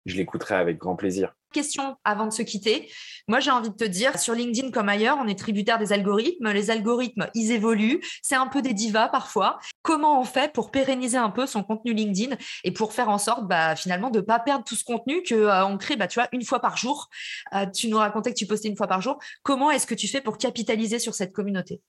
je 0.06 0.16
l'écouterai 0.18 0.56
avec 0.56 0.78
grand 0.78 0.96
plaisir. 0.96 1.36
Question 1.52 1.96
avant 2.04 2.26
de 2.26 2.34
se 2.34 2.42
quitter. 2.42 2.92
Moi, 3.28 3.40
j'ai 3.40 3.50
envie 3.50 3.70
de 3.70 3.76
te 3.76 3.86
dire, 3.86 4.20
sur 4.20 4.34
LinkedIn 4.34 4.72
comme 4.72 4.90
ailleurs, 4.90 5.18
on 5.22 5.28
est 5.28 5.40
tributaire 5.40 5.80
des 5.80 5.94
algorithmes. 5.94 6.52
Les 6.52 6.70
algorithmes, 6.70 7.28
ils 7.34 7.52
évoluent. 7.52 8.02
C'est 8.22 8.36
un 8.36 8.48
peu 8.48 8.62
des 8.62 8.74
divas 8.74 9.08
parfois. 9.08 9.58
Comment 9.82 10.20
on 10.20 10.26
fait 10.26 10.52
pour 10.52 10.70
pérenniser 10.70 11.18
un 11.18 11.30
peu 11.30 11.46
son 11.46 11.64
contenu 11.64 11.94
LinkedIn 11.94 12.36
et 12.66 12.72
pour 12.72 12.94
faire 12.94 13.10
en 13.10 13.18
sorte, 13.18 13.48
bah, 13.48 13.76
finalement, 13.76 14.10
de 14.10 14.20
ne 14.20 14.26
pas 14.26 14.40
perdre 14.40 14.66
tout 14.66 14.76
ce 14.76 14.84
contenu 14.84 15.24
qu'on 15.24 15.36
euh, 15.36 15.78
crée, 15.78 15.96
bah, 15.96 16.08
tu 16.08 16.20
vois, 16.20 16.28
une 16.34 16.44
fois 16.44 16.60
par 16.60 16.78
jour? 16.78 17.10
Euh, 17.54 17.66
tu 17.68 17.88
nous 17.88 17.98
racontais 17.98 18.32
que 18.32 18.38
tu 18.38 18.46
postais 18.46 18.68
une 18.68 18.78
fois 18.78 18.88
par 18.88 19.02
jour. 19.02 19.18
Comment 19.42 19.72
est-ce 19.72 19.88
que 19.88 19.96
tu 19.96 20.08
fais 20.08 20.22
pour 20.22 20.38
capitaliser 20.38 21.00
sur 21.00 21.16
cette 21.16 21.32
communauté? 21.32 21.82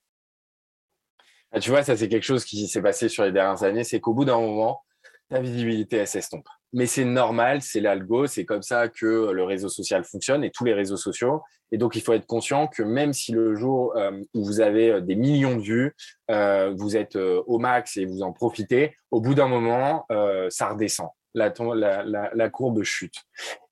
Ah, 1.51 1.61
Tu 1.61 1.71
vois, 1.71 1.83
ça, 1.83 1.97
c'est 1.97 2.09
quelque 2.09 2.25
chose 2.25 2.45
qui 2.45 2.69
s'est 2.69 2.83
passé 2.83 3.09
sur 3.09 3.25
les 3.25 3.33
dernières 3.33 3.65
années. 3.65 3.85
C'est 3.85 4.01
qu'au 4.01 4.15
bout 4.15 4.25
d'un 4.25 4.39
moment, 4.39 4.85
ta 5.29 5.41
visibilité, 5.41 5.97
elle 5.97 6.07
s'estompe 6.07 6.47
mais 6.73 6.87
c'est 6.87 7.05
normal, 7.05 7.63
c'est 7.63 7.81
l'algo, 7.81 8.27
c'est 8.27 8.45
comme 8.45 8.63
ça 8.63 8.89
que 8.89 9.31
le 9.31 9.45
réseau 9.45 9.69
social 9.69 10.05
fonctionne 10.05 10.45
et 10.45 10.51
tous 10.51 10.65
les 10.65 10.75
réseaux 10.75 10.97
sociaux. 10.97 11.43
Et 11.73 11.79
donc, 11.79 11.97
il 11.97 12.03
faut 12.03 12.13
être 12.13 12.27
conscient 12.27 12.69
que 12.69 12.83
même 12.83 13.13
si 13.13 13.33
le 13.33 13.55
jour 13.57 13.97
euh, 13.97 14.13
où 14.35 14.45
vous 14.45 14.61
avez 14.61 14.91
euh, 14.91 15.01
des 15.01 15.17
millions 15.17 15.57
de 15.57 15.63
vues, 15.63 15.97
euh, 16.31 16.73
vous 16.77 16.97
êtes 16.97 17.17
au 17.17 17.59
max 17.59 17.97
et 17.97 18.05
vous 18.05 18.23
en 18.23 18.33
profitez, 18.33 18.95
au 19.11 19.21
bout 19.21 19.35
d'un 19.35 19.49
moment, 19.49 20.07
ça 20.49 20.69
redescend. 20.71 21.09
La, 21.35 22.51
courbe 22.51 22.83
chute. 22.83 23.17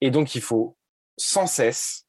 Et 0.01 0.11
donc, 0.11 0.35
il 0.35 0.43
faut 0.43 0.77
sans 1.17 1.47
cesse 1.47 2.07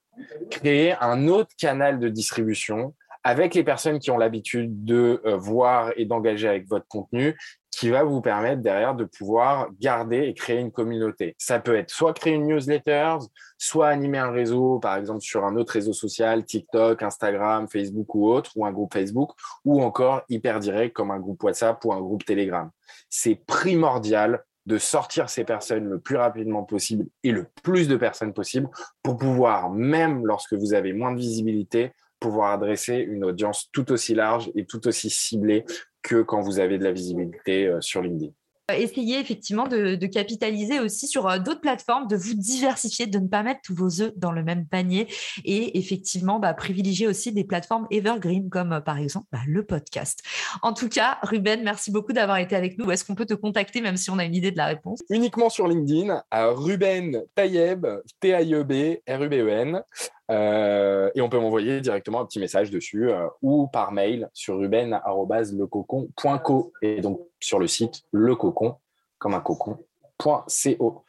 créer 0.49 0.93
un 0.99 1.27
autre 1.27 1.51
canal 1.57 1.99
de 1.99 2.09
distribution 2.09 2.93
avec 3.23 3.55
les 3.55 3.63
personnes 3.63 3.99
qui 3.99 4.11
ont 4.11 4.17
l'habitude 4.17 4.83
de 4.85 5.21
voir 5.37 5.91
et 5.95 6.05
d'engager 6.05 6.47
avec 6.47 6.67
votre 6.67 6.87
contenu 6.87 7.37
qui 7.75 7.89
va 7.89 8.03
vous 8.03 8.21
permettre 8.21 8.61
derrière 8.61 8.95
de 8.95 9.03
pouvoir 9.03 9.67
garder 9.81 10.27
et 10.27 10.33
créer 10.33 10.59
une 10.59 10.71
communauté. 10.71 11.35
Ça 11.37 11.59
peut 11.59 11.75
être 11.75 11.89
soit 11.89 12.13
créer 12.13 12.35
une 12.35 12.47
newsletter, 12.47 13.17
soit 13.57 13.89
animer 13.89 14.17
un 14.17 14.31
réseau, 14.31 14.79
par 14.79 14.95
exemple 14.95 15.19
sur 15.19 15.43
un 15.43 15.57
autre 15.57 15.73
réseau 15.73 15.91
social, 15.91 16.45
TikTok, 16.45 17.03
Instagram, 17.03 17.67
Facebook 17.67 18.15
ou 18.15 18.29
autre, 18.29 18.51
ou 18.55 18.65
un 18.65 18.71
groupe 18.71 18.93
Facebook, 18.93 19.31
ou 19.65 19.83
encore 19.83 20.21
hyper 20.29 20.61
direct 20.61 20.95
comme 20.95 21.11
un 21.11 21.19
groupe 21.19 21.43
WhatsApp 21.43 21.83
ou 21.83 21.91
un 21.91 21.99
groupe 21.99 22.23
Telegram. 22.23 22.71
C'est 23.09 23.35
primordial 23.45 24.45
de 24.65 24.77
sortir 24.77 25.29
ces 25.29 25.43
personnes 25.43 25.89
le 25.89 25.99
plus 25.99 26.15
rapidement 26.15 26.63
possible 26.63 27.05
et 27.23 27.31
le 27.31 27.45
plus 27.61 27.89
de 27.89 27.97
personnes 27.97 28.33
possible 28.33 28.69
pour 29.03 29.17
pouvoir, 29.17 29.69
même 29.69 30.25
lorsque 30.25 30.53
vous 30.53 30.73
avez 30.73 30.93
moins 30.93 31.11
de 31.11 31.19
visibilité, 31.19 31.91
pouvoir 32.21 32.53
adresser 32.53 32.95
une 32.95 33.25
audience 33.25 33.69
tout 33.71 33.91
aussi 33.91 34.15
large 34.15 34.49
et 34.55 34.65
tout 34.65 34.87
aussi 34.87 35.09
ciblée 35.09 35.65
que 36.05 36.21
quand 36.21 36.39
vous 36.41 36.59
avez 36.59 36.77
de 36.77 36.83
la 36.83 36.91
visibilité 36.91 37.65
euh, 37.65 37.81
sur 37.81 38.01
LinkedIn. 38.01 38.31
Euh, 38.71 38.75
essayez 38.75 39.19
effectivement 39.19 39.67
de, 39.67 39.95
capitaliser 40.05 40.79
aussi 40.79 41.07
sur 41.07 41.27
euh, 41.27 41.39
d'autres 41.39 41.61
plateformes, 41.61 42.07
de 42.07 42.15
vous 42.15 42.35
diversifier, 42.35 43.07
de 43.07 43.17
ne 43.17 43.27
pas 43.27 43.43
mettre 43.43 43.61
tous 43.63 43.75
vos 43.75 44.01
œufs 44.01 44.13
dans 44.15 44.31
le 44.31 44.43
même 44.43 44.67
panier 44.67 45.07
et 45.43 45.77
effectivement 45.77 46.39
bah, 46.39 46.53
privilégier 46.53 47.07
aussi 47.07 47.31
des 47.31 47.43
plateformes 47.43 47.87
evergreen 47.91 48.49
comme 48.49 48.81
par 48.85 48.97
exemple 48.97 49.25
bah, 49.31 49.39
le 49.47 49.63
podcast. 49.63 50.21
En 50.61 50.73
tout 50.73 50.89
cas, 50.89 51.17
Ruben, 51.23 51.63
merci 51.63 51.91
beaucoup 51.91 52.13
d'avoir 52.13 52.37
été 52.37 52.55
avec 52.55 52.77
nous. 52.77 52.85
Où 52.85 52.91
est-ce 52.91 53.03
qu'on 53.03 53.15
peut 53.15 53.25
te 53.25 53.33
contacter 53.33 53.81
même 53.81 53.97
si 53.97 54.11
on 54.11 54.19
a 54.19 54.25
une 54.25 54.35
idée 54.35 54.51
de 54.51 54.57
la 54.57 54.67
réponse? 54.67 54.99
Uniquement 55.09 55.49
sur 55.49 55.67
LinkedIn 55.67 56.23
à 56.29 56.47
Ruben 56.47 57.23
Tayeb, 57.33 57.87
T-A-I-E-B, 58.19 59.01
R-U-B-E-N. 59.07 59.81
Euh, 60.31 61.11
et 61.13 61.21
on 61.21 61.29
peut 61.29 61.39
m'envoyer 61.39 61.81
directement 61.81 62.21
un 62.21 62.25
petit 62.25 62.39
message 62.39 62.71
dessus 62.71 63.09
euh, 63.09 63.27
ou 63.41 63.67
par 63.67 63.91
mail 63.91 64.29
sur 64.33 64.57
ruben.lecocon.co 64.57 66.73
et 66.81 67.01
donc 67.01 67.21
sur 67.39 67.59
le 67.59 67.67
site 67.67 68.01
lecocon, 68.11 68.77
comme 69.19 69.35
un 69.35 69.41
cocon.co. 69.41 71.03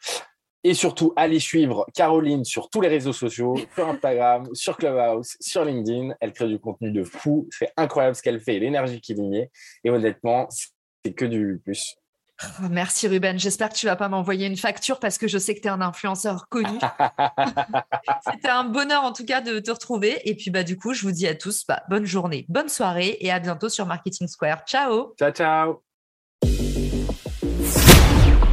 Et 0.63 0.73
surtout, 0.73 1.13
allez 1.15 1.39
suivre 1.39 1.85
Caroline 1.93 2.43
sur 2.43 2.69
tous 2.69 2.81
les 2.81 2.89
réseaux 2.89 3.13
sociaux, 3.13 3.55
sur 3.75 3.87
Instagram, 3.87 4.49
sur 4.53 4.77
Clubhouse, 4.77 5.37
sur 5.39 5.63
LinkedIn. 5.63 6.15
Elle 6.19 6.33
crée 6.33 6.47
du 6.47 6.59
contenu 6.59 6.91
de 6.91 7.03
fou. 7.03 7.47
C'est 7.51 7.71
incroyable 7.77 8.15
ce 8.15 8.21
qu'elle 8.21 8.41
fait 8.41 8.59
l'énergie 8.59 8.99
qu'il 8.99 9.19
y 9.19 9.37
est. 9.37 9.51
Et 9.83 9.89
honnêtement, 9.89 10.47
c'est 10.49 11.13
que 11.13 11.25
du 11.25 11.61
plus. 11.63 11.95
Oh, 12.43 12.67
merci 12.69 13.07
Ruben. 13.07 13.39
J'espère 13.39 13.69
que 13.69 13.75
tu 13.75 13.87
vas 13.87 13.95
pas 13.95 14.09
m'envoyer 14.09 14.45
une 14.45 14.57
facture 14.57 14.99
parce 14.99 15.17
que 15.17 15.27
je 15.27 15.37
sais 15.37 15.55
que 15.55 15.61
tu 15.61 15.67
es 15.67 15.71
un 15.71 15.81
influenceur 15.81 16.47
connu. 16.49 16.77
C'était 18.31 18.49
un 18.49 18.63
bonheur 18.63 19.03
en 19.03 19.11
tout 19.11 19.25
cas 19.25 19.41
de 19.41 19.59
te 19.59 19.71
retrouver. 19.71 20.19
Et 20.25 20.35
puis 20.35 20.51
bah 20.51 20.63
du 20.63 20.77
coup, 20.77 20.93
je 20.93 21.01
vous 21.01 21.11
dis 21.11 21.27
à 21.27 21.33
tous 21.33 21.65
bah, 21.67 21.81
bonne 21.89 22.05
journée, 22.05 22.45
bonne 22.49 22.69
soirée 22.69 23.17
et 23.21 23.31
à 23.31 23.39
bientôt 23.39 23.69
sur 23.69 23.85
Marketing 23.87 24.27
Square. 24.27 24.65
Ciao. 24.67 25.13
Ciao 25.17 25.31
ciao. 25.31 25.81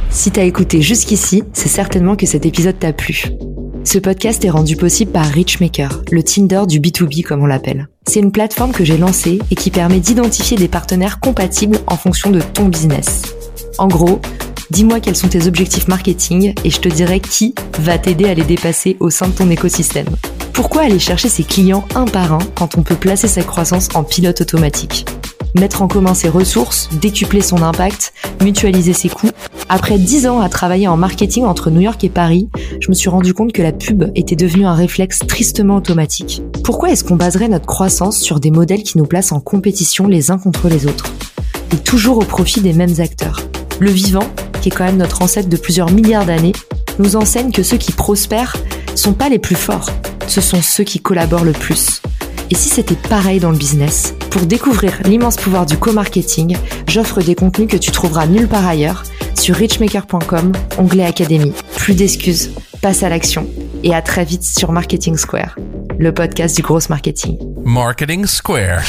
Si 0.09 0.31
tu 0.31 0.39
as 0.39 0.43
écouté 0.43 0.81
jusqu'ici, 0.81 1.43
c'est 1.53 1.69
certainement 1.69 2.15
que 2.15 2.25
cet 2.25 2.45
épisode 2.45 2.79
t'a 2.79 2.93
plu. 2.93 3.25
Ce 3.83 3.99
podcast 3.99 4.43
est 4.43 4.49
rendu 4.49 4.77
possible 4.77 5.11
par 5.11 5.25
Richmaker, 5.25 6.01
le 6.09 6.23
Tinder 6.23 6.63
du 6.67 6.79
B2B 6.79 7.21
comme 7.21 7.43
on 7.43 7.45
l'appelle. 7.45 7.87
C'est 8.07 8.19
une 8.19 8.31
plateforme 8.31 8.71
que 8.71 8.83
j'ai 8.83 8.97
lancée 8.97 9.37
et 9.51 9.55
qui 9.55 9.69
permet 9.69 9.99
d'identifier 9.99 10.57
des 10.57 10.67
partenaires 10.67 11.19
compatibles 11.19 11.77
en 11.85 11.95
fonction 11.95 12.31
de 12.31 12.41
ton 12.41 12.65
business. 12.65 13.21
En 13.77 13.87
gros, 13.87 14.21
dis-moi 14.69 15.01
quels 15.01 15.17
sont 15.17 15.27
tes 15.27 15.47
objectifs 15.47 15.87
marketing 15.89 16.53
et 16.63 16.69
je 16.69 16.79
te 16.79 16.87
dirai 16.87 17.19
qui 17.19 17.53
va 17.79 17.97
t'aider 17.97 18.25
à 18.25 18.33
les 18.33 18.43
dépasser 18.43 18.95
au 19.01 19.09
sein 19.09 19.27
de 19.27 19.33
ton 19.33 19.49
écosystème. 19.49 20.07
Pourquoi 20.53 20.83
aller 20.83 20.99
chercher 20.99 21.27
ses 21.27 21.43
clients 21.43 21.85
un 21.93 22.05
par 22.05 22.31
un 22.31 22.39
quand 22.55 22.77
on 22.77 22.83
peut 22.83 22.95
placer 22.95 23.27
sa 23.27 23.43
croissance 23.43 23.89
en 23.93 24.03
pilote 24.03 24.39
automatique? 24.39 25.05
Mettre 25.59 25.81
en 25.81 25.89
commun 25.89 26.13
ses 26.13 26.29
ressources, 26.29 26.89
décupler 27.01 27.41
son 27.41 27.61
impact, 27.61 28.13
mutualiser 28.41 28.93
ses 28.93 29.09
coûts. 29.09 29.31
Après 29.67 29.97
10 29.97 30.27
ans 30.27 30.39
à 30.39 30.47
travailler 30.47 30.87
en 30.87 30.95
marketing 30.95 31.43
entre 31.43 31.69
New 31.69 31.81
York 31.81 32.01
et 32.05 32.09
Paris, 32.09 32.49
je 32.79 32.89
me 32.89 32.93
suis 32.93 33.09
rendu 33.09 33.33
compte 33.33 33.51
que 33.51 33.61
la 33.61 33.73
pub 33.73 34.09
était 34.15 34.35
devenue 34.37 34.65
un 34.65 34.73
réflexe 34.73 35.19
tristement 35.27 35.77
automatique. 35.77 36.41
Pourquoi 36.63 36.91
est-ce 36.91 37.03
qu'on 37.03 37.15
baserait 37.15 37.49
notre 37.49 37.65
croissance 37.65 38.19
sur 38.19 38.39
des 38.39 38.51
modèles 38.51 38.83
qui 38.83 38.97
nous 38.97 39.05
placent 39.05 39.33
en 39.33 39.41
compétition 39.41 40.07
les 40.07 40.31
uns 40.31 40.37
contre 40.37 40.69
les 40.69 40.87
autres? 40.87 41.11
Et 41.73 41.77
toujours 41.77 42.17
au 42.17 42.25
profit 42.25 42.61
des 42.61 42.73
mêmes 42.73 42.95
acteurs 42.99 43.41
le 43.79 43.91
vivant, 43.91 44.27
qui 44.61 44.69
est 44.69 44.71
quand 44.71 44.85
même 44.85 44.97
notre 44.97 45.21
ancêtre 45.21 45.49
de 45.49 45.57
plusieurs 45.57 45.91
milliards 45.91 46.25
d'années, 46.25 46.53
nous 46.99 47.15
enseigne 47.15 47.51
que 47.51 47.63
ceux 47.63 47.77
qui 47.77 47.91
prospèrent 47.91 48.55
sont 48.95 49.13
pas 49.13 49.29
les 49.29 49.39
plus 49.39 49.55
forts, 49.55 49.89
ce 50.27 50.41
sont 50.41 50.61
ceux 50.61 50.83
qui 50.83 50.99
collaborent 50.99 51.43
le 51.43 51.51
plus. 51.51 52.01
Et 52.51 52.55
si 52.55 52.69
c'était 52.69 52.95
pareil 52.95 53.39
dans 53.39 53.49
le 53.49 53.57
business 53.57 54.13
Pour 54.29 54.43
découvrir 54.43 54.93
l'immense 55.05 55.35
pouvoir 55.35 55.65
du 55.65 55.77
co-marketing, 55.77 56.55
j'offre 56.87 57.21
des 57.21 57.33
contenus 57.35 57.67
que 57.67 57.77
tu 57.77 57.91
trouveras 57.91 58.27
nulle 58.27 58.47
part 58.47 58.67
ailleurs 58.67 59.03
sur 59.33 59.55
richmaker.com, 59.55 60.51
onglet 60.77 61.05
Académie. 61.05 61.53
Plus 61.75 61.95
d'excuses, 61.95 62.51
passe 62.81 63.03
à 63.03 63.09
l'action 63.09 63.47
et 63.83 63.93
à 63.93 64.01
très 64.01 64.25
vite 64.25 64.43
sur 64.43 64.71
Marketing 64.71 65.17
Square, 65.17 65.55
le 65.97 66.13
podcast 66.13 66.55
du 66.55 66.61
gros 66.61 66.79
marketing. 66.89 67.37
Marketing 67.63 68.25
Square. 68.25 68.83